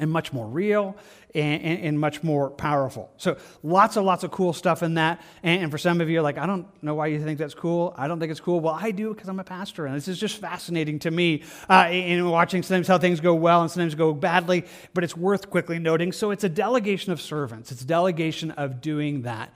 and 0.00 0.10
much 0.10 0.32
more 0.32 0.46
real 0.46 0.96
and, 1.34 1.62
and, 1.62 1.84
and, 1.84 2.00
much 2.00 2.22
more 2.22 2.50
powerful. 2.50 3.10
So 3.16 3.36
lots 3.62 3.96
and 3.96 4.06
lots 4.06 4.24
of 4.24 4.30
cool 4.30 4.52
stuff 4.52 4.82
in 4.82 4.94
that. 4.94 5.20
And, 5.42 5.62
and, 5.64 5.70
for 5.70 5.78
some 5.78 6.00
of 6.00 6.08
you, 6.08 6.22
like, 6.22 6.38
I 6.38 6.46
don't 6.46 6.66
know 6.82 6.94
why 6.94 7.08
you 7.08 7.22
think 7.22 7.38
that's 7.38 7.54
cool. 7.54 7.94
I 7.96 8.08
don't 8.08 8.18
think 8.18 8.30
it's 8.30 8.40
cool. 8.40 8.60
Well, 8.60 8.78
I 8.80 8.92
do 8.92 9.12
because 9.12 9.28
I'm 9.28 9.40
a 9.40 9.44
pastor, 9.44 9.86
and 9.86 9.94
this 9.94 10.08
is 10.08 10.18
just 10.18 10.40
fascinating 10.40 11.00
to 11.00 11.10
me 11.10 11.42
uh, 11.68 11.88
in 11.90 12.28
watching 12.28 12.62
sometimes 12.62 12.88
how 12.88 12.98
things 12.98 13.20
go 13.20 13.34
well 13.34 13.60
and 13.60 13.70
sometimes 13.70 13.94
go 13.94 14.14
badly. 14.14 14.64
But 14.94 15.04
it's 15.04 15.16
worth 15.16 15.50
quickly 15.50 15.78
noting. 15.78 16.12
So 16.12 16.30
it's 16.30 16.44
a 16.44 16.48
delegation 16.48 17.12
of 17.12 17.20
servants. 17.20 17.72
It's 17.72 17.82
a 17.82 17.86
delegation 17.86 18.52
of 18.52 18.80
doing 18.80 19.22
that. 19.22 19.52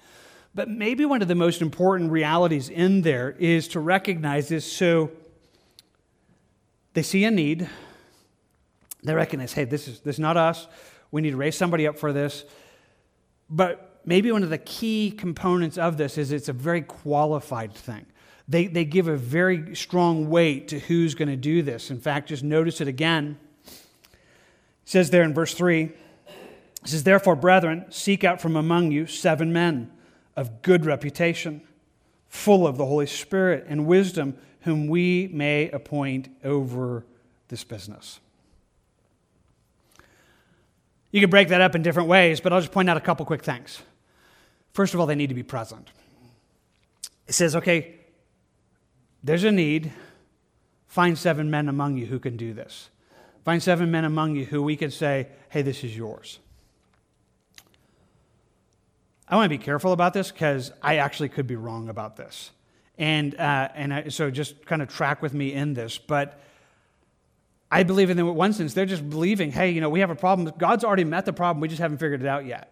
But 0.55 0.69
maybe 0.69 1.05
one 1.07 1.23
of 1.23 1.29
the 1.29 1.35
most 1.35 1.63
important 1.63 2.11
realities 2.11 2.69
in 2.69 3.03
there 3.03 3.31
is 3.39 3.69
to 3.69 3.81
recognize 3.81 4.49
this. 4.49 4.71
So 4.71 5.11
they 6.93 7.03
see 7.03 7.25
a 7.25 7.31
need 7.31 7.71
they 9.03 9.15
recognize, 9.15 9.53
hey, 9.53 9.65
this 9.65 9.89
is, 9.89 10.01
this 10.01 10.17
is 10.17 10.21
not 10.21 10.37
us. 10.37 10.67
We 11.11 11.21
need 11.21 11.33
to 11.33 11.37
raise 11.37 11.57
somebody 11.57 11.87
up 11.87 11.99
for 11.99 12.13
this. 12.13 12.45
But 13.51 14.01
maybe 14.05 14.33
one 14.33 14.43
of 14.43 14.51
the 14.51 14.59
key 14.59 15.11
components 15.11 15.77
of 15.79 15.97
this 15.97 16.17
is 16.19 16.33
it's 16.33 16.49
a 16.49 16.53
very 16.53 16.83
qualified 16.83 17.75
thing. 17.75 18.07
They, 18.49 18.67
they 18.67 18.85
give 18.85 19.09
a 19.09 19.17
very 19.17 19.75
strong 19.75 20.29
weight 20.29 20.69
to 20.69 20.79
who's 20.79 21.15
going 21.15 21.29
to 21.29 21.37
do 21.37 21.63
this. 21.63 21.91
In 21.91 22.01
fact, 22.01 22.29
just 22.29 22.43
notice 22.43 22.81
it 22.81 22.89
again. 22.89 23.39
It 23.67 23.79
says 24.85 25.11
there 25.11 25.23
in 25.23 25.35
verse 25.35 25.55
3 25.55 25.85
it 25.85 26.89
says, 26.89 27.05
Therefore, 27.05 27.37
brethren, 27.37 27.87
seek 27.91 28.25
out 28.25 28.41
from 28.41 28.57
among 28.57 28.91
you 28.91 29.07
seven 29.07 29.53
men 29.53 29.93
of 30.37 30.63
good 30.63 30.85
reputation, 30.85 31.63
full 32.29 32.67
of 32.67 32.77
the 32.77 32.87
Holy 32.87 33.07
Spirit 33.07 33.65
and 33.69 33.87
wisdom, 33.87 34.37
whom 34.63 34.89
we 34.89 35.29
may 35.33 35.71
appoint 35.71 36.29
over 36.45 37.05
this 37.49 37.63
business. 37.63 38.19
You 41.13 41.21
can 41.21 41.31
break 41.31 41.49
that 41.49 41.61
up 41.61 41.75
in 41.75 41.83
different 41.83 42.09
ways, 42.09 42.41
but 42.41 42.53
I'll 42.53 42.61
just 42.61 42.73
point 42.73 42.91
out 42.91 42.97
a 42.97 43.01
couple 43.01 43.25
quick 43.27 43.45
things. 43.45 43.81
First 44.73 44.95
of 44.95 45.01
all, 45.01 45.07
they 45.07 45.15
need 45.15 45.29
to 45.29 45.35
be 45.35 45.43
present. 45.43 45.89
It 47.29 47.35
says, 47.35 47.55
okay, 47.55 47.97
there's 49.23 49.45
a 49.45 49.53
need. 49.53 49.93
Find 50.87 51.17
seven 51.17 51.51
men 51.51 51.69
among 51.69 51.99
you 51.99 52.07
who 52.07 52.19
can 52.19 52.37
do 52.37 52.55
this. 52.55 52.89
Find 53.45 53.63
seven 53.63 53.91
men 53.91 54.05
among 54.05 54.37
you 54.37 54.47
who 54.47 54.63
we 54.63 54.75
can 54.77 54.91
say, 54.91 55.29
hey, 55.51 55.63
this 55.63 55.85
is 55.85 55.97
yours. 55.97 56.39
I 59.29 59.37
want 59.37 59.47
to 59.47 59.59
be 59.59 59.63
careful 59.63 59.93
about 59.93 60.15
this 60.15 60.31
because 60.31 60.73
I 60.83 60.97
actually 60.97 61.29
could 61.29 61.47
be 61.47 61.57
wrong 61.57 61.89
about 61.89 62.17
this. 62.17 62.51
And, 62.99 63.35
uh, 63.35 63.69
and 63.75 63.95
I, 63.95 64.09
so 64.09 64.31
just 64.31 64.65
kind 64.65 64.83
of 64.83 64.89
track 64.89 65.23
with 65.23 65.35
me 65.35 65.53
in 65.53 65.75
this. 65.75 65.99
But 65.99 66.41
I 67.73 67.85
believe 67.85 68.11
in 68.11 68.19
them 68.19 68.35
one 68.35 68.53
sense. 68.53 68.75
They're 68.75 68.85
just 68.85 69.09
believing, 69.09 69.51
hey, 69.51 69.71
you 69.71 69.81
know, 69.81 69.89
we 69.89 70.01
have 70.01 70.11
a 70.11 70.15
problem. 70.15 70.53
God's 70.59 70.85
already 70.85 71.05
met 71.05 71.25
the 71.25 71.33
problem. 71.33 71.63
We 71.63 71.69
just 71.69 71.81
haven't 71.81 71.97
figured 71.97 72.21
it 72.21 72.29
out 72.29 72.45
yet. 72.45 72.71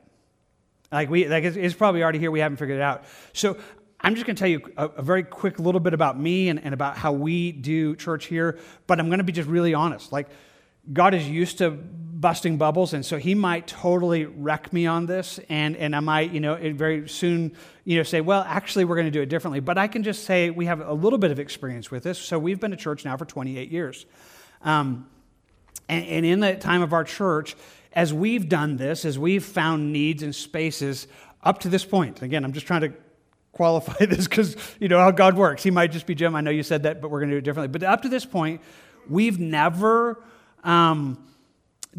Like 0.92 1.08
we, 1.08 1.26
like 1.26 1.42
it's, 1.42 1.56
it's 1.56 1.74
probably 1.74 2.02
already 2.02 2.18
here. 2.18 2.30
We 2.30 2.40
haven't 2.40 2.58
figured 2.58 2.78
it 2.78 2.82
out. 2.82 3.04
So 3.32 3.56
I'm 3.98 4.14
just 4.14 4.26
going 4.26 4.36
to 4.36 4.40
tell 4.40 4.50
you 4.50 4.60
a, 4.76 4.88
a, 4.88 5.02
very 5.02 5.22
quick 5.22 5.58
little 5.58 5.80
bit 5.80 5.94
about 5.94 6.20
me 6.20 6.50
and, 6.50 6.62
and 6.62 6.74
about 6.74 6.98
how 6.98 7.12
we 7.12 7.50
do 7.50 7.96
church 7.96 8.26
here. 8.26 8.58
But 8.86 9.00
I'm 9.00 9.06
going 9.06 9.20
to 9.20 9.24
be 9.24 9.32
just 9.32 9.48
really 9.48 9.72
honest. 9.72 10.12
Like 10.12 10.28
God 10.92 11.14
is 11.14 11.26
used 11.26 11.58
to 11.58 11.70
busting 11.70 12.58
bubbles, 12.58 12.92
and 12.92 13.06
so 13.06 13.16
He 13.16 13.34
might 13.34 13.66
totally 13.66 14.26
wreck 14.26 14.70
me 14.70 14.86
on 14.86 15.06
this, 15.06 15.40
and 15.48 15.76
and 15.76 15.96
I 15.96 16.00
might, 16.00 16.32
you 16.32 16.40
know, 16.40 16.58
very 16.74 17.08
soon, 17.08 17.56
you 17.84 17.96
know, 17.96 18.02
say, 18.02 18.20
well, 18.20 18.44
actually, 18.46 18.84
we're 18.84 18.96
going 18.96 19.06
to 19.06 19.10
do 19.10 19.22
it 19.22 19.30
differently. 19.30 19.60
But 19.60 19.78
I 19.78 19.88
can 19.88 20.02
just 20.02 20.24
say 20.24 20.50
we 20.50 20.66
have 20.66 20.80
a 20.80 20.92
little 20.92 21.18
bit 21.18 21.30
of 21.30 21.38
experience 21.38 21.90
with 21.90 22.02
this. 22.02 22.18
So 22.18 22.38
we've 22.38 22.60
been 22.60 22.74
a 22.74 22.76
church 22.76 23.06
now 23.06 23.16
for 23.16 23.24
28 23.24 23.70
years. 23.70 24.04
Um, 24.62 25.08
and, 25.88 26.04
and 26.06 26.26
in 26.26 26.40
the 26.40 26.54
time 26.56 26.82
of 26.82 26.92
our 26.92 27.04
church, 27.04 27.56
as 27.92 28.14
we've 28.14 28.48
done 28.48 28.76
this, 28.76 29.04
as 29.04 29.18
we've 29.18 29.44
found 29.44 29.92
needs 29.92 30.22
and 30.22 30.34
spaces 30.34 31.08
up 31.42 31.60
to 31.60 31.68
this 31.68 31.84
point, 31.84 32.22
again, 32.22 32.44
I'm 32.44 32.52
just 32.52 32.66
trying 32.66 32.82
to 32.82 32.92
qualify 33.52 34.04
this 34.06 34.26
because 34.26 34.56
you 34.78 34.88
know 34.88 34.98
how 34.98 35.10
God 35.10 35.36
works. 35.36 35.62
He 35.62 35.70
might 35.70 35.92
just 35.92 36.06
be 36.06 36.14
Jim. 36.14 36.34
I 36.34 36.40
know 36.40 36.50
you 36.50 36.62
said 36.62 36.84
that, 36.84 37.00
but 37.00 37.10
we're 37.10 37.20
going 37.20 37.30
to 37.30 37.34
do 37.34 37.38
it 37.38 37.44
differently. 37.44 37.68
But 37.68 37.82
up 37.82 38.02
to 38.02 38.08
this 38.08 38.24
point, 38.24 38.60
we've 39.08 39.40
never 39.40 40.22
um, 40.62 41.22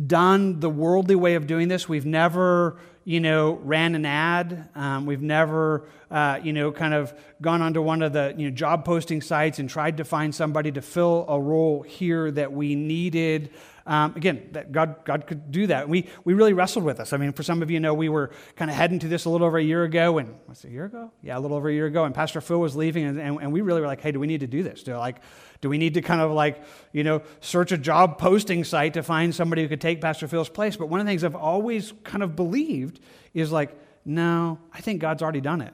done 0.07 0.59
the 0.59 0.69
worldly 0.69 1.15
way 1.15 1.35
of 1.35 1.47
doing 1.47 1.67
this. 1.67 1.89
We've 1.89 2.05
never, 2.05 2.77
you 3.03 3.19
know, 3.19 3.59
ran 3.63 3.95
an 3.95 4.05
ad. 4.05 4.69
Um, 4.75 5.05
we've 5.05 5.21
never 5.21 5.87
uh, 6.11 6.39
you 6.43 6.51
know, 6.51 6.71
kind 6.71 6.93
of 6.93 7.13
gone 7.41 7.61
onto 7.61 7.81
one 7.81 8.01
of 8.01 8.11
the 8.11 8.35
you 8.37 8.49
know, 8.49 8.55
job 8.55 8.83
posting 8.83 9.21
sites 9.21 9.59
and 9.59 9.69
tried 9.69 9.97
to 9.97 10.03
find 10.03 10.35
somebody 10.35 10.71
to 10.71 10.81
fill 10.81 11.25
a 11.29 11.39
role 11.39 11.81
here 11.83 12.29
that 12.29 12.51
we 12.51 12.75
needed. 12.75 13.49
Um, 13.85 14.13
again, 14.15 14.49
that 14.51 14.71
God, 14.71 15.03
God 15.05 15.25
could 15.25 15.51
do 15.51 15.67
that. 15.67 15.89
We, 15.89 16.07
we 16.23 16.33
really 16.33 16.53
wrestled 16.53 16.85
with 16.85 16.97
this. 16.97 17.13
I 17.13 17.17
mean, 17.17 17.33
for 17.33 17.43
some 17.43 17.61
of 17.61 17.71
you 17.71 17.79
know, 17.79 17.93
we 17.93 18.09
were 18.09 18.31
kind 18.55 18.69
of 18.69 18.77
heading 18.77 18.99
to 18.99 19.07
this 19.07 19.25
a 19.25 19.29
little 19.29 19.47
over 19.47 19.57
a 19.57 19.63
year 19.63 19.83
ago. 19.83 20.17
And 20.17 20.35
what's 20.45 20.63
a 20.63 20.69
year 20.69 20.85
ago? 20.85 21.11
Yeah, 21.23 21.37
a 21.37 21.39
little 21.39 21.57
over 21.57 21.69
a 21.69 21.73
year 21.73 21.87
ago. 21.87 22.05
And 22.05 22.13
Pastor 22.13 22.41
Phil 22.41 22.59
was 22.59 22.75
leaving. 22.75 23.05
And, 23.05 23.19
and, 23.19 23.41
and 23.41 23.51
we 23.51 23.61
really 23.61 23.81
were 23.81 23.87
like, 23.87 24.01
hey, 24.01 24.11
do 24.11 24.19
we 24.19 24.27
need 24.27 24.41
to 24.41 24.47
do 24.47 24.61
this? 24.63 24.83
Do, 24.83 24.95
like, 24.97 25.17
do 25.61 25.69
we 25.69 25.77
need 25.77 25.95
to 25.95 26.01
kind 26.01 26.21
of 26.21 26.31
like, 26.31 26.63
you 26.91 27.03
know, 27.03 27.21
search 27.39 27.71
a 27.71 27.77
job 27.77 28.17
posting 28.17 28.63
site 28.63 28.93
to 28.95 29.03
find 29.03 29.33
somebody 29.33 29.63
who 29.63 29.67
could 29.67 29.81
take 29.81 30.01
Pastor 30.01 30.27
Phil's 30.27 30.49
place? 30.49 30.75
But 30.75 30.89
one 30.89 30.99
of 30.99 31.05
the 31.05 31.11
things 31.11 31.23
I've 31.23 31.35
always 31.35 31.93
kind 32.03 32.23
of 32.23 32.35
believed 32.35 32.99
is 33.33 33.51
like, 33.51 33.77
no, 34.05 34.59
I 34.73 34.81
think 34.81 35.01
God's 35.01 35.21
already 35.21 35.41
done 35.41 35.61
it. 35.61 35.73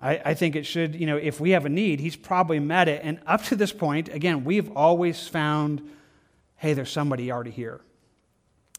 I, 0.00 0.20
I, 0.24 0.34
think 0.34 0.54
it 0.54 0.66
should, 0.66 0.94
you 0.94 1.06
know, 1.06 1.16
if 1.16 1.40
we 1.40 1.50
have 1.50 1.66
a 1.66 1.68
need, 1.68 1.98
He's 2.00 2.16
probably 2.16 2.60
met 2.60 2.88
it. 2.88 3.00
And 3.02 3.20
up 3.26 3.42
to 3.44 3.56
this 3.56 3.72
point, 3.72 4.08
again, 4.08 4.44
we've 4.44 4.70
always 4.76 5.26
found, 5.26 5.82
hey, 6.64 6.72
there's 6.72 6.90
somebody 6.90 7.30
already 7.30 7.50
here. 7.50 7.82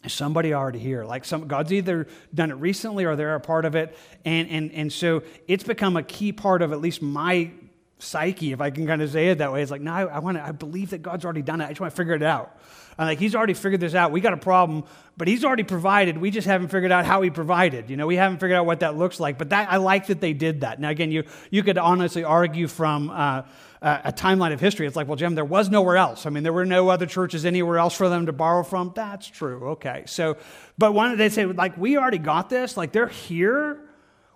There's 0.02 0.12
somebody 0.12 0.56
already 0.56 0.80
here. 0.80 1.06
Like 1.06 1.24
some, 1.24 1.48
God's 1.48 1.72
either 1.72 2.08
done 2.34 2.50
it 2.50 2.56
recently 2.56 3.06
or 3.06 3.16
they're 3.16 3.36
a 3.36 3.40
part 3.40 3.64
of 3.64 3.76
it. 3.76 3.96
And, 4.26 4.50
and, 4.50 4.72
and 4.72 4.92
so 4.92 5.22
it's 5.48 5.64
become 5.64 5.96
a 5.96 6.02
key 6.02 6.32
part 6.32 6.64
of 6.64 6.74
at 6.74 6.82
least 6.82 7.04
my 7.04 7.52
psyche, 8.00 8.54
if 8.54 8.60
I 8.60 8.72
can 8.72 8.88
kind 8.88 9.04
of 9.04 9.12
say 9.12 9.28
it 9.28 9.38
that 9.38 9.54
way. 9.54 9.62
It's 9.62 9.70
like, 9.70 9.82
no, 9.82 9.94
I, 9.94 10.02
I 10.06 10.18
want 10.18 10.38
to, 10.38 10.44
I 10.44 10.52
believe 10.52 10.90
that 10.90 11.04
God's 11.04 11.26
already 11.26 11.44
done 11.44 11.62
it. 11.62 11.66
I 11.66 11.68
just 11.68 11.80
want 11.80 11.94
to 11.94 11.96
figure 11.96 12.16
it 12.16 12.24
out. 12.24 12.60
I'm 12.98 13.08
like, 13.08 13.20
he's 13.20 13.36
already 13.36 13.54
figured 13.54 13.82
this 13.82 13.94
out. 13.94 14.12
We 14.12 14.22
got 14.22 14.34
a 14.34 14.38
problem, 14.38 14.86
but 15.18 15.28
he's 15.28 15.44
already 15.44 15.64
provided. 15.64 16.18
We 16.18 16.32
just 16.32 16.48
haven't 16.48 16.70
figured 16.70 16.92
out 16.92 17.06
how 17.06 17.22
he 17.22 17.30
provided. 17.30 17.90
You 17.90 17.98
know, 17.98 18.08
we 18.08 18.16
haven't 18.16 18.40
figured 18.40 18.58
out 18.58 18.66
what 18.66 18.80
that 18.80 18.96
looks 18.96 19.20
like. 19.20 19.38
But 19.38 19.50
that 19.50 19.72
I 19.72 19.78
like 19.78 20.08
that 20.08 20.22
they 20.22 20.34
did 20.34 20.62
that. 20.62 20.80
Now, 20.80 20.90
again, 20.90 21.12
you, 21.12 21.24
you 21.52 21.62
could 21.64 21.78
honestly 21.78 22.24
argue 22.24 22.68
from 22.68 23.10
uh, 23.10 23.42
a 23.82 24.14
timeline 24.14 24.54
of 24.54 24.62
history. 24.62 24.88
It's 24.88 24.96
like, 24.96 25.08
well, 25.08 25.18
Jim, 25.18 25.36
there 25.36 25.46
was 25.46 25.70
nowhere 25.70 25.98
else. 25.98 26.26
I 26.26 26.30
mean, 26.30 26.44
there 26.44 26.54
were 26.54 26.66
no 26.66 26.90
other 26.90 27.06
churches 27.06 27.46
anywhere 27.46 27.78
else 27.78 27.94
for 27.94 28.08
them 28.08 28.28
to 28.28 28.34
borrow 28.34 28.64
from. 28.64 28.94
That's 28.96 29.28
true. 29.28 29.70
Okay. 29.72 30.04
So, 30.08 30.38
but 30.78 30.94
one, 30.94 31.18
they 31.18 31.30
say, 31.30 31.46
like, 31.46 31.78
we 31.78 31.98
already 31.98 32.18
got 32.18 32.50
this. 32.50 32.78
Like, 32.78 32.94
they're 32.94 33.08
here. 33.08 33.80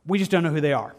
We 0.06 0.20
just 0.20 0.32
don't 0.32 0.44
know 0.44 0.52
who 0.52 0.62
they 0.62 0.74
are. 0.74 0.96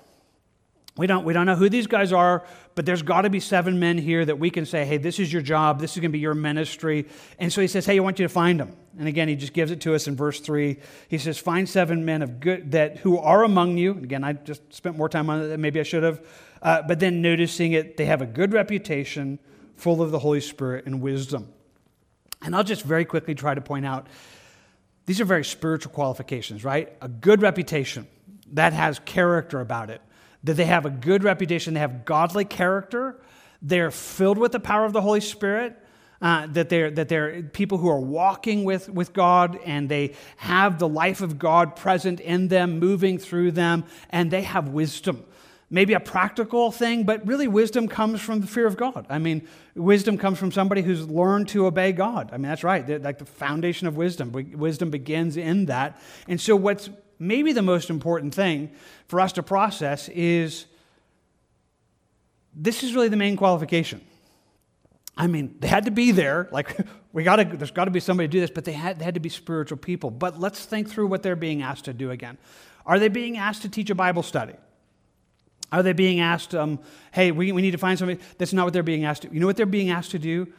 We 0.97 1.07
don't, 1.07 1.25
we 1.25 1.33
don't 1.33 1.47
know 1.47 1.55
who 1.55 1.69
these 1.69 1.87
guys 1.87 2.13
are, 2.13 2.45
but 2.75 2.85
there's 2.85 3.03
got 3.03 3.23
to 3.23 3.31
be 3.31 3.41
seven 3.41 3.79
men 3.79 3.97
here 3.97 4.25
that 4.25 4.39
we 4.39 4.51
can 4.51 4.67
say, 4.67 4.85
hey, 4.85 4.97
this 4.97 5.19
is 5.19 5.33
your 5.33 5.41
job. 5.41 5.81
This 5.81 5.93
is 5.93 5.97
going 5.99 6.11
to 6.11 6.13
be 6.13 6.19
your 6.19 6.35
ministry. 6.35 7.07
And 7.39 7.53
so 7.53 7.61
he 7.61 7.69
says, 7.69 7.87
hey, 7.87 7.97
I 7.97 8.01
want 8.01 8.19
you 8.19 8.25
to 8.25 8.33
find 8.33 8.59
them. 8.61 8.77
And 8.99 9.07
again, 9.07 9.29
he 9.29 9.37
just 9.37 9.53
gives 9.53 9.71
it 9.71 9.81
to 9.83 9.95
us 9.95 10.09
in 10.09 10.17
verse 10.17 10.41
three. 10.41 10.79
He 11.09 11.17
says, 11.17 11.39
find 11.39 11.69
seven 11.69 12.05
men 12.05 12.23
of 12.23 12.41
good 12.41 12.73
that 12.73 12.99
who 12.99 13.19
are 13.19 13.45
among 13.45 13.79
you. 13.79 13.93
Again, 13.93 14.25
I 14.25 14.33
just 14.33 14.75
spent 14.75 14.97
more 14.97 15.09
time 15.09 15.31
on 15.31 15.41
it 15.41 15.47
than 15.47 15.61
maybe 15.61 15.81
I 15.81 15.85
should 15.85 16.03
have. 16.03 16.27
Uh, 16.61 16.83
but 16.83 17.01
then 17.01 17.23
noticing 17.23 17.73
it, 17.73 17.97
they 17.97 18.07
have 18.07 18.21
a 18.21 18.27
good 18.27 18.53
reputation, 18.53 19.39
full 19.77 20.03
of 20.03 20.11
the 20.11 20.19
Holy 20.19 20.41
Spirit 20.41 20.85
and 20.87 21.01
wisdom. 21.01 21.53
And 22.43 22.55
I'll 22.55 22.65
just 22.65 22.83
very 22.83 23.05
quickly 23.05 23.35
try 23.35 23.55
to 23.55 23.61
point 23.61 23.87
out 23.87 24.09
these 25.07 25.21
are 25.21 25.25
very 25.25 25.45
spiritual 25.45 25.93
qualifications, 25.93 26.65
right? 26.65 26.93
A 27.01 27.09
good 27.09 27.43
reputation 27.43 28.07
that 28.53 28.73
has 28.73 28.99
character 29.01 29.61
about 29.61 29.89
it 29.89 30.03
that 30.45 30.55
they 30.55 30.65
have 30.65 30.87
a 30.87 30.91
good 30.91 31.25
reputation, 31.25 31.75
they 31.75 31.81
have 31.81 32.05
godly 32.05 32.45
character, 32.45 33.21
they're 33.63 33.91
filled 33.91 34.39
with 34.39 34.53
the 34.53 34.61
power 34.61 34.85
of 34.85 34.93
the 34.93 35.03
Holy 35.03 35.21
Spirit. 35.21 35.77
Uh, 36.23 36.47
that 36.49 36.69
they're 36.69 36.91
that 36.91 37.09
they're 37.09 37.43
people 37.43 37.79
who 37.79 37.89
are 37.89 37.99
walking 37.99 38.63
with 38.63 38.91
with 38.91 39.15
God 39.15 39.59
and 39.65 39.89
they 39.89 40.13
have 40.37 40.79
the 40.79 40.87
life 40.87 41.23
of 41.23 41.39
God 41.39 41.77
present 41.77 42.21
in 42.21 42.49
them, 42.49 42.79
moving 42.79 43.17
through 43.17 43.53
them, 43.53 43.87
and 44.11 44.31
they 44.31 44.43
have 44.43 44.69
wisdom. 44.69 45.25
Maybe 45.73 45.95
a 45.95 46.01
practical 46.01 46.73
thing, 46.73 47.05
but 47.05 47.27
really 47.27 47.47
wisdom 47.47 47.87
comes 47.89 48.21
from 48.21 48.41
the 48.41 48.47
fear 48.49 48.67
of 48.67 48.77
God. 48.77 49.07
I 49.09 49.19
mean, 49.19 49.47
wisdom 49.77 50.19
comes 50.19 50.39
from 50.39 50.51
somebody 50.51 50.83
who's 50.83 51.09
learned 51.09 51.49
to 51.51 51.65
obey 51.65 51.93
God. 51.93 52.31
I 52.33 52.39
mean, 52.39 52.49
that's 52.51 52.65
right. 52.65 52.85
They're 52.85 52.99
like 52.99 53.19
the 53.19 53.25
foundation 53.25 53.87
of 53.87 53.97
wisdom. 53.97 54.33
Wisdom 54.33 54.91
begins 54.91 55.37
in 55.37 55.67
that. 55.67 55.99
And 56.27 56.41
so, 56.41 56.57
what's 56.57 56.91
maybe 57.21 57.53
the 57.53 57.63
most 57.63 57.91
important 57.91 58.35
thing 58.35 58.71
for 59.07 59.21
us 59.21 59.33
to 59.35 59.43
process 59.43 60.09
is 60.09 60.67
this 62.55 62.83
is 62.83 62.95
really 62.95 63.09
the 63.09 63.17
main 63.17 63.37
qualification. 63.37 64.01
I 65.17 65.27
mean, 65.27 65.55
they 65.61 65.69
had 65.69 65.85
to 65.85 65.91
be 65.91 66.13
there. 66.13 66.49
Like, 66.51 66.77
we 67.13 67.23
got 67.23 67.37
to, 67.37 67.45
there's 67.45 67.71
got 67.71 67.85
to 67.85 67.91
be 67.91 68.01
somebody 68.01 68.27
to 68.27 68.33
do 68.33 68.41
this, 68.41 68.51
but 68.51 68.65
they 68.65 68.73
had, 68.73 68.99
they 68.99 69.05
had 69.05 69.15
to 69.15 69.21
be 69.21 69.29
spiritual 69.29 69.77
people. 69.77 70.11
But 70.11 70.41
let's 70.41 70.65
think 70.65 70.89
through 70.89 71.09
what 71.09 71.23
they're 71.23 71.37
being 71.37 71.63
asked 71.63 71.85
to 71.85 71.93
do 71.93 72.11
again. 72.11 72.39
Are 72.87 72.99
they 72.99 73.09
being 73.09 73.37
asked 73.37 73.63
to 73.63 73.69
teach 73.69 73.91
a 73.91 73.95
Bible 73.95 74.23
study? 74.23 74.55
Are 75.71 75.83
they 75.83 75.93
being 75.93 76.21
asked, 76.21 76.55
um, 76.55 76.81
hey, 77.13 77.31
we, 77.31 77.53
we 77.53 77.63
need 77.63 77.71
to 77.73 77.79
find 77.79 77.99
somebody? 77.99 78.21
That's 78.39 78.53
not 78.53 78.65
what 78.65 78.73
they're 78.73 78.83
being 78.83 79.05
asked 79.05 79.23
to. 79.23 79.33
You 79.33 79.41
know 79.41 79.47
what 79.47 79.57
they're 79.57 79.67
being 79.67 79.91
asked 79.91 80.11
to 80.13 80.19
do? 80.19 80.53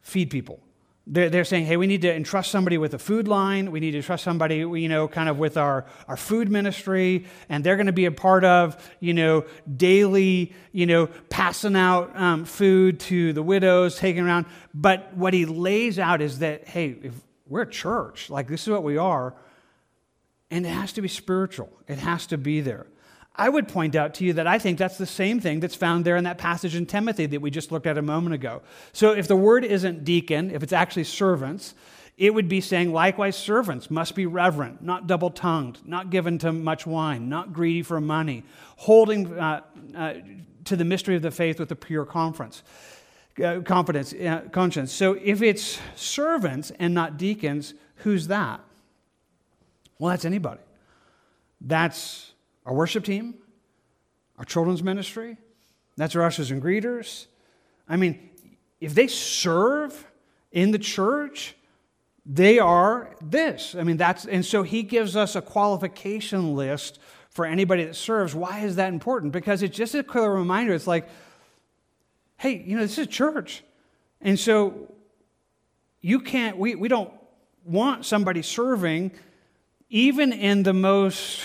Feed 0.00 0.30
people. 0.30 0.60
They're, 1.06 1.28
they're 1.28 1.44
saying, 1.44 1.66
hey, 1.66 1.76
we 1.76 1.86
need 1.86 2.00
to 2.02 2.14
entrust 2.14 2.50
somebody 2.50 2.78
with 2.78 2.94
a 2.94 2.98
food 2.98 3.28
line. 3.28 3.70
We 3.70 3.78
need 3.78 3.90
to 3.90 4.02
trust 4.02 4.24
somebody, 4.24 4.56
you 4.56 4.88
know, 4.88 5.06
kind 5.06 5.28
of 5.28 5.38
with 5.38 5.58
our, 5.58 5.84
our 6.08 6.16
food 6.16 6.50
ministry. 6.50 7.26
And 7.50 7.62
they're 7.62 7.76
going 7.76 7.86
to 7.86 7.92
be 7.92 8.06
a 8.06 8.12
part 8.12 8.42
of, 8.42 8.76
you 9.00 9.12
know, 9.12 9.44
daily, 9.76 10.54
you 10.72 10.86
know, 10.86 11.08
passing 11.28 11.76
out 11.76 12.16
um, 12.16 12.46
food 12.46 13.00
to 13.00 13.34
the 13.34 13.42
widows, 13.42 13.98
taking 13.98 14.24
around. 14.24 14.46
But 14.72 15.14
what 15.14 15.34
he 15.34 15.44
lays 15.44 15.98
out 15.98 16.22
is 16.22 16.38
that, 16.38 16.66
hey, 16.68 16.96
if 17.02 17.12
we're 17.46 17.62
a 17.62 17.70
church, 17.70 18.30
like 18.30 18.48
this 18.48 18.62
is 18.62 18.68
what 18.70 18.82
we 18.82 18.96
are, 18.96 19.34
and 20.50 20.64
it 20.64 20.70
has 20.70 20.94
to 20.94 21.02
be 21.02 21.08
spiritual, 21.08 21.70
it 21.86 21.98
has 21.98 22.26
to 22.28 22.38
be 22.38 22.62
there. 22.62 22.86
I 23.36 23.48
would 23.48 23.66
point 23.66 23.96
out 23.96 24.14
to 24.14 24.24
you 24.24 24.34
that 24.34 24.46
I 24.46 24.58
think 24.58 24.78
that's 24.78 24.96
the 24.96 25.06
same 25.06 25.40
thing 25.40 25.58
that's 25.58 25.74
found 25.74 26.04
there 26.04 26.16
in 26.16 26.24
that 26.24 26.38
passage 26.38 26.76
in 26.76 26.86
Timothy 26.86 27.26
that 27.26 27.40
we 27.40 27.50
just 27.50 27.72
looked 27.72 27.86
at 27.86 27.98
a 27.98 28.02
moment 28.02 28.34
ago. 28.34 28.62
So 28.92 29.12
if 29.12 29.26
the 29.26 29.36
word 29.36 29.64
isn't 29.64 30.04
deacon, 30.04 30.52
if 30.52 30.62
it's 30.62 30.72
actually 30.72 31.04
servants, 31.04 31.74
it 32.16 32.32
would 32.32 32.48
be 32.48 32.60
saying, 32.60 32.92
likewise, 32.92 33.36
servants 33.36 33.90
must 33.90 34.14
be 34.14 34.24
reverent, 34.24 34.82
not 34.82 35.08
double 35.08 35.30
tongued, 35.30 35.80
not 35.84 36.10
given 36.10 36.38
to 36.38 36.52
much 36.52 36.86
wine, 36.86 37.28
not 37.28 37.52
greedy 37.52 37.82
for 37.82 38.00
money, 38.00 38.44
holding 38.76 39.36
uh, 39.36 39.62
uh, 39.96 40.14
to 40.64 40.76
the 40.76 40.84
mystery 40.84 41.16
of 41.16 41.22
the 41.22 41.32
faith 41.32 41.58
with 41.58 41.72
a 41.72 41.76
pure 41.76 42.04
conference. 42.04 42.62
Uh, 43.42 43.60
confidence, 43.62 44.12
uh, 44.12 44.42
conscience. 44.52 44.92
So 44.92 45.14
if 45.14 45.42
it's 45.42 45.80
servants 45.96 46.70
and 46.78 46.94
not 46.94 47.16
deacons, 47.16 47.74
who's 47.96 48.28
that? 48.28 48.60
Well, 49.98 50.10
that's 50.10 50.24
anybody. 50.24 50.60
That's 51.60 52.33
our 52.64 52.74
worship 52.74 53.04
team, 53.04 53.34
our 54.38 54.44
children's 54.44 54.82
ministry, 54.82 55.36
that's 55.96 56.16
our 56.16 56.22
ushers 56.22 56.50
and 56.50 56.62
greeters. 56.62 57.26
I 57.88 57.96
mean, 57.96 58.30
if 58.80 58.94
they 58.94 59.06
serve 59.06 60.06
in 60.50 60.70
the 60.70 60.78
church, 60.78 61.54
they 62.26 62.58
are 62.58 63.14
this. 63.20 63.74
I 63.74 63.82
mean, 63.82 63.96
that's, 63.96 64.24
and 64.24 64.44
so 64.44 64.62
he 64.62 64.82
gives 64.82 65.14
us 65.14 65.36
a 65.36 65.42
qualification 65.42 66.56
list 66.56 66.98
for 67.28 67.44
anybody 67.44 67.84
that 67.84 67.96
serves. 67.96 68.34
Why 68.34 68.60
is 68.60 68.76
that 68.76 68.92
important? 68.92 69.32
Because 69.32 69.62
it's 69.62 69.76
just 69.76 69.94
a 69.94 70.02
clear 70.02 70.30
reminder. 70.30 70.72
It's 70.72 70.86
like, 70.86 71.08
hey, 72.36 72.62
you 72.64 72.76
know, 72.76 72.82
this 72.82 72.98
is 72.98 73.06
church. 73.08 73.62
And 74.20 74.38
so 74.38 74.92
you 76.00 76.20
can't, 76.20 76.56
we, 76.56 76.74
we 76.74 76.88
don't 76.88 77.12
want 77.64 78.04
somebody 78.04 78.42
serving 78.42 79.12
even 79.90 80.32
in 80.32 80.62
the 80.62 80.72
most 80.72 81.42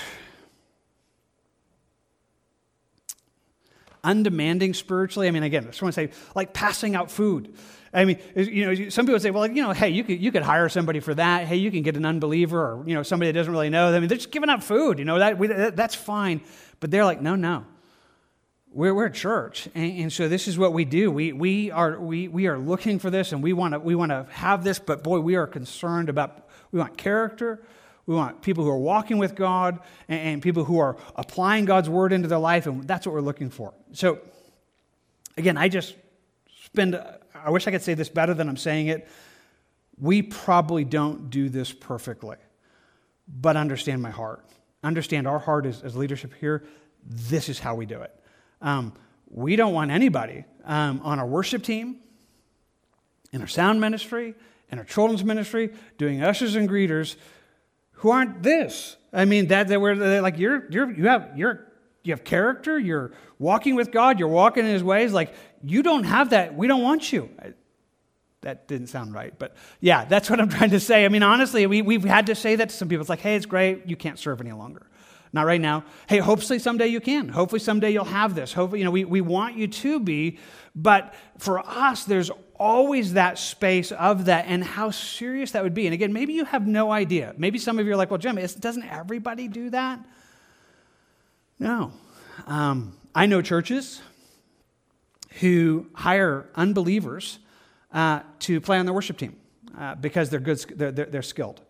undemanding 4.04 4.74
spiritually. 4.74 5.28
I 5.28 5.32
mean, 5.32 5.44
again, 5.44 5.64
I 5.64 5.68
just 5.68 5.82
want 5.82 5.94
to 5.96 6.08
say, 6.08 6.12
like 6.36 6.54
passing 6.54 6.96
out 6.96 7.12
food. 7.12 7.54
I 7.94 8.06
mean, 8.06 8.20
you 8.36 8.66
know, 8.66 8.90
some 8.90 9.06
people 9.06 9.20
say, 9.20 9.32
well, 9.32 9.48
you 9.48 9.64
know, 9.64 9.72
hey, 9.72 9.90
you 9.90 10.04
could, 10.04 10.22
you 10.22 10.32
could 10.32 10.44
hire 10.44 10.70
somebody 10.70 11.00
for 11.00 11.16
that. 11.16 11.48
Hey, 11.48 11.56
you 11.56 11.72
can 11.72 11.82
get 11.82 11.98
an 11.98 12.06
unbeliever 12.06 12.60
or, 12.60 12.84
you 12.88 12.94
know, 12.94 13.04
somebody 13.04 13.32
that 13.32 13.38
doesn't 13.38 13.52
really 13.52 13.70
know. 13.70 13.88
I 13.88 14.00
mean, 14.00 14.08
they're 14.08 14.18
just 14.18 14.32
giving 14.32 14.50
out 14.50 14.64
food, 14.64 15.00
you 15.00 15.06
know, 15.06 15.20
that, 15.20 15.38
we, 15.40 15.48
that 15.48 15.76
that's 15.76 15.96
fine. 15.96 16.42
But 16.80 16.92
they're 16.92 17.06
like, 17.06 17.22
no, 17.22 17.36
no. 17.36 17.66
We're, 18.72 18.94
we're 18.94 19.08
a 19.08 19.12
church. 19.12 19.68
And, 19.74 20.00
and, 20.02 20.14
so 20.14 20.30
this 20.30 20.48
is 20.48 20.56
what 20.56 20.74
we 20.74 20.86
do. 20.86 21.10
We, 21.12 21.34
we, 21.34 21.72
are, 21.72 22.00
we, 22.00 22.28
we 22.28 22.46
are 22.46 22.60
looking 22.60 23.00
for 23.00 23.10
this 23.10 23.32
and 23.32 23.42
we 23.42 23.54
want 23.54 23.74
to 23.74 23.80
we 23.80 23.96
want 23.96 24.12
to 24.12 24.28
have 24.30 24.64
this, 24.64 24.78
but 24.78 25.04
boy, 25.04 25.20
we 25.20 25.36
are 25.36 25.48
concerned 25.48 26.10
about, 26.10 26.48
we 26.72 26.80
want 26.80 26.96
character. 26.96 27.64
We 28.10 28.16
want 28.16 28.42
people 28.42 28.64
who 28.64 28.72
are 28.72 28.78
walking 28.80 29.20
with 29.20 29.36
God 29.36 29.82
and, 30.08 30.20
and 30.20 30.42
people 30.42 30.64
who 30.64 30.80
are 30.80 30.98
applying 31.16 31.66
God's 31.66 31.88
word 31.88 32.12
into 32.12 32.28
their 32.28 32.40
life, 32.40 32.66
and 32.66 32.88
that's 32.88 33.06
what 33.06 33.14
we're 33.14 33.22
looking 33.22 33.52
for. 33.52 33.72
So, 33.92 34.18
again, 35.38 35.58
I 35.58 35.70
just 35.70 35.94
spend, 36.64 37.00
I 37.36 37.52
wish 37.52 37.68
I 37.68 37.72
could 37.72 37.84
say 37.84 37.94
this 37.94 38.10
better 38.10 38.34
than 38.34 38.50
I'm 38.50 38.58
saying 38.58 38.88
it. 38.88 39.08
We 40.00 40.24
probably 40.24 40.86
don't 40.86 41.30
do 41.30 41.50
this 41.50 41.72
perfectly, 41.72 42.38
but 43.28 43.56
understand 43.56 44.02
my 44.02 44.10
heart. 44.10 44.44
Understand 44.84 45.28
our 45.28 45.38
heart 45.38 45.68
as, 45.68 45.84
as 45.84 45.96
leadership 45.96 46.34
here. 46.40 46.66
This 47.06 47.48
is 47.48 47.60
how 47.60 47.76
we 47.76 47.86
do 47.86 48.02
it. 48.02 48.24
Um, 48.60 48.94
we 49.30 49.56
don't 49.56 49.76
want 49.76 49.92
anybody 49.92 50.46
um, 50.66 51.02
on 51.04 51.20
our 51.20 51.28
worship 51.28 51.62
team, 51.62 51.98
in 53.32 53.42
our 53.42 53.48
sound 53.48 53.80
ministry, 53.80 54.34
in 54.72 54.80
our 54.80 54.86
children's 54.86 55.24
ministry, 55.24 55.70
doing 56.00 56.24
ushers 56.24 56.56
and 56.56 56.68
greeters 56.68 57.16
who 58.00 58.10
aren't 58.10 58.44
this. 58.44 58.98
I 59.14 59.26
mean, 59.26 59.48
that, 59.48 59.70
that 59.70 59.80
we're 59.80 60.22
like 60.22 60.38
you're 60.38 60.70
you're 60.70 60.92
you 60.92 61.08
have 61.08 61.32
you're 61.36 61.70
you 62.04 62.14
have 62.14 62.24
character, 62.24 62.80
you're 62.80 63.12
walking 63.38 63.76
with 63.76 63.92
God, 63.92 64.20
you're 64.20 64.30
walking 64.30 64.66
in 64.66 64.72
his 64.72 64.84
ways. 64.84 65.12
Like, 65.12 65.34
you 65.64 65.84
don't 65.84 66.06
have 66.06 66.32
that. 66.32 66.56
We 66.56 66.68
don't 66.68 66.82
want 66.82 67.12
you. 67.12 67.30
That 68.42 68.68
didn't 68.70 68.88
sound 68.88 69.14
right, 69.14 69.38
but 69.38 69.56
yeah, 69.82 70.06
that's 70.06 70.30
what 70.30 70.40
I'm 70.40 70.50
trying 70.58 70.70
to 70.70 70.80
say. 70.80 71.04
I 71.04 71.10
mean, 71.10 71.24
honestly, 71.24 71.68
we, 71.68 71.82
we've 71.82 72.04
had 72.04 72.28
to 72.28 72.36
say 72.36 72.56
that 72.56 72.70
to 72.70 72.76
some 72.76 72.88
people. 72.88 73.02
It's 73.02 73.10
like, 73.10 73.20
hey, 73.20 73.36
it's 73.36 73.46
great, 73.46 73.86
you 73.86 73.98
can't 73.98 74.18
serve 74.18 74.40
any 74.40 74.54
longer. 74.54 74.86
Not 75.32 75.46
right 75.46 75.62
now. 75.62 75.84
Hey, 76.08 76.18
hopefully 76.18 76.58
someday 76.58 76.88
you 76.88 77.02
can. 77.02 77.30
Hopefully 77.30 77.60
someday 77.60 77.92
you'll 77.92 78.06
have 78.06 78.34
this. 78.34 78.54
Hopefully, 78.54 78.80
you 78.80 78.86
know, 78.86 78.92
we, 78.92 79.06
we 79.06 79.22
want 79.22 79.58
you 79.58 79.68
to 79.68 80.00
be, 80.00 80.40
but 80.74 81.14
for 81.38 81.60
us, 81.60 82.06
there's 82.06 82.32
always 82.60 83.14
that 83.14 83.40
space 83.40 83.92
of 83.94 84.26
that 84.26 84.46
and 84.48 84.64
how 84.64 84.92
serious 84.92 85.52
that 85.52 85.64
would 85.64 85.74
be. 85.74 85.88
And 85.88 85.94
again, 85.94 86.12
maybe 86.12 86.34
you 86.34 86.46
have 86.46 86.68
no 86.68 86.92
idea. 86.92 87.34
Maybe 87.38 87.58
some 87.58 87.80
of 87.80 87.86
you 87.86 87.94
are 87.94 87.96
like, 87.96 88.12
well, 88.12 88.18
Jim, 88.18 88.36
doesn't 88.36 88.84
everybody 88.84 89.48
do 89.48 89.70
that? 89.70 90.00
No. 91.58 91.94
Um, 92.46 92.96
I 93.16 93.26
know 93.26 93.42
churches 93.42 94.02
who 95.40 95.88
hire 95.94 96.50
unbelievers 96.56 97.40
uh, 97.94 98.22
to 98.40 98.60
play 98.60 98.78
on 98.78 98.86
the 98.86 98.94
worship 98.94 99.18
team 99.18 99.36
uh, 99.78 99.96
because 99.96 100.30
they're 100.30 100.40
good, 100.40 100.60
they're, 100.76 100.92
they're, 100.92 101.06
they're 101.06 101.22
skilled. 101.22 101.62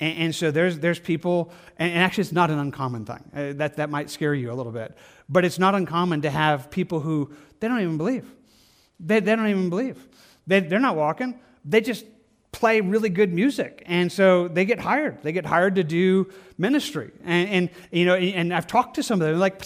And, 0.00 0.18
and, 0.18 0.34
so 0.34 0.50
there's, 0.50 0.78
there's 0.78 1.00
people, 1.00 1.52
and, 1.78 1.92
and, 1.92 2.02
actually 2.02 2.22
it's 2.22 2.32
not 2.32 2.50
an 2.50 2.58
uncommon 2.58 3.04
thing. 3.04 3.30
Uh, 3.34 3.52
that, 3.54 3.76
that 3.76 3.90
might 3.90 4.10
scare 4.10 4.34
you 4.34 4.52
a 4.52 4.54
little 4.54 4.72
bit. 4.72 4.96
But 5.28 5.44
it's 5.44 5.58
not 5.58 5.74
uncommon 5.74 6.22
to 6.22 6.30
have 6.30 6.70
people 6.70 7.00
who, 7.00 7.32
they 7.60 7.68
don't 7.68 7.80
even 7.80 7.98
believe. 7.98 8.30
They, 9.00 9.20
they 9.20 9.34
don't 9.34 9.48
even 9.48 9.68
believe. 9.68 9.98
They, 10.48 10.60
they're 10.60 10.80
not 10.80 10.96
walking. 10.96 11.38
They 11.64 11.80
just 11.80 12.04
play 12.50 12.80
really 12.80 13.10
good 13.10 13.32
music. 13.32 13.82
And 13.86 14.10
so 14.10 14.48
they 14.48 14.64
get 14.64 14.80
hired. 14.80 15.22
They 15.22 15.32
get 15.32 15.44
hired 15.44 15.76
to 15.76 15.84
do 15.84 16.32
ministry. 16.56 17.12
And, 17.22 17.48
and 17.50 17.70
you 17.92 18.06
know, 18.06 18.16
and 18.16 18.52
I've 18.52 18.66
talked 18.66 18.94
to 18.96 19.02
some 19.02 19.20
of 19.20 19.28
them, 19.28 19.38
like, 19.38 19.62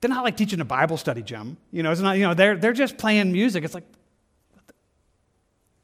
they're 0.00 0.10
not 0.10 0.24
like 0.24 0.36
teaching 0.36 0.60
a 0.60 0.64
Bible 0.64 0.96
study, 0.96 1.22
Jim. 1.22 1.56
You 1.70 1.82
know, 1.82 1.92
it's 1.92 2.00
not, 2.00 2.16
you 2.18 2.24
know, 2.24 2.34
they're, 2.34 2.56
they're 2.56 2.72
just 2.72 2.98
playing 2.98 3.32
music. 3.32 3.64
It's 3.64 3.74
like, 3.74 3.84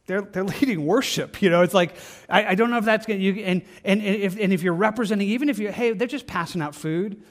they're, 0.07 0.23
they're 0.23 0.45
leading 0.45 0.85
worship. 0.85 1.41
You 1.41 1.51
know, 1.51 1.63
it's 1.63 1.75
like, 1.75 1.97
I, 2.29 2.47
I 2.47 2.55
don't 2.57 2.71
know 2.71 2.79
if 2.79 2.85
that's 2.85 3.07
going 3.07 3.21
to, 3.21 3.43
and, 3.43 3.63
and, 3.85 4.03
if, 4.03 4.39
and 4.39 4.53
if 4.53 4.63
you're 4.63 4.75
representing, 4.75 5.29
even 5.29 5.49
if 5.49 5.59
you, 5.59 5.71
hey, 5.71 5.93
they're 5.93 6.09
just 6.09 6.27
passing 6.27 6.61
out 6.61 6.75
food, 6.75 7.23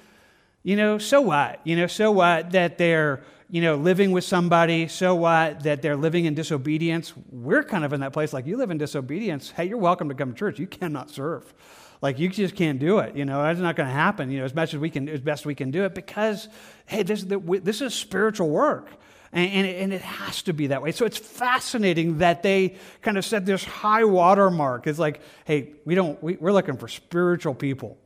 you 0.63 0.75
know, 0.75 0.97
so 0.97 1.21
what? 1.21 1.59
You 1.65 1.75
know, 1.75 1.87
so 1.87 2.11
what 2.11 2.51
that 2.51 2.77
they're, 2.77 3.23
you 3.49 3.61
know, 3.61 3.75
living 3.75 4.11
with 4.11 4.23
somebody, 4.23 4.87
so 4.87 5.13
what 5.15 5.61
that 5.63 5.81
they're 5.81 5.95
living 5.95 6.25
in 6.25 6.33
disobedience. 6.33 7.13
We're 7.31 7.63
kind 7.63 7.85
of 7.85 7.93
in 7.93 8.01
that 8.01 8.13
place, 8.13 8.33
like, 8.33 8.47
you 8.47 8.57
live 8.57 8.71
in 8.71 8.77
disobedience. 8.77 9.51
Hey, 9.51 9.65
you're 9.65 9.77
welcome 9.77 10.09
to 10.09 10.15
come 10.15 10.33
to 10.33 10.37
church. 10.37 10.59
You 10.59 10.67
cannot 10.67 11.11
serve. 11.11 11.53
Like, 12.01 12.19
you 12.19 12.29
just 12.29 12.55
can't 12.55 12.79
do 12.79 12.99
it. 12.99 13.15
You 13.15 13.25
know, 13.25 13.43
that's 13.43 13.59
not 13.59 13.75
going 13.75 13.87
to 13.87 13.93
happen, 13.93 14.31
you 14.31 14.39
know, 14.39 14.45
as 14.45 14.55
much 14.55 14.73
as 14.73 14.79
we 14.79 14.89
can, 14.89 15.07
as 15.07 15.21
best 15.21 15.45
we 15.45 15.55
can 15.55 15.71
do 15.71 15.85
it 15.85 15.93
because, 15.93 16.49
hey, 16.85 17.03
this, 17.03 17.23
this 17.23 17.81
is 17.81 17.93
spiritual 17.93 18.49
work. 18.49 18.89
And, 19.31 19.51
and, 19.51 19.67
it, 19.67 19.81
and, 19.81 19.93
it, 19.93 20.01
has 20.01 20.43
to 20.43 20.53
be 20.53 20.67
that 20.67 20.81
way. 20.81 20.91
So 20.91 21.05
it's 21.05 21.17
fascinating 21.17 22.19
that 22.19 22.41
they 22.41 22.75
kind 23.01 23.17
of 23.17 23.25
set 23.25 23.45
this 23.45 23.65
high 23.65 24.05
water 24.05 24.49
mark. 24.49 24.87
It's 24.87 24.99
like, 24.99 25.19
hey, 25.43 25.73
we 25.83 25.93
don't, 25.93 26.21
we, 26.23 26.35
we're 26.37 26.53
looking 26.53 26.77
for 26.77 26.87
spiritual 26.87 27.53
people, 27.53 27.97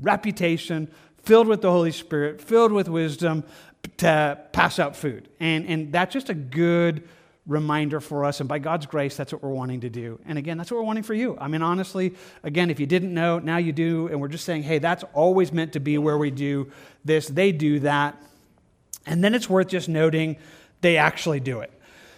reputation, 0.00 0.88
filled 1.24 1.48
with 1.48 1.60
the 1.60 1.70
Holy 1.70 1.90
Spirit, 1.90 2.40
filled 2.40 2.70
with 2.70 2.88
wisdom 2.88 3.42
to 3.98 4.38
pass 4.52 4.78
out 4.78 4.96
food. 4.96 5.28
And, 5.40 5.66
and 5.66 5.92
that's 5.92 6.12
just 6.12 6.28
a 6.28 6.34
good 6.34 7.08
reminder 7.46 8.00
for 8.00 8.24
us. 8.24 8.40
And 8.40 8.48
by 8.48 8.58
God's 8.58 8.86
grace, 8.86 9.16
that's 9.16 9.32
what 9.32 9.42
we're 9.42 9.50
wanting 9.50 9.80
to 9.82 9.90
do. 9.90 10.18
And 10.26 10.36
again, 10.38 10.58
that's 10.58 10.70
what 10.70 10.78
we're 10.78 10.86
wanting 10.86 11.04
for 11.04 11.14
you. 11.14 11.36
I 11.40 11.48
mean, 11.48 11.62
honestly, 11.62 12.14
again, 12.42 12.70
if 12.70 12.80
you 12.80 12.86
didn't 12.86 13.14
know, 13.14 13.38
now 13.38 13.58
you 13.58 13.72
do. 13.72 14.08
And 14.08 14.20
we're 14.20 14.28
just 14.28 14.44
saying, 14.44 14.64
hey, 14.64 14.78
that's 14.78 15.04
always 15.14 15.52
meant 15.52 15.72
to 15.74 15.80
be 15.80 15.98
where 15.98 16.18
we 16.18 16.30
do 16.30 16.70
this. 17.04 17.28
They 17.28 17.52
do 17.52 17.80
that. 17.80 18.20
And 19.06 19.22
then 19.22 19.34
it's 19.34 19.48
worth 19.48 19.68
just 19.68 19.88
noting 19.88 20.36
they 20.80 20.96
actually 20.96 21.40
do 21.40 21.60
it. 21.60 21.72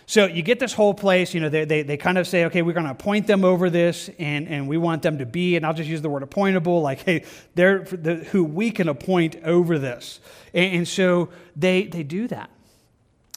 So 0.09 0.25
you 0.25 0.41
get 0.41 0.59
this 0.59 0.73
whole 0.73 0.95
place, 0.95 1.35
you 1.35 1.41
know, 1.41 1.51
they, 1.51 1.67
they, 1.67 1.83
they 1.83 1.99
kind 1.99 2.17
of 2.17 2.27
say, 2.27 2.47
okay, 2.47 2.63
we're 2.63 2.73
going 2.73 2.87
to 2.87 2.93
appoint 2.93 3.27
them 3.27 3.45
over 3.45 3.69
this, 3.69 4.09
and, 4.19 4.49
and 4.49 4.67
we 4.67 4.79
want 4.79 5.03
them 5.03 5.19
to 5.19 5.27
be, 5.27 5.55
and 5.55 5.67
I'll 5.67 5.75
just 5.75 5.91
use 5.91 6.01
the 6.01 6.09
word 6.09 6.23
appointable, 6.23 6.81
like, 6.81 7.01
hey, 7.01 7.25
they're 7.55 7.81
the, 7.81 8.15
who 8.15 8.43
we 8.43 8.71
can 8.71 8.89
appoint 8.89 9.37
over 9.45 9.79
this. 9.79 10.21
And, 10.55 10.77
and 10.77 10.89
so 10.89 11.29
they, 11.55 11.85
they 11.85 12.05
do 12.05 12.27
that. 12.29 12.49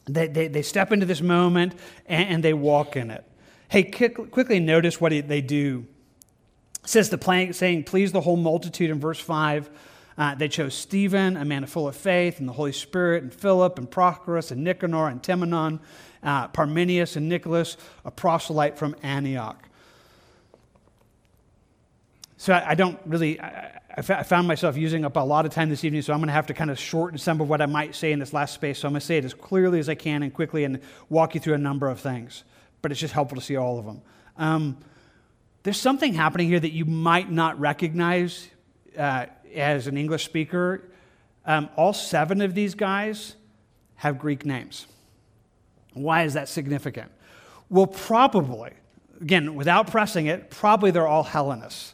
They, 0.06 0.28
they, 0.28 0.48
they 0.48 0.62
step 0.62 0.94
into 0.94 1.06
this 1.06 1.20
moment 1.20 1.74
and, 2.06 2.30
and 2.30 2.44
they 2.44 2.54
walk 2.54 2.96
in 2.96 3.12
it. 3.12 3.26
Hey, 3.68 3.84
quickly 3.84 4.62
notice 4.62 5.02
what 5.02 5.12
they 5.12 5.42
do. 5.42 5.86
It 6.86 6.90
says 6.90 7.10
the 7.10 7.18
plan, 7.18 7.52
saying, 7.52 7.84
please 7.84 8.14
the 8.14 8.22
whole 8.22 8.38
multitude 8.38 8.92
in 8.92 8.98
verse 8.98 9.20
5. 9.20 9.70
Uh, 10.18 10.36
they 10.36 10.48
chose 10.48 10.74
Stephen, 10.74 11.36
a 11.36 11.44
man 11.44 11.66
full 11.66 11.90
of 11.90 11.98
faith 11.98 12.40
and 12.40 12.48
the 12.48 12.54
Holy 12.54 12.72
Spirit, 12.72 13.24
and 13.24 13.34
Philip, 13.34 13.78
and 13.78 13.92
Prochorus, 13.92 14.52
and 14.52 14.64
Nicanor, 14.64 15.10
and 15.10 15.22
Timonon, 15.22 15.80
uh, 16.24 16.48
Parmenius, 16.50 17.16
and 17.16 17.28
Nicholas, 17.30 17.78
a 18.06 18.12
proselyte 18.12 18.78
from 18.78 18.96
Antioch. 19.04 19.68
So 22.38 22.54
I, 22.54 22.72
I 22.72 22.76
don't 22.76 23.00
really, 23.06 23.40
I, 23.40 23.80
I 23.98 24.24
found 24.24 24.48
myself 24.48 24.78
using 24.78 25.06
up 25.06 25.16
a 25.16 25.20
lot 25.20 25.46
of 25.46 25.52
time 25.52 25.70
this 25.70 25.84
evening, 25.84 26.02
so 26.02 26.14
I'm 26.14 26.20
going 26.20 26.28
to 26.28 26.34
have 26.34 26.48
to 26.48 26.54
kind 26.54 26.72
of 26.72 26.80
shorten 26.80 27.18
some 27.18 27.42
of 27.42 27.50
what 27.50 27.62
I 27.62 27.66
might 27.66 27.94
say 27.96 28.12
in 28.12 28.20
this 28.20 28.34
last 28.34 28.54
space. 28.54 28.80
So 28.80 28.88
I'm 28.88 28.94
going 28.94 29.02
to 29.02 29.06
say 29.06 29.18
it 29.18 29.26
as 29.26 29.34
clearly 29.34 29.80
as 29.80 29.90
I 29.90 29.96
can 29.96 30.24
and 30.24 30.34
quickly 30.34 30.64
and 30.64 30.80
walk 31.10 31.36
you 31.36 31.42
through 31.42 31.56
a 31.56 31.60
number 31.60 31.90
of 31.90 32.00
things. 32.00 32.44
But 32.82 32.92
it's 32.92 33.00
just 33.00 33.14
helpful 33.14 33.38
to 33.38 33.44
see 33.44 33.58
all 33.58 33.78
of 33.78 33.86
them. 33.86 34.02
Um, 34.38 34.78
there's 35.64 35.80
something 35.80 36.14
happening 36.14 36.48
here 36.48 36.60
that 36.60 36.72
you 36.72 36.86
might 36.86 37.30
not 37.30 37.60
recognize 37.60 38.48
uh, 38.98 39.28
as 39.54 39.88
an 39.88 39.98
English 39.98 40.26
speaker, 40.26 40.82
um, 41.46 41.70
all 41.76 41.94
seven 41.94 42.42
of 42.42 42.54
these 42.56 42.76
guys 42.76 43.36
have 43.96 44.18
Greek 44.18 44.46
names. 44.46 44.88
Why 45.94 46.24
is 46.24 46.34
that 46.34 46.50
significant? 46.50 47.12
Well, 47.70 47.88
probably, 47.88 48.72
again, 49.20 49.56
without 49.56 49.90
pressing 49.90 50.28
it, 50.28 50.50
probably 50.50 50.92
they're 50.92 51.08
all 51.08 51.24
Hellenists. 51.24 51.94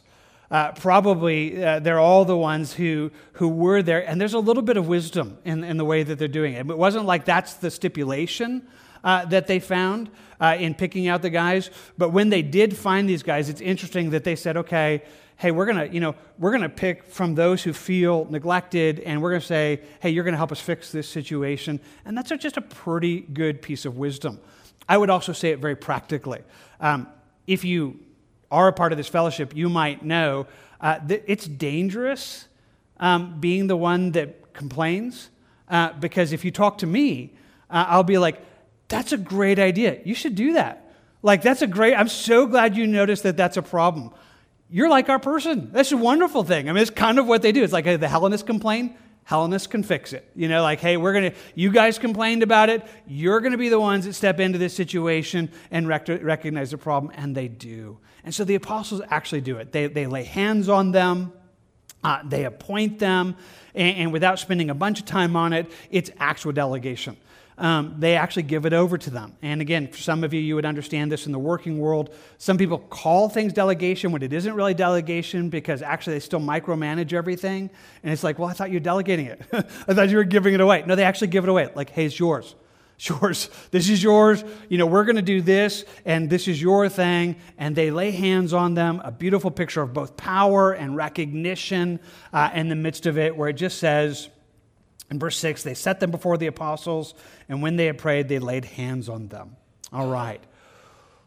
Uh, 0.50 0.72
probably 0.72 1.62
uh, 1.62 1.78
they're 1.78 1.98
all 1.98 2.24
the 2.24 2.36
ones 2.36 2.72
who, 2.72 3.10
who 3.32 3.48
were 3.48 3.82
there. 3.82 4.08
And 4.08 4.20
there's 4.20 4.32
a 4.32 4.38
little 4.38 4.62
bit 4.62 4.76
of 4.76 4.88
wisdom 4.88 5.38
in, 5.44 5.62
in 5.62 5.76
the 5.76 5.84
way 5.84 6.02
that 6.02 6.18
they're 6.18 6.26
doing 6.26 6.54
it. 6.54 6.60
It 6.60 6.78
wasn't 6.78 7.04
like 7.04 7.26
that's 7.26 7.54
the 7.54 7.70
stipulation 7.70 8.66
uh, 9.04 9.24
that 9.26 9.46
they 9.46 9.58
found 9.58 10.10
uh, 10.40 10.56
in 10.58 10.74
picking 10.74 11.08
out 11.08 11.22
the 11.22 11.30
guys. 11.30 11.70
But 11.96 12.10
when 12.10 12.28
they 12.28 12.42
did 12.42 12.76
find 12.76 13.08
these 13.08 13.22
guys, 13.22 13.48
it's 13.48 13.60
interesting 13.60 14.10
that 14.10 14.24
they 14.24 14.36
said, 14.36 14.56
okay, 14.56 15.02
hey, 15.36 15.52
we're 15.52 15.66
going 15.66 15.88
to, 15.88 15.94
you 15.94 16.00
know, 16.00 16.14
we're 16.38 16.50
going 16.50 16.62
to 16.62 16.68
pick 16.68 17.04
from 17.04 17.34
those 17.34 17.62
who 17.62 17.72
feel 17.72 18.26
neglected 18.28 19.00
and 19.00 19.22
we're 19.22 19.30
going 19.30 19.40
to 19.40 19.46
say, 19.46 19.80
hey, 20.00 20.10
you're 20.10 20.24
going 20.24 20.32
to 20.32 20.38
help 20.38 20.52
us 20.52 20.60
fix 20.60 20.90
this 20.90 21.08
situation. 21.08 21.80
And 22.04 22.16
that's 22.16 22.30
just 22.30 22.56
a 22.56 22.62
pretty 22.62 23.20
good 23.20 23.62
piece 23.62 23.84
of 23.84 23.96
wisdom. 23.96 24.40
I 24.88 24.98
would 24.98 25.10
also 25.10 25.32
say 25.32 25.50
it 25.50 25.60
very 25.60 25.76
practically. 25.76 26.40
Um, 26.80 27.06
if 27.46 27.64
you 27.64 28.00
are 28.50 28.68
a 28.68 28.72
part 28.72 28.92
of 28.92 28.98
this 28.98 29.08
fellowship, 29.08 29.54
you 29.54 29.68
might 29.68 30.04
know 30.04 30.46
uh, 30.80 30.98
that 31.06 31.22
it's 31.26 31.46
dangerous 31.46 32.48
um, 32.98 33.38
being 33.38 33.68
the 33.68 33.76
one 33.76 34.12
that 34.12 34.52
complains 34.54 35.30
uh, 35.68 35.92
because 35.92 36.32
if 36.32 36.44
you 36.44 36.50
talk 36.50 36.78
to 36.78 36.86
me, 36.86 37.32
uh, 37.70 37.84
I'll 37.88 38.02
be 38.02 38.18
like, 38.18 38.40
that's 38.88 39.12
a 39.12 39.18
great 39.18 39.58
idea. 39.58 40.00
You 40.04 40.14
should 40.14 40.34
do 40.34 40.54
that. 40.54 40.92
Like, 41.22 41.42
that's 41.42 41.62
a 41.62 41.66
great, 41.66 41.94
I'm 41.94 42.08
so 42.08 42.46
glad 42.46 42.76
you 42.76 42.86
noticed 42.86 43.22
that 43.24 43.36
that's 43.36 43.56
a 43.56 43.62
problem 43.62 44.12
you're 44.70 44.88
like 44.88 45.08
our 45.08 45.18
person. 45.18 45.70
That's 45.72 45.92
a 45.92 45.96
wonderful 45.96 46.44
thing. 46.44 46.68
I 46.68 46.72
mean, 46.72 46.82
it's 46.82 46.90
kind 46.90 47.18
of 47.18 47.26
what 47.26 47.42
they 47.42 47.52
do. 47.52 47.62
It's 47.62 47.72
like 47.72 47.84
hey, 47.84 47.96
the 47.96 48.08
Hellenists 48.08 48.46
complain, 48.46 48.94
Hellenists 49.24 49.66
can 49.66 49.82
fix 49.82 50.12
it. 50.12 50.30
You 50.34 50.48
know, 50.48 50.62
like, 50.62 50.80
hey, 50.80 50.96
we're 50.96 51.12
going 51.12 51.30
to, 51.30 51.36
you 51.54 51.70
guys 51.70 51.98
complained 51.98 52.42
about 52.42 52.68
it. 52.68 52.84
You're 53.06 53.40
going 53.40 53.52
to 53.52 53.58
be 53.58 53.68
the 53.68 53.80
ones 53.80 54.04
that 54.04 54.12
step 54.14 54.40
into 54.40 54.58
this 54.58 54.74
situation 54.74 55.50
and 55.70 55.88
rec- 55.88 56.08
recognize 56.08 56.70
the 56.70 56.78
problem. 56.78 57.12
And 57.16 57.34
they 57.34 57.48
do. 57.48 57.98
And 58.24 58.34
so 58.34 58.44
the 58.44 58.54
apostles 58.54 59.00
actually 59.08 59.40
do 59.40 59.56
it. 59.56 59.72
They, 59.72 59.86
they 59.86 60.06
lay 60.06 60.24
hands 60.24 60.68
on 60.68 60.92
them, 60.92 61.32
uh, 62.04 62.20
they 62.24 62.44
appoint 62.44 62.98
them, 62.98 63.36
and, 63.74 63.96
and 63.96 64.12
without 64.12 64.38
spending 64.38 64.70
a 64.70 64.74
bunch 64.74 65.00
of 65.00 65.06
time 65.06 65.34
on 65.34 65.52
it, 65.52 65.70
it's 65.90 66.10
actual 66.18 66.52
delegation 66.52 67.16
um, 67.58 67.96
they 67.98 68.16
actually 68.16 68.44
give 68.44 68.66
it 68.66 68.72
over 68.72 68.96
to 68.96 69.10
them. 69.10 69.36
And 69.42 69.60
again, 69.60 69.88
for 69.88 69.98
some 69.98 70.22
of 70.22 70.32
you, 70.32 70.40
you 70.40 70.54
would 70.54 70.64
understand 70.64 71.10
this 71.10 71.26
in 71.26 71.32
the 71.32 71.38
working 71.38 71.78
world. 71.78 72.14
Some 72.38 72.56
people 72.56 72.78
call 72.78 73.28
things 73.28 73.52
delegation 73.52 74.12
when 74.12 74.22
it 74.22 74.32
isn't 74.32 74.54
really 74.54 74.74
delegation 74.74 75.50
because 75.50 75.82
actually 75.82 76.14
they 76.14 76.20
still 76.20 76.40
micromanage 76.40 77.12
everything. 77.12 77.68
And 78.02 78.12
it's 78.12 78.22
like, 78.22 78.38
well, 78.38 78.48
I 78.48 78.52
thought 78.52 78.70
you 78.70 78.76
were 78.76 78.80
delegating 78.80 79.26
it. 79.26 79.42
I 79.52 79.62
thought 79.94 80.08
you 80.08 80.16
were 80.16 80.24
giving 80.24 80.54
it 80.54 80.60
away. 80.60 80.84
No, 80.86 80.94
they 80.94 81.04
actually 81.04 81.28
give 81.28 81.44
it 81.44 81.50
away. 81.50 81.68
Like, 81.74 81.90
hey, 81.90 82.06
it's 82.06 82.18
yours. 82.18 82.54
It's 82.94 83.08
yours. 83.20 83.50
This 83.72 83.88
is 83.88 84.02
yours. 84.02 84.44
You 84.68 84.78
know, 84.78 84.86
we're 84.86 85.04
going 85.04 85.16
to 85.16 85.22
do 85.22 85.42
this, 85.42 85.84
and 86.04 86.30
this 86.30 86.46
is 86.46 86.62
your 86.62 86.88
thing. 86.88 87.36
And 87.58 87.74
they 87.74 87.90
lay 87.90 88.12
hands 88.12 88.52
on 88.52 88.74
them. 88.74 89.00
A 89.04 89.10
beautiful 89.10 89.50
picture 89.50 89.82
of 89.82 89.92
both 89.92 90.16
power 90.16 90.72
and 90.72 90.96
recognition 90.96 91.98
uh, 92.32 92.50
in 92.54 92.68
the 92.68 92.76
midst 92.76 93.06
of 93.06 93.18
it, 93.18 93.36
where 93.36 93.48
it 93.48 93.54
just 93.54 93.78
says, 93.78 94.30
in 95.10 95.18
verse 95.18 95.36
6, 95.38 95.62
they 95.62 95.74
set 95.74 96.00
them 96.00 96.10
before 96.10 96.36
the 96.36 96.46
apostles, 96.46 97.14
and 97.48 97.62
when 97.62 97.76
they 97.76 97.86
had 97.86 97.98
prayed, 97.98 98.28
they 98.28 98.38
laid 98.38 98.64
hands 98.64 99.08
on 99.08 99.28
them. 99.28 99.56
All 99.92 100.08
right. 100.08 100.42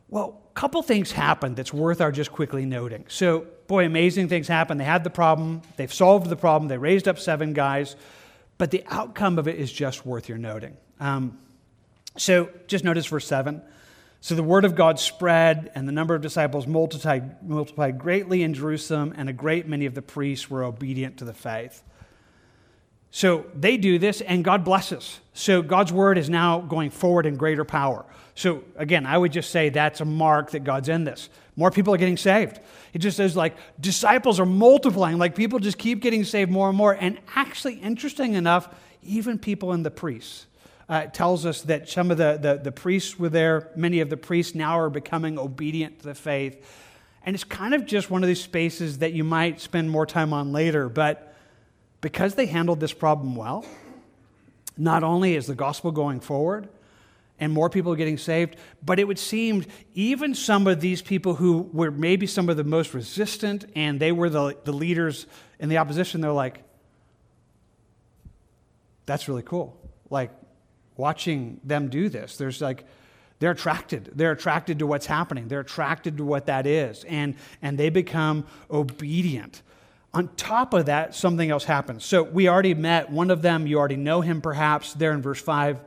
Well, 0.07 0.41
a 0.51 0.53
couple 0.53 0.81
things 0.83 1.11
happened 1.11 1.55
that's 1.55 1.73
worth 1.73 2.01
our 2.01 2.11
just 2.11 2.31
quickly 2.31 2.65
noting. 2.65 3.05
So, 3.07 3.47
boy, 3.67 3.85
amazing 3.85 4.27
things 4.27 4.47
happened. 4.47 4.79
They 4.79 4.85
had 4.85 5.03
the 5.03 5.09
problem, 5.09 5.61
they've 5.77 5.93
solved 5.93 6.29
the 6.29 6.35
problem, 6.35 6.67
they 6.67 6.77
raised 6.77 7.07
up 7.07 7.17
seven 7.17 7.53
guys. 7.53 7.95
but 8.57 8.69
the 8.69 8.83
outcome 8.91 9.39
of 9.39 9.47
it 9.47 9.57
is 9.57 9.71
just 9.71 10.05
worth 10.05 10.29
your 10.29 10.37
noting. 10.37 10.77
Um, 10.99 11.39
so 12.15 12.49
just 12.67 12.83
notice 12.83 13.07
verse 13.07 13.25
7. 13.25 13.61
So 14.19 14.35
the 14.35 14.43
word 14.43 14.65
of 14.65 14.75
God 14.75 14.99
spread, 14.99 15.71
and 15.73 15.87
the 15.87 15.91
number 15.91 16.13
of 16.13 16.21
disciples 16.21 16.67
multiplied, 16.67 17.41
multiplied 17.41 17.97
greatly 17.97 18.43
in 18.43 18.53
Jerusalem, 18.53 19.15
and 19.17 19.27
a 19.27 19.33
great 19.33 19.67
many 19.67 19.87
of 19.87 19.95
the 19.95 20.03
priests 20.03 20.47
were 20.47 20.63
obedient 20.63 21.17
to 21.17 21.25
the 21.25 21.33
faith. 21.33 21.81
So 23.11 23.45
they 23.53 23.75
do 23.75 23.99
this, 23.99 24.21
and 24.21 24.43
God 24.43 24.63
blesses. 24.63 25.19
So 25.33 25.61
God's 25.61 25.91
word 25.91 26.17
is 26.17 26.29
now 26.29 26.61
going 26.61 26.89
forward 26.89 27.25
in 27.25 27.35
greater 27.35 27.65
power. 27.65 28.05
So 28.35 28.63
again, 28.77 29.05
I 29.05 29.17
would 29.17 29.33
just 29.33 29.51
say 29.51 29.69
that's 29.69 29.99
a 29.99 30.05
mark 30.05 30.51
that 30.51 30.63
God's 30.63 30.87
in 30.89 31.03
this. 31.03 31.29
More 31.57 31.69
people 31.71 31.93
are 31.93 31.97
getting 31.97 32.17
saved. 32.17 32.59
It 32.93 32.99
just 32.99 33.17
says 33.17 33.35
like 33.35 33.55
disciples 33.79 34.39
are 34.39 34.45
multiplying, 34.45 35.17
like 35.17 35.35
people 35.35 35.59
just 35.59 35.77
keep 35.77 36.01
getting 36.01 36.23
saved 36.23 36.49
more 36.49 36.69
and 36.69 36.77
more. 36.77 36.93
And 36.93 37.19
actually, 37.35 37.75
interesting 37.75 38.33
enough, 38.33 38.73
even 39.03 39.37
people 39.37 39.73
in 39.73 39.83
the 39.83 39.91
priests 39.91 40.47
uh, 40.87 41.05
tells 41.07 41.45
us 41.45 41.61
that 41.63 41.89
some 41.89 42.11
of 42.11 42.17
the, 42.17 42.37
the, 42.41 42.61
the 42.63 42.71
priests 42.71 43.19
were 43.19 43.29
there. 43.29 43.71
Many 43.75 43.99
of 43.99 44.09
the 44.09 44.17
priests 44.17 44.55
now 44.55 44.79
are 44.79 44.89
becoming 44.89 45.37
obedient 45.37 45.99
to 45.99 46.05
the 46.07 46.15
faith. 46.15 46.65
And 47.25 47.33
it's 47.35 47.43
kind 47.43 47.73
of 47.73 47.85
just 47.85 48.09
one 48.09 48.23
of 48.23 48.27
these 48.27 48.41
spaces 48.41 48.99
that 48.99 49.13
you 49.13 49.23
might 49.23 49.61
spend 49.61 49.91
more 49.91 50.05
time 50.05 50.33
on 50.33 50.51
later. 50.51 50.89
But 50.89 51.30
because 52.01 52.35
they 52.35 52.47
handled 52.47 52.79
this 52.79 52.93
problem 52.93 53.35
well, 53.35 53.65
not 54.77 55.03
only 55.03 55.35
is 55.35 55.47
the 55.47 55.55
gospel 55.55 55.91
going 55.91 56.19
forward 56.19 56.67
and 57.39 57.51
more 57.51 57.69
people 57.69 57.95
getting 57.95 58.17
saved, 58.17 58.55
but 58.83 58.99
it 58.99 59.07
would 59.07 59.19
seem 59.19 59.65
even 59.93 60.35
some 60.35 60.67
of 60.67 60.81
these 60.81 61.01
people 61.01 61.35
who 61.35 61.69
were 61.73 61.91
maybe 61.91 62.27
some 62.27 62.49
of 62.49 62.57
the 62.57 62.63
most 62.63 62.93
resistant 62.93 63.65
and 63.75 63.99
they 63.99 64.11
were 64.11 64.29
the, 64.29 64.57
the 64.63 64.71
leaders 64.71 65.25
in 65.59 65.69
the 65.69 65.77
opposition, 65.77 66.21
they're 66.21 66.31
like, 66.31 66.63
that's 69.05 69.27
really 69.27 69.43
cool. 69.43 69.77
Like, 70.09 70.31
watching 70.97 71.59
them 71.63 71.89
do 71.89 72.09
this. 72.09 72.37
There's 72.37 72.61
like, 72.61 72.85
they're 73.39 73.51
attracted. 73.51 74.11
They're 74.13 74.31
attracted 74.31 74.79
to 74.79 74.87
what's 74.87 75.07
happening. 75.07 75.47
They're 75.47 75.61
attracted 75.61 76.17
to 76.17 76.23
what 76.23 76.45
that 76.45 76.67
is. 76.67 77.03
And, 77.05 77.35
and 77.61 77.77
they 77.77 77.89
become 77.89 78.45
obedient. 78.69 79.63
On 80.13 80.27
top 80.35 80.73
of 80.73 80.87
that, 80.87 81.15
something 81.15 81.49
else 81.49 81.63
happens. 81.63 82.03
So 82.03 82.23
we 82.23 82.49
already 82.49 82.73
met 82.73 83.09
one 83.09 83.31
of 83.31 83.41
them. 83.41 83.65
You 83.65 83.79
already 83.79 83.95
know 83.95 84.21
him, 84.21 84.41
perhaps, 84.41 84.93
there 84.93 85.13
in 85.13 85.21
verse 85.21 85.41
5. 85.41 85.79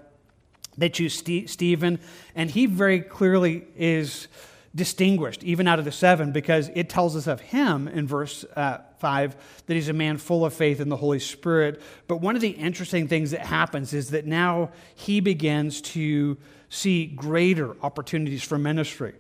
They 0.77 0.89
choose 0.89 1.15
Stephen, 1.15 2.01
and 2.35 2.51
he 2.51 2.67
very 2.67 3.01
clearly 3.01 3.67
is 3.77 4.29
distinguished, 4.75 5.45
even 5.45 5.69
out 5.69 5.79
of 5.79 5.85
the 5.85 5.93
seven, 5.93 6.33
because 6.33 6.69
it 6.75 6.89
tells 6.89 7.15
us 7.15 7.27
of 7.27 7.41
him 7.41 7.87
in 7.87 8.09
verse 8.09 8.45
uh, 8.57 8.79
5 8.99 9.65
that 9.67 9.75
he's 9.75 9.89
a 9.89 9.93
man 9.93 10.19
full 10.19 10.45
of 10.45 10.53
faith 10.53 10.81
in 10.81 10.89
the 10.89 10.97
Holy 10.97 11.21
Spirit. 11.21 11.81
But 12.09 12.17
one 12.17 12.35
of 12.35 12.41
the 12.41 12.51
interesting 12.51 13.07
things 13.07 13.31
that 13.31 13.41
happens 13.41 13.93
is 13.95 14.11
that 14.11 14.27
now 14.27 14.71
he 14.97 15.21
begins 15.21 15.81
to 15.83 16.37
see 16.71 17.07
greater 17.07 17.77
opportunities 17.83 18.43
for 18.43 18.59
ministry. 18.59 19.15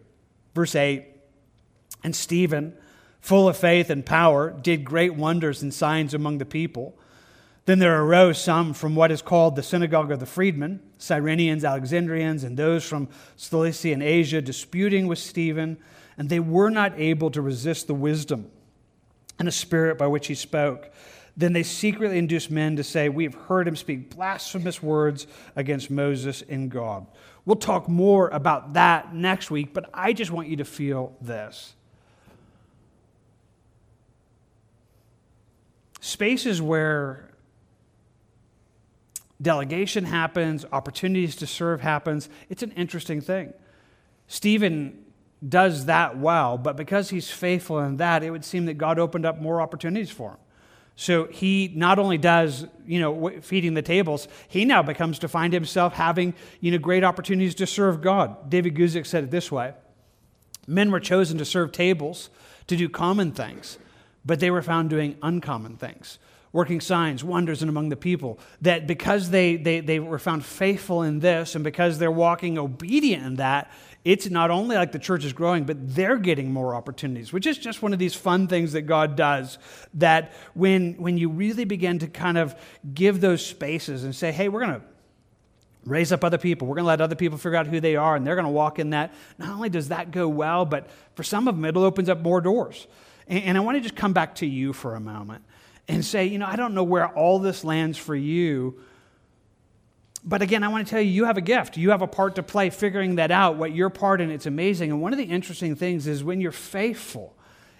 Verse 0.54 0.74
8 0.74 1.04
And 2.02 2.16
Stephen, 2.16 2.74
full 3.24 3.48
of 3.48 3.56
faith 3.56 3.88
and 3.88 4.04
power, 4.04 4.50
did 4.50 4.84
great 4.84 5.14
wonders 5.14 5.62
and 5.62 5.72
signs 5.72 6.12
among 6.12 6.36
the 6.36 6.44
people. 6.44 6.94
Then 7.64 7.78
there 7.78 8.02
arose 8.02 8.38
some 8.38 8.74
from 8.74 8.94
what 8.94 9.10
is 9.10 9.22
called 9.22 9.56
the 9.56 9.62
synagogue 9.62 10.12
of 10.12 10.20
the 10.20 10.26
freedmen, 10.26 10.80
Cyrenians, 10.98 11.66
Alexandrians, 11.66 12.44
and 12.44 12.54
those 12.54 12.84
from 12.84 13.08
Cilicia 13.36 13.94
and 13.94 14.02
Asia, 14.02 14.42
disputing 14.42 15.06
with 15.06 15.18
Stephen, 15.18 15.78
and 16.18 16.28
they 16.28 16.38
were 16.38 16.68
not 16.68 17.00
able 17.00 17.30
to 17.30 17.40
resist 17.40 17.86
the 17.86 17.94
wisdom 17.94 18.50
and 19.38 19.48
the 19.48 19.52
spirit 19.52 19.96
by 19.96 20.06
which 20.06 20.26
he 20.26 20.34
spoke. 20.34 20.92
Then 21.34 21.54
they 21.54 21.62
secretly 21.62 22.18
induced 22.18 22.50
men 22.50 22.76
to 22.76 22.84
say, 22.84 23.08
We 23.08 23.24
have 23.24 23.34
heard 23.34 23.66
him 23.66 23.74
speak 23.74 24.14
blasphemous 24.14 24.82
words 24.82 25.26
against 25.56 25.90
Moses 25.90 26.42
and 26.46 26.70
God. 26.70 27.06
We'll 27.46 27.56
talk 27.56 27.88
more 27.88 28.28
about 28.28 28.74
that 28.74 29.14
next 29.14 29.50
week, 29.50 29.72
but 29.72 29.88
I 29.94 30.12
just 30.12 30.30
want 30.30 30.48
you 30.48 30.56
to 30.56 30.64
feel 30.66 31.16
this. 31.22 31.74
Spaces 36.04 36.60
where 36.60 37.30
delegation 39.40 40.04
happens, 40.04 40.66
opportunities 40.70 41.34
to 41.36 41.46
serve 41.46 41.80
happens. 41.80 42.28
It's 42.50 42.62
an 42.62 42.72
interesting 42.72 43.22
thing. 43.22 43.54
Stephen 44.28 45.02
does 45.48 45.86
that 45.86 46.18
well, 46.18 46.58
but 46.58 46.76
because 46.76 47.08
he's 47.08 47.30
faithful 47.30 47.80
in 47.80 47.96
that, 47.96 48.22
it 48.22 48.30
would 48.30 48.44
seem 48.44 48.66
that 48.66 48.74
God 48.74 48.98
opened 48.98 49.24
up 49.24 49.40
more 49.40 49.62
opportunities 49.62 50.10
for 50.10 50.32
him. 50.32 50.36
So 50.94 51.24
he 51.24 51.72
not 51.74 51.98
only 51.98 52.18
does, 52.18 52.66
you 52.86 53.00
know, 53.00 53.40
feeding 53.40 53.72
the 53.72 53.80
tables, 53.80 54.28
he 54.46 54.66
now 54.66 54.82
becomes 54.82 55.18
to 55.20 55.28
find 55.28 55.54
himself 55.54 55.94
having, 55.94 56.34
you 56.60 56.70
know, 56.70 56.76
great 56.76 57.02
opportunities 57.02 57.54
to 57.54 57.66
serve 57.66 58.02
God. 58.02 58.50
David 58.50 58.74
Guzik 58.74 59.06
said 59.06 59.24
it 59.24 59.30
this 59.30 59.50
way 59.50 59.72
Men 60.66 60.90
were 60.90 61.00
chosen 61.00 61.38
to 61.38 61.46
serve 61.46 61.72
tables, 61.72 62.28
to 62.66 62.76
do 62.76 62.90
common 62.90 63.32
things, 63.32 63.78
but 64.24 64.40
they 64.40 64.50
were 64.50 64.62
found 64.62 64.90
doing 64.90 65.16
uncommon 65.22 65.76
things 65.76 66.18
working 66.54 66.80
signs, 66.80 67.24
wonders, 67.24 67.62
and 67.62 67.68
among 67.68 67.88
the 67.88 67.96
people. 67.96 68.38
That 68.62 68.86
because 68.86 69.28
they, 69.30 69.56
they, 69.56 69.80
they 69.80 69.98
were 69.98 70.20
found 70.20 70.44
faithful 70.44 71.02
in 71.02 71.18
this 71.18 71.56
and 71.56 71.64
because 71.64 71.98
they're 71.98 72.12
walking 72.12 72.58
obedient 72.58 73.26
in 73.26 73.36
that, 73.36 73.72
it's 74.04 74.30
not 74.30 74.52
only 74.52 74.76
like 74.76 74.92
the 74.92 75.00
church 75.00 75.24
is 75.24 75.32
growing, 75.32 75.64
but 75.64 75.76
they're 75.94 76.16
getting 76.16 76.52
more 76.52 76.76
opportunities, 76.76 77.32
which 77.32 77.44
is 77.44 77.58
just 77.58 77.82
one 77.82 77.92
of 77.92 77.98
these 77.98 78.14
fun 78.14 78.46
things 78.46 78.72
that 78.72 78.82
God 78.82 79.16
does. 79.16 79.58
That 79.94 80.32
when, 80.54 80.94
when 80.94 81.18
you 81.18 81.28
really 81.28 81.64
begin 81.64 81.98
to 81.98 82.06
kind 82.06 82.38
of 82.38 82.54
give 82.94 83.20
those 83.20 83.44
spaces 83.44 84.04
and 84.04 84.14
say, 84.14 84.30
hey, 84.30 84.48
we're 84.48 84.60
going 84.60 84.80
to 84.80 84.86
raise 85.86 86.12
up 86.12 86.22
other 86.22 86.38
people. 86.38 86.68
We're 86.68 86.76
going 86.76 86.84
to 86.84 86.88
let 86.88 87.00
other 87.00 87.16
people 87.16 87.36
figure 87.36 87.56
out 87.56 87.66
who 87.66 87.80
they 87.80 87.96
are, 87.96 88.14
and 88.14 88.24
they're 88.24 88.36
going 88.36 88.46
to 88.46 88.52
walk 88.52 88.78
in 88.78 88.90
that. 88.90 89.12
Not 89.38 89.48
only 89.48 89.70
does 89.70 89.88
that 89.88 90.12
go 90.12 90.28
well, 90.28 90.64
but 90.64 90.88
for 91.16 91.24
some 91.24 91.48
of 91.48 91.56
them, 91.56 91.64
it 91.64 91.76
opens 91.76 92.08
up 92.08 92.20
more 92.20 92.40
doors. 92.40 92.86
And, 93.28 93.56
I 93.56 93.60
want 93.60 93.76
to 93.76 93.80
just 93.80 93.96
come 93.96 94.12
back 94.12 94.36
to 94.36 94.46
you 94.46 94.72
for 94.72 94.94
a 94.94 95.00
moment 95.00 95.44
and 95.88 96.04
say, 96.04 96.26
you 96.26 96.38
know, 96.38 96.46
I 96.46 96.56
don't 96.56 96.74
know 96.74 96.84
where 96.84 97.08
all 97.08 97.38
this 97.38 97.64
lands 97.64 97.96
for 97.96 98.14
you. 98.14 98.80
But 100.24 100.42
again, 100.42 100.62
I 100.62 100.68
want 100.68 100.86
to 100.86 100.90
tell 100.90 101.00
you, 101.00 101.10
you 101.10 101.24
have 101.24 101.36
a 101.36 101.42
gift. 101.42 101.76
You 101.76 101.90
have 101.90 102.02
a 102.02 102.06
part 102.06 102.36
to 102.36 102.42
play 102.42 102.70
figuring 102.70 103.16
that 103.16 103.30
out, 103.30 103.56
what 103.56 103.74
your 103.74 103.90
part 103.90 104.20
in 104.20 104.30
it's 104.30 104.46
amazing. 104.46 104.90
And 104.90 105.02
one 105.02 105.12
of 105.12 105.18
the 105.18 105.24
interesting 105.24 105.76
things 105.76 106.06
is 106.06 106.24
when 106.24 106.40
you're 106.40 106.52
faithful 106.52 107.34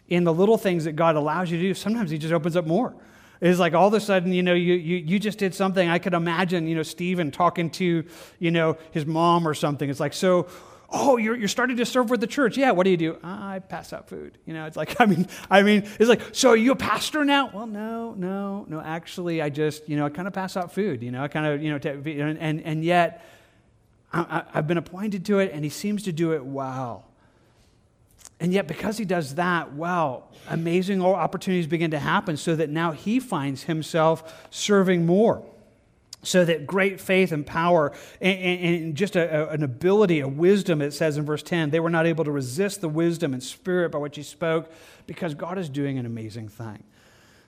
in 0.08 0.24
the 0.24 0.32
little 0.32 0.58
things 0.58 0.84
that 0.84 0.92
God 0.92 1.16
allows 1.16 1.50
you 1.50 1.56
to 1.58 1.62
do, 1.62 1.74
sometimes 1.74 2.10
He 2.10 2.18
just 2.18 2.32
opens 2.32 2.56
up 2.56 2.66
more. 2.66 2.94
It's 3.40 3.58
like 3.58 3.74
all 3.74 3.88
of 3.88 3.94
a 3.94 4.00
sudden, 4.00 4.32
you 4.32 4.42
know, 4.42 4.54
you, 4.54 4.74
you, 4.74 4.96
you 4.96 5.18
just 5.18 5.38
did 5.38 5.54
something. 5.54 5.88
I 5.88 5.98
could 5.98 6.14
imagine, 6.14 6.66
you 6.66 6.74
know, 6.74 6.82
Stephen 6.82 7.30
talking 7.30 7.68
to, 7.70 8.04
you 8.38 8.50
know, 8.50 8.78
his 8.92 9.04
mom 9.04 9.46
or 9.46 9.54
something. 9.54 9.90
It's 9.90 10.00
like, 10.00 10.14
so 10.14 10.46
oh, 10.94 11.16
you're, 11.16 11.36
you're 11.36 11.48
starting 11.48 11.76
to 11.76 11.84
serve 11.84 12.08
with 12.08 12.20
the 12.20 12.26
church. 12.26 12.56
Yeah, 12.56 12.70
what 12.70 12.84
do 12.84 12.90
you 12.90 12.96
do? 12.96 13.18
I 13.22 13.58
pass 13.58 13.92
out 13.92 14.08
food. 14.08 14.38
You 14.46 14.54
know, 14.54 14.64
it's 14.66 14.76
like, 14.76 15.00
I 15.00 15.06
mean, 15.06 15.26
I 15.50 15.62
mean, 15.62 15.82
it's 15.98 16.08
like, 16.08 16.22
so 16.32 16.50
are 16.50 16.56
you 16.56 16.72
a 16.72 16.76
pastor 16.76 17.24
now? 17.24 17.50
Well, 17.52 17.66
no, 17.66 18.14
no, 18.16 18.64
no, 18.68 18.80
actually, 18.80 19.42
I 19.42 19.50
just, 19.50 19.88
you 19.88 19.96
know, 19.96 20.06
I 20.06 20.10
kind 20.10 20.28
of 20.28 20.32
pass 20.32 20.56
out 20.56 20.72
food, 20.72 21.02
you 21.02 21.10
know, 21.10 21.22
I 21.22 21.28
kind 21.28 21.46
of, 21.46 21.62
you 21.62 21.70
know, 21.70 21.78
t- 21.78 21.88
and, 21.88 22.38
and, 22.38 22.62
and 22.62 22.84
yet 22.84 23.26
I, 24.12 24.44
I've 24.54 24.68
been 24.68 24.78
appointed 24.78 25.26
to 25.26 25.40
it 25.40 25.50
and 25.52 25.64
he 25.64 25.70
seems 25.70 26.04
to 26.04 26.12
do 26.12 26.32
it 26.32 26.44
well. 26.44 27.04
And 28.40 28.52
yet, 28.52 28.66
because 28.66 28.98
he 28.98 29.04
does 29.04 29.36
that 29.36 29.74
well, 29.74 30.30
amazing 30.48 31.02
opportunities 31.02 31.66
begin 31.66 31.92
to 31.92 31.98
happen 31.98 32.36
so 32.36 32.54
that 32.56 32.68
now 32.68 32.92
he 32.92 33.20
finds 33.20 33.64
himself 33.64 34.48
serving 34.50 35.06
more 35.06 35.44
so 36.24 36.44
that 36.44 36.66
great 36.66 37.00
faith 37.00 37.32
and 37.32 37.46
power 37.46 37.92
and, 38.20 38.94
just 38.94 39.16
an 39.16 39.62
ability, 39.62 40.20
a 40.20 40.28
wisdom, 40.28 40.82
it 40.82 40.92
says 40.92 41.16
in 41.16 41.24
verse 41.24 41.42
10, 41.42 41.70
they 41.70 41.80
were 41.80 41.90
not 41.90 42.06
able 42.06 42.24
to 42.24 42.30
resist 42.30 42.80
the 42.80 42.88
wisdom 42.88 43.32
and 43.32 43.42
spirit 43.42 43.90
by 43.90 43.98
which 43.98 44.16
he 44.16 44.22
spoke 44.22 44.70
because 45.06 45.34
God 45.34 45.58
is 45.58 45.68
doing 45.68 45.98
an 45.98 46.06
amazing 46.06 46.48
thing. 46.48 46.82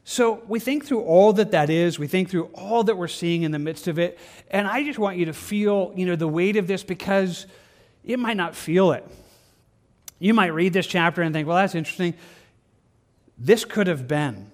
So 0.04 0.42
we 0.46 0.60
think 0.60 0.86
through 0.86 1.02
all 1.02 1.32
that 1.32 1.50
that 1.50 1.68
is, 1.68 1.98
we 1.98 2.06
think 2.06 2.30
through 2.30 2.44
all 2.54 2.84
that 2.84 2.96
we're 2.96 3.08
seeing 3.08 3.42
in 3.42 3.50
the 3.50 3.58
midst 3.58 3.88
of 3.88 3.98
it, 3.98 4.18
and 4.50 4.68
I 4.68 4.84
just 4.84 5.00
want 5.00 5.16
you 5.16 5.24
to 5.24 5.32
feel, 5.32 5.92
you 5.96 6.06
know, 6.06 6.14
the 6.14 6.28
weight 6.28 6.56
of 6.56 6.68
this 6.68 6.84
because 6.84 7.46
it 8.04 8.18
might 8.18 8.36
not 8.36 8.54
feel 8.54 8.92
it. 8.92 9.04
You 10.20 10.32
might 10.32 10.54
read 10.54 10.72
this 10.72 10.86
chapter 10.86 11.22
and 11.22 11.34
think, 11.34 11.48
well, 11.48 11.56
that's 11.56 11.74
interesting. 11.74 12.14
This 13.36 13.64
could 13.64 13.88
have 13.88 14.06
been 14.06 14.52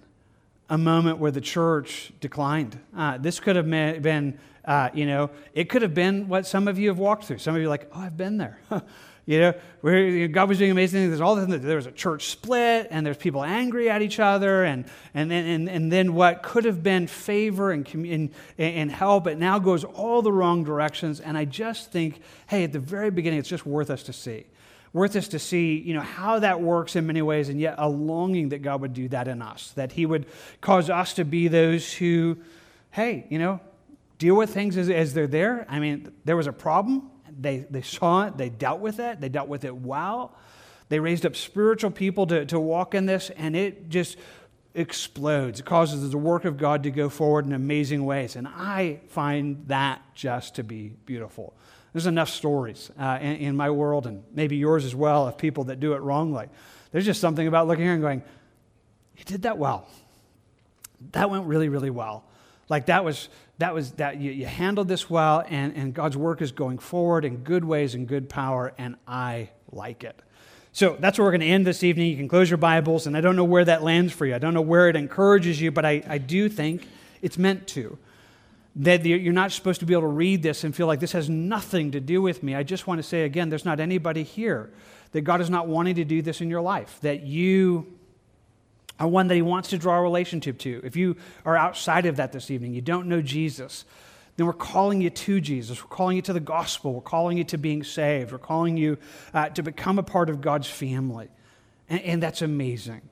a 0.69 0.79
moment 0.79 1.19
where 1.19 1.31
the 1.31 1.41
church 1.41 2.13
declined. 2.21 2.79
Uh, 2.97 3.19
this 3.19 3.41
could 3.41 3.57
have 3.57 3.69
been, 3.69 4.39
uh, 4.65 4.89
you 4.95 5.07
know, 5.07 5.31
it 5.55 5.69
could 5.69 5.83
have 5.83 5.95
been 5.95 6.29
what 6.29 6.47
some 6.47 6.69
of 6.69 6.79
you 6.79 6.89
have 6.89 6.99
walked 6.99 7.25
through. 7.25 7.39
Some 7.39 7.55
of 7.55 7.61
you 7.61 7.67
are 7.67 7.71
like, 7.71 7.91
oh, 7.95 8.01
I've 8.01 8.17
been 8.17 8.39
there. 8.39 8.59
you 9.27 9.39
know, 9.39 9.55
where 9.83 10.27
God 10.29 10.49
was 10.49 10.59
doing 10.59 10.73
amazing 10.73 11.01
things. 11.01 11.11
There's 11.11 11.21
all 11.21 11.37
this, 11.37 11.61
there 11.63 11.77
was 11.77 11.87
a 11.87 11.93
church 11.93 12.27
split, 12.27 12.89
and 12.91 13.07
there's 13.07 13.17
people 13.17 13.45
angry 13.45 13.89
at 13.89 14.03
each 14.03 14.19
other, 14.19 14.65
and 14.65 14.85
and 15.15 15.31
then 15.31 15.47
and, 15.47 15.69
and 15.69 15.93
then 15.93 16.15
what 16.15 16.43
could 16.43 16.65
have 16.65 16.83
been 16.83 17.07
favor 17.07 17.71
and, 17.71 17.87
and 17.95 18.31
and 18.59 18.91
help, 18.91 19.29
it 19.29 19.39
now 19.39 19.59
goes 19.59 19.85
all 19.85 20.23
the 20.23 20.33
wrong 20.33 20.65
directions. 20.65 21.21
And 21.21 21.39
I 21.39 21.45
just 21.45 21.93
think, 21.93 22.21
hey, 22.49 22.65
at 22.65 22.73
the 22.73 22.81
very 22.81 23.11
beginning, 23.11 23.39
it's 23.39 23.49
just 23.49 23.65
worth 23.65 23.91
us 23.91 24.03
to 24.05 24.13
see 24.13 24.45
worth 24.93 25.17
us 25.17 25.29
to 25.29 25.39
see, 25.39 25.79
you 25.79 25.95
know, 25.95 26.01
how 26.01 26.39
that 26.41 26.61
works 26.61 26.97
in 26.97 27.07
many 27.07 27.23
ways, 27.23 27.49
and 27.49 27.61
yet 27.61 27.77
a 27.79 27.89
longing 27.89 28.51
that 28.51 28.61
God 28.61 28.81
would 28.83 28.93
do 28.93 29.09
that 29.09 29.29
in 29.29 29.41
us, 29.41 29.73
that 29.77 29.93
He 29.93 30.07
would 30.07 30.27
cause 30.61 30.91
us 30.91 31.15
to 31.15 31.25
be 31.25 31.49
those 31.49 31.93
who 31.93 32.39
hey, 32.93 33.27
you 33.31 33.39
know, 33.39 33.59
deal 34.19 34.37
with 34.37 34.55
things 34.55 34.77
as, 34.77 34.89
as 34.89 35.13
they're 35.13 35.27
there. 35.27 35.67
I 35.69 35.81
mean, 35.81 36.13
there 36.25 36.37
was 36.37 36.47
a 36.47 36.53
problem. 36.53 37.11
They, 37.41 37.67
they 37.71 37.83
saw 37.83 38.27
it, 38.27 38.37
they 38.37 38.51
dealt 38.51 38.81
with 38.81 39.01
it, 39.01 39.21
they 39.21 39.29
dealt 39.29 39.49
with 39.49 39.65
it 39.65 39.75
well. 39.75 40.37
They 40.89 41.01
raised 41.01 41.27
up 41.27 41.35
spiritual 41.35 41.91
people 41.91 42.27
to, 42.29 42.45
to 42.47 42.61
walk 42.61 42.95
in 42.95 43.07
this, 43.07 43.31
and 43.31 43.57
it 43.57 43.89
just 43.89 44.19
explodes. 44.75 45.61
It 45.61 45.67
causes 45.67 46.11
the 46.11 46.19
work 46.19 46.45
of 46.45 46.59
God 46.59 46.83
to 46.83 46.91
go 46.91 47.09
forward 47.09 47.47
in 47.47 47.53
amazing 47.53 48.05
ways. 48.05 48.37
And 48.37 48.47
I 48.47 49.01
find 49.09 49.65
that 49.69 50.03
just 50.15 50.55
to 50.57 50.63
be 50.63 50.93
beautiful. 51.07 51.55
There's 51.93 52.07
enough 52.07 52.31
stories 52.31 52.91
uh, 52.99 53.19
in, 53.21 53.37
in, 53.37 53.57
my 53.57 53.71
world, 53.71 54.07
and 54.07 54.23
maybe 54.33 54.57
yours 54.57 54.85
as 54.85 54.95
well, 54.95 55.29
of 55.29 55.37
people 55.37 55.65
that 55.65 55.79
do 55.79 55.93
it 55.93 55.99
wrongly. 55.99 56.49
There's 56.91 57.05
just 57.05 57.21
something 57.21 57.47
about 57.47 57.69
looking 57.69 57.85
here 57.85 57.93
and 57.93 58.03
going, 58.03 58.23
You 59.17 59.25
did 59.25 59.43
that 59.43 59.59
well. 59.59 59.87
That 61.13 61.31
went 61.31 61.47
really, 61.47 61.69
really 61.69 61.91
well. 61.91 62.25
Like 62.69 62.87
that 62.87 63.05
was 63.05 63.29
that 63.59 63.75
was 63.75 63.93
that 63.93 64.19
you, 64.19 64.33
you 64.33 64.47
handled 64.47 64.89
this 64.89 65.11
well, 65.11 65.45
and, 65.49 65.77
and 65.77 65.95
God's 65.95 66.17
work 66.17 66.41
is 66.41 66.53
going 66.53 66.79
forward 66.79 67.25
in 67.25 67.39
good 67.39 67.65
ways 67.65 67.95
and 67.95 68.09
good 68.09 68.29
power, 68.29 68.73
and 68.79 68.97
I 69.07 69.51
like 69.71 70.05
it. 70.05 70.19
So 70.73 70.97
that's 70.99 71.19
where 71.19 71.27
we're 71.27 71.33
going 71.33 71.43
to 71.43 71.47
end 71.49 71.67
this 71.67 71.85
evening. 71.85 72.11
You 72.11 72.17
can 72.17 72.29
close 72.29 72.49
your 72.49 72.57
Bibles, 72.57 73.07
and 73.07 73.15
I 73.15 73.21
don't 73.21 73.37
know 73.37 73.45
where 73.45 73.65
that 73.65 73.83
lands 73.83 74.13
for 74.13 74.25
you. 74.25 74.35
I 74.35 74.39
don't 74.39 74.55
know 74.55 74.63
where 74.63 74.89
it 74.89 74.97
encourages 74.97 75.61
you, 75.61 75.71
but 75.71 75.85
I, 75.85 76.03
I 76.09 76.17
do 76.17 76.49
think 76.49 76.89
it's 77.21 77.37
meant 77.37 77.67
to. 77.69 77.99
That 78.77 79.05
you're 79.05 79.35
not 79.35 79.53
supposed 79.53 79.81
to 79.81 79.87
be 79.87 79.93
able 79.93 80.03
to 80.03 80.09
read 80.09 80.43
this 80.43 80.65
and 80.65 80.75
feel 80.75 80.87
like 80.87 81.01
this 81.01 81.13
has 81.13 81.29
nothing 81.29 81.91
to 81.91 82.01
do 82.01 82.23
with 82.23 82.43
me. 82.43 82.55
I 82.55 82.63
just 82.63 82.87
want 82.87 82.99
to 82.99 83.03
say 83.03 83.25
again, 83.25 83.51
there's 83.51 83.67
not 83.67 83.81
anybody 83.81 84.23
here 84.23 84.71
that 85.13 85.23
God 85.23 85.41
is 85.41 85.51
not 85.51 85.69
wanting 85.69 85.97
to 85.97 86.05
do 86.05 86.23
this 86.23 86.41
in 86.41 86.49
your 86.49 86.63
life, 86.63 86.99
that 87.03 87.23
you 87.23 87.87
are 88.99 89.07
one 89.07 89.29
that 89.29 89.35
He 89.35 89.43
wants 89.43 89.71
to 89.71 89.79
draw 89.79 89.99
a 89.99 90.03
relationship 90.03 90.59
to. 90.61 90.81
If 90.85 90.97
you 90.97 91.17
are 91.45 91.57
outside 91.57 92.07
of 92.07 92.17
that 92.17 92.33
this 92.33 92.51
evening, 92.51 92.73
you 92.73 92.81
don't 92.81 93.09
know 93.09 93.21
Jesus, 93.21 93.85
then 94.37 94.47
we're 94.47 94.53
calling 94.55 95.01
you 95.01 95.11
to 95.11 95.41
Jesus. 95.41 95.83
We're 95.83 95.89
calling 95.89 96.17
you 96.17 96.23
to 96.23 96.33
the 96.33 96.41
gospel. 96.41 96.95
We're 96.95 97.03
calling 97.03 97.37
you 97.37 97.45
to 97.45 97.59
being 97.59 97.85
saved. 97.85 98.33
We're 98.33 98.39
calling 98.39 98.77
you 98.77 98.99
uh, 99.35 99.51
to 99.51 99.63
become 99.63 99.99
a 99.99 100.03
part 100.03 100.31
of 100.31 100.41
God's 100.41 100.69
family. 100.69 101.29
And, 101.89 102.01
and, 102.01 102.23
that's 102.23 102.41
amazing. 102.41 103.03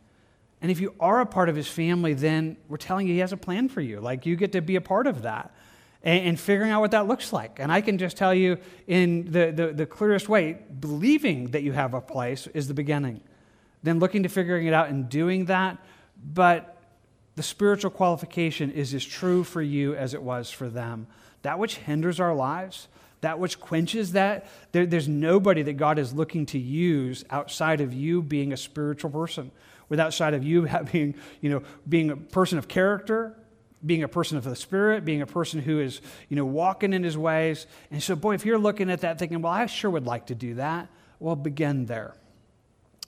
And 0.62 0.70
if 0.70 0.80
you 0.80 0.94
are 1.00 1.20
a 1.20 1.26
part 1.26 1.48
of 1.48 1.56
his 1.56 1.68
family, 1.68 2.12
then 2.14 2.56
we're 2.68 2.76
telling 2.76 3.06
you 3.06 3.14
he 3.14 3.20
has 3.20 3.32
a 3.32 3.36
plan 3.36 3.68
for 3.68 3.80
you. 3.80 4.00
Like 4.00 4.26
you 4.26 4.36
get 4.36 4.52
to 4.52 4.60
be 4.60 4.76
a 4.76 4.80
part 4.80 5.06
of 5.06 5.22
that 5.22 5.54
and, 6.02 6.26
and 6.28 6.40
figuring 6.40 6.70
out 6.70 6.80
what 6.80 6.90
that 6.90 7.06
looks 7.06 7.32
like. 7.32 7.58
And 7.58 7.72
I 7.72 7.80
can 7.80 7.98
just 7.98 8.16
tell 8.16 8.34
you 8.34 8.58
in 8.86 9.30
the, 9.30 9.52
the, 9.52 9.72
the 9.72 9.86
clearest 9.86 10.28
way 10.28 10.58
believing 10.78 11.52
that 11.52 11.62
you 11.62 11.72
have 11.72 11.94
a 11.94 12.00
place 12.00 12.46
is 12.48 12.68
the 12.68 12.74
beginning. 12.74 13.20
Then 13.82 13.98
looking 13.98 14.24
to 14.24 14.28
figuring 14.28 14.66
it 14.66 14.74
out 14.74 14.88
and 14.88 15.08
doing 15.08 15.46
that. 15.46 15.78
But 16.22 16.76
the 17.36 17.42
spiritual 17.42 17.90
qualification 17.90 18.70
is 18.70 18.92
as 18.92 19.04
true 19.04 19.44
for 19.44 19.62
you 19.62 19.94
as 19.94 20.12
it 20.12 20.22
was 20.22 20.50
for 20.50 20.68
them. 20.68 21.06
That 21.42 21.58
which 21.58 21.76
hinders 21.76 22.20
our 22.20 22.34
lives, 22.34 22.88
that 23.22 23.38
which 23.38 23.60
quenches 23.60 24.12
that, 24.12 24.46
there, 24.72 24.84
there's 24.84 25.08
nobody 25.08 25.62
that 25.62 25.74
God 25.74 25.98
is 25.98 26.12
looking 26.12 26.44
to 26.46 26.58
use 26.58 27.24
outside 27.30 27.80
of 27.80 27.94
you 27.94 28.20
being 28.20 28.52
a 28.52 28.58
spiritual 28.58 29.10
person, 29.10 29.50
with 29.90 30.00
outside 30.00 30.32
of 30.32 30.42
you 30.42 30.66
being, 30.92 31.14
you 31.42 31.50
know, 31.50 31.62
being 31.86 32.10
a 32.10 32.16
person 32.16 32.56
of 32.56 32.66
character, 32.66 33.36
being 33.84 34.02
a 34.02 34.08
person 34.08 34.38
of 34.38 34.44
the 34.44 34.56
Spirit, 34.56 35.04
being 35.04 35.20
a 35.20 35.26
person 35.26 35.60
who 35.60 35.80
is, 35.80 36.00
you 36.30 36.36
know, 36.36 36.46
walking 36.46 36.94
in 36.94 37.02
his 37.02 37.18
ways. 37.18 37.66
And 37.90 38.02
so, 38.02 38.16
boy, 38.16 38.34
if 38.34 38.46
you're 38.46 38.58
looking 38.58 38.90
at 38.90 39.02
that 39.02 39.18
thinking, 39.18 39.42
well, 39.42 39.52
I 39.52 39.66
sure 39.66 39.90
would 39.90 40.06
like 40.06 40.26
to 40.26 40.34
do 40.34 40.54
that, 40.54 40.88
well, 41.18 41.36
begin 41.36 41.84
there. 41.84 42.14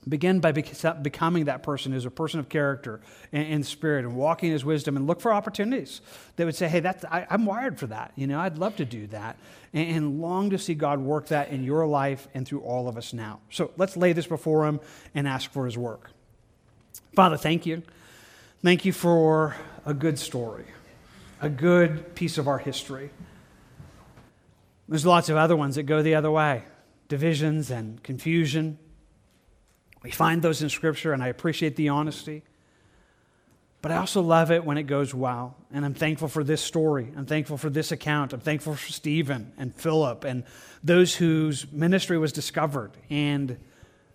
Begin 0.08 0.40
by 0.40 0.50
becoming 0.50 1.44
that 1.44 1.62
person 1.62 1.92
who's 1.92 2.06
a 2.06 2.10
person 2.10 2.40
of 2.40 2.48
character 2.48 3.00
and, 3.30 3.64
spirit 3.64 4.04
and 4.04 4.16
walking 4.16 4.48
in 4.48 4.52
his 4.52 4.64
wisdom 4.64 4.96
and 4.96 5.06
look 5.06 5.20
for 5.20 5.32
opportunities 5.32 6.00
that 6.34 6.44
would 6.44 6.56
say, 6.56 6.66
hey, 6.66 6.80
that's, 6.80 7.04
I, 7.04 7.24
am 7.30 7.46
wired 7.46 7.78
for 7.78 7.86
that. 7.86 8.10
You 8.16 8.26
know, 8.26 8.40
I'd 8.40 8.58
love 8.58 8.74
to 8.76 8.84
do 8.84 9.06
that 9.08 9.38
and, 9.72 9.96
and 9.96 10.20
long 10.20 10.50
to 10.50 10.58
see 10.58 10.74
God 10.74 10.98
work 10.98 11.28
that 11.28 11.50
in 11.50 11.62
your 11.62 11.86
life 11.86 12.26
and 12.34 12.44
through 12.44 12.62
all 12.62 12.88
of 12.88 12.96
us 12.96 13.12
now. 13.12 13.38
So 13.50 13.70
let's 13.76 13.96
lay 13.96 14.12
this 14.12 14.26
before 14.26 14.66
him 14.66 14.80
and 15.14 15.28
ask 15.28 15.52
for 15.52 15.66
his 15.66 15.78
work. 15.78 16.10
Father, 17.14 17.36
thank 17.36 17.66
you. 17.66 17.82
Thank 18.62 18.84
you 18.84 18.92
for 18.92 19.56
a 19.84 19.94
good 19.94 20.18
story, 20.18 20.64
a 21.40 21.48
good 21.48 22.14
piece 22.14 22.38
of 22.38 22.48
our 22.48 22.58
history. 22.58 23.10
There's 24.88 25.06
lots 25.06 25.28
of 25.28 25.36
other 25.36 25.56
ones 25.56 25.76
that 25.76 25.84
go 25.84 26.02
the 26.02 26.14
other 26.14 26.30
way 26.30 26.64
divisions 27.08 27.70
and 27.70 28.02
confusion 28.02 28.78
we 30.02 30.10
find 30.10 30.42
those 30.42 30.62
in 30.62 30.68
Scripture, 30.68 31.12
and 31.12 31.22
I 31.22 31.28
appreciate 31.28 31.76
the 31.76 31.90
honesty. 31.90 32.42
But 33.80 33.92
I 33.92 33.96
also 33.96 34.20
love 34.20 34.50
it 34.50 34.64
when 34.64 34.78
it 34.78 34.84
goes 34.84 35.14
well. 35.14 35.56
And 35.72 35.84
I'm 35.84 35.94
thankful 35.94 36.28
for 36.28 36.44
this 36.44 36.60
story. 36.60 37.12
I'm 37.16 37.26
thankful 37.26 37.56
for 37.56 37.70
this 37.70 37.92
account. 37.92 38.32
I'm 38.32 38.40
thankful 38.40 38.74
for 38.74 38.92
Stephen 38.92 39.52
and 39.56 39.74
Philip 39.74 40.24
and 40.24 40.44
those 40.84 41.16
whose 41.16 41.70
ministry 41.72 42.18
was 42.18 42.32
discovered 42.32 42.92
and 43.10 43.58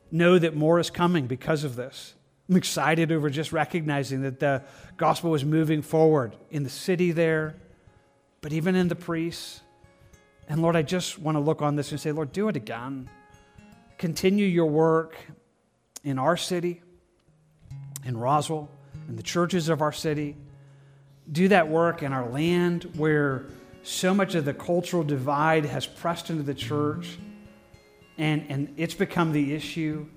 know 0.10 0.40
that 0.40 0.56
more 0.56 0.80
is 0.80 0.90
coming 0.90 1.28
because 1.28 1.66
of 1.66 1.76
this. 1.76 2.14
I'm 2.50 2.56
excited 2.56 3.12
over 3.12 3.30
just 3.30 3.52
recognizing 3.52 4.22
that 4.22 4.40
the 4.40 4.64
gospel 4.96 5.32
was 5.32 5.44
moving 5.44 5.82
forward 5.82 6.36
in 6.50 6.64
the 6.64 6.70
city 6.70 7.12
there, 7.12 7.56
but 8.42 8.54
even 8.54 8.76
in 8.76 8.88
the 8.88 8.96
priests. 8.96 9.62
And 10.48 10.62
Lord, 10.62 10.78
I 10.78 10.82
just 10.82 11.20
want 11.20 11.36
to 11.36 11.42
look 11.42 11.62
on 11.62 11.76
this 11.76 11.92
and 11.92 12.00
say, 12.00 12.14
Lord, 12.14 12.32
do 12.32 12.48
it 12.48 12.56
again. 12.56 13.10
Continue 13.98 14.46
your 14.46 14.68
work 14.68 15.18
in 16.06 16.18
our 16.18 16.38
city, 16.38 16.82
in 18.06 18.16
Roswell, 18.16 18.70
in 19.10 19.18
the 19.18 19.24
churches 19.24 19.68
of 19.68 19.82
our 19.82 19.92
city. 19.92 20.38
Do 21.30 21.50
that 21.50 21.68
work 21.68 22.02
in 22.02 22.14
our 22.14 22.30
land 22.30 22.90
where 22.96 23.46
so 23.84 24.14
much 24.14 24.36
of 24.36 24.46
the 24.46 24.54
cultural 24.54 25.04
divide 25.04 25.66
has 25.66 25.86
pressed 25.86 26.30
into 26.30 26.44
the 26.44 26.54
church 26.54 27.18
and, 28.18 28.46
and 28.48 28.74
it's 28.78 28.94
become 28.94 29.34
the 29.34 29.54
issue 29.54 30.08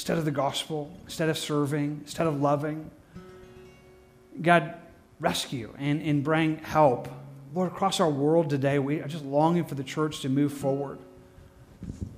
instead 0.00 0.16
of 0.16 0.24
the 0.24 0.30
gospel, 0.30 0.90
instead 1.04 1.28
of 1.28 1.36
serving, 1.36 2.00
instead 2.04 2.26
of 2.26 2.40
loving. 2.40 2.90
God, 4.40 4.72
rescue 5.20 5.74
and, 5.78 6.00
and 6.00 6.24
bring 6.24 6.56
help. 6.60 7.06
Lord, 7.52 7.70
across 7.70 8.00
our 8.00 8.08
world 8.08 8.48
today, 8.48 8.78
we 8.78 9.00
are 9.00 9.08
just 9.08 9.26
longing 9.26 9.66
for 9.66 9.74
the 9.74 9.84
church 9.84 10.20
to 10.20 10.30
move 10.30 10.54
forward, 10.54 10.98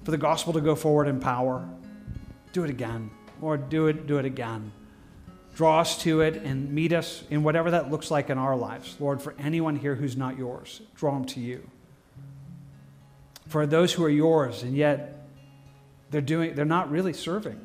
for 0.05 0.13
the 0.13 0.17
gospel 0.17 0.53
to 0.53 0.61
go 0.61 0.77
forward 0.77 1.09
in 1.09 1.19
power. 1.19 1.69
Do 2.53 2.63
it 2.63 2.71
again. 2.71 3.11
Lord, 3.41 3.69
do 3.69 3.89
it, 3.89 4.07
do 4.07 4.19
it 4.19 4.27
again. 4.27 4.71
Draw 5.57 5.81
us 5.81 6.01
to 6.05 6.21
it 6.21 6.37
and 6.37 6.73
meet 6.73 6.93
us 6.93 7.25
in 7.31 7.43
whatever 7.43 7.73
that 7.73 7.91
looks 7.91 8.13
like 8.13 8.31
in 8.31 8.39
our 8.39 8.55
lives. 8.55 8.95
Lord, 9.01 9.21
for 9.21 9.35
anyone 9.41 9.75
here 9.75 9.97
who's 9.97 10.17
not 10.17 10.39
yours, 10.39 10.83
draw 10.95 11.15
them 11.15 11.25
to 11.25 11.41
you. 11.41 11.69
For 13.49 13.67
those 13.67 13.93
who 13.93 14.05
are 14.05 14.09
yours 14.09 14.63
and 14.63 14.77
yet 14.77 15.19
they're 16.13 16.21
doing 16.21 16.55
they're 16.55 16.65
not 16.65 16.89
really 16.89 17.13
serving. 17.13 17.59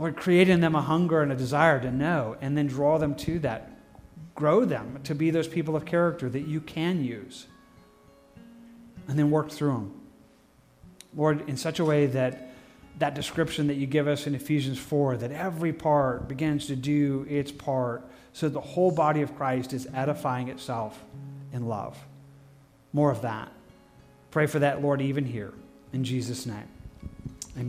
Lord, 0.00 0.16
create 0.16 0.48
in 0.48 0.62
them 0.62 0.74
a 0.74 0.80
hunger 0.80 1.20
and 1.20 1.30
a 1.30 1.36
desire 1.36 1.78
to 1.78 1.90
know, 1.90 2.34
and 2.40 2.56
then 2.56 2.66
draw 2.66 2.96
them 2.96 3.14
to 3.16 3.38
that. 3.40 3.70
Grow 4.34 4.64
them 4.64 4.98
to 5.04 5.14
be 5.14 5.30
those 5.30 5.46
people 5.46 5.76
of 5.76 5.84
character 5.84 6.30
that 6.30 6.48
you 6.48 6.62
can 6.62 7.04
use. 7.04 7.46
And 9.06 9.18
then 9.18 9.30
work 9.30 9.50
through 9.50 9.72
them. 9.72 10.00
Lord, 11.14 11.46
in 11.50 11.58
such 11.58 11.80
a 11.80 11.84
way 11.84 12.06
that 12.06 12.50
that 12.98 13.14
description 13.14 13.66
that 13.66 13.74
you 13.74 13.86
give 13.86 14.08
us 14.08 14.26
in 14.26 14.34
Ephesians 14.34 14.78
4 14.78 15.18
that 15.18 15.32
every 15.32 15.72
part 15.72 16.28
begins 16.28 16.66
to 16.68 16.76
do 16.76 17.26
its 17.28 17.52
part 17.52 18.02
so 18.32 18.48
the 18.48 18.60
whole 18.60 18.90
body 18.90 19.20
of 19.20 19.36
Christ 19.36 19.74
is 19.74 19.86
edifying 19.92 20.48
itself 20.48 21.02
in 21.52 21.66
love. 21.66 21.98
More 22.94 23.10
of 23.10 23.20
that. 23.22 23.52
Pray 24.30 24.46
for 24.46 24.60
that, 24.60 24.80
Lord, 24.80 25.02
even 25.02 25.26
here. 25.26 25.52
In 25.92 26.04
Jesus' 26.04 26.46
name. 26.46 26.68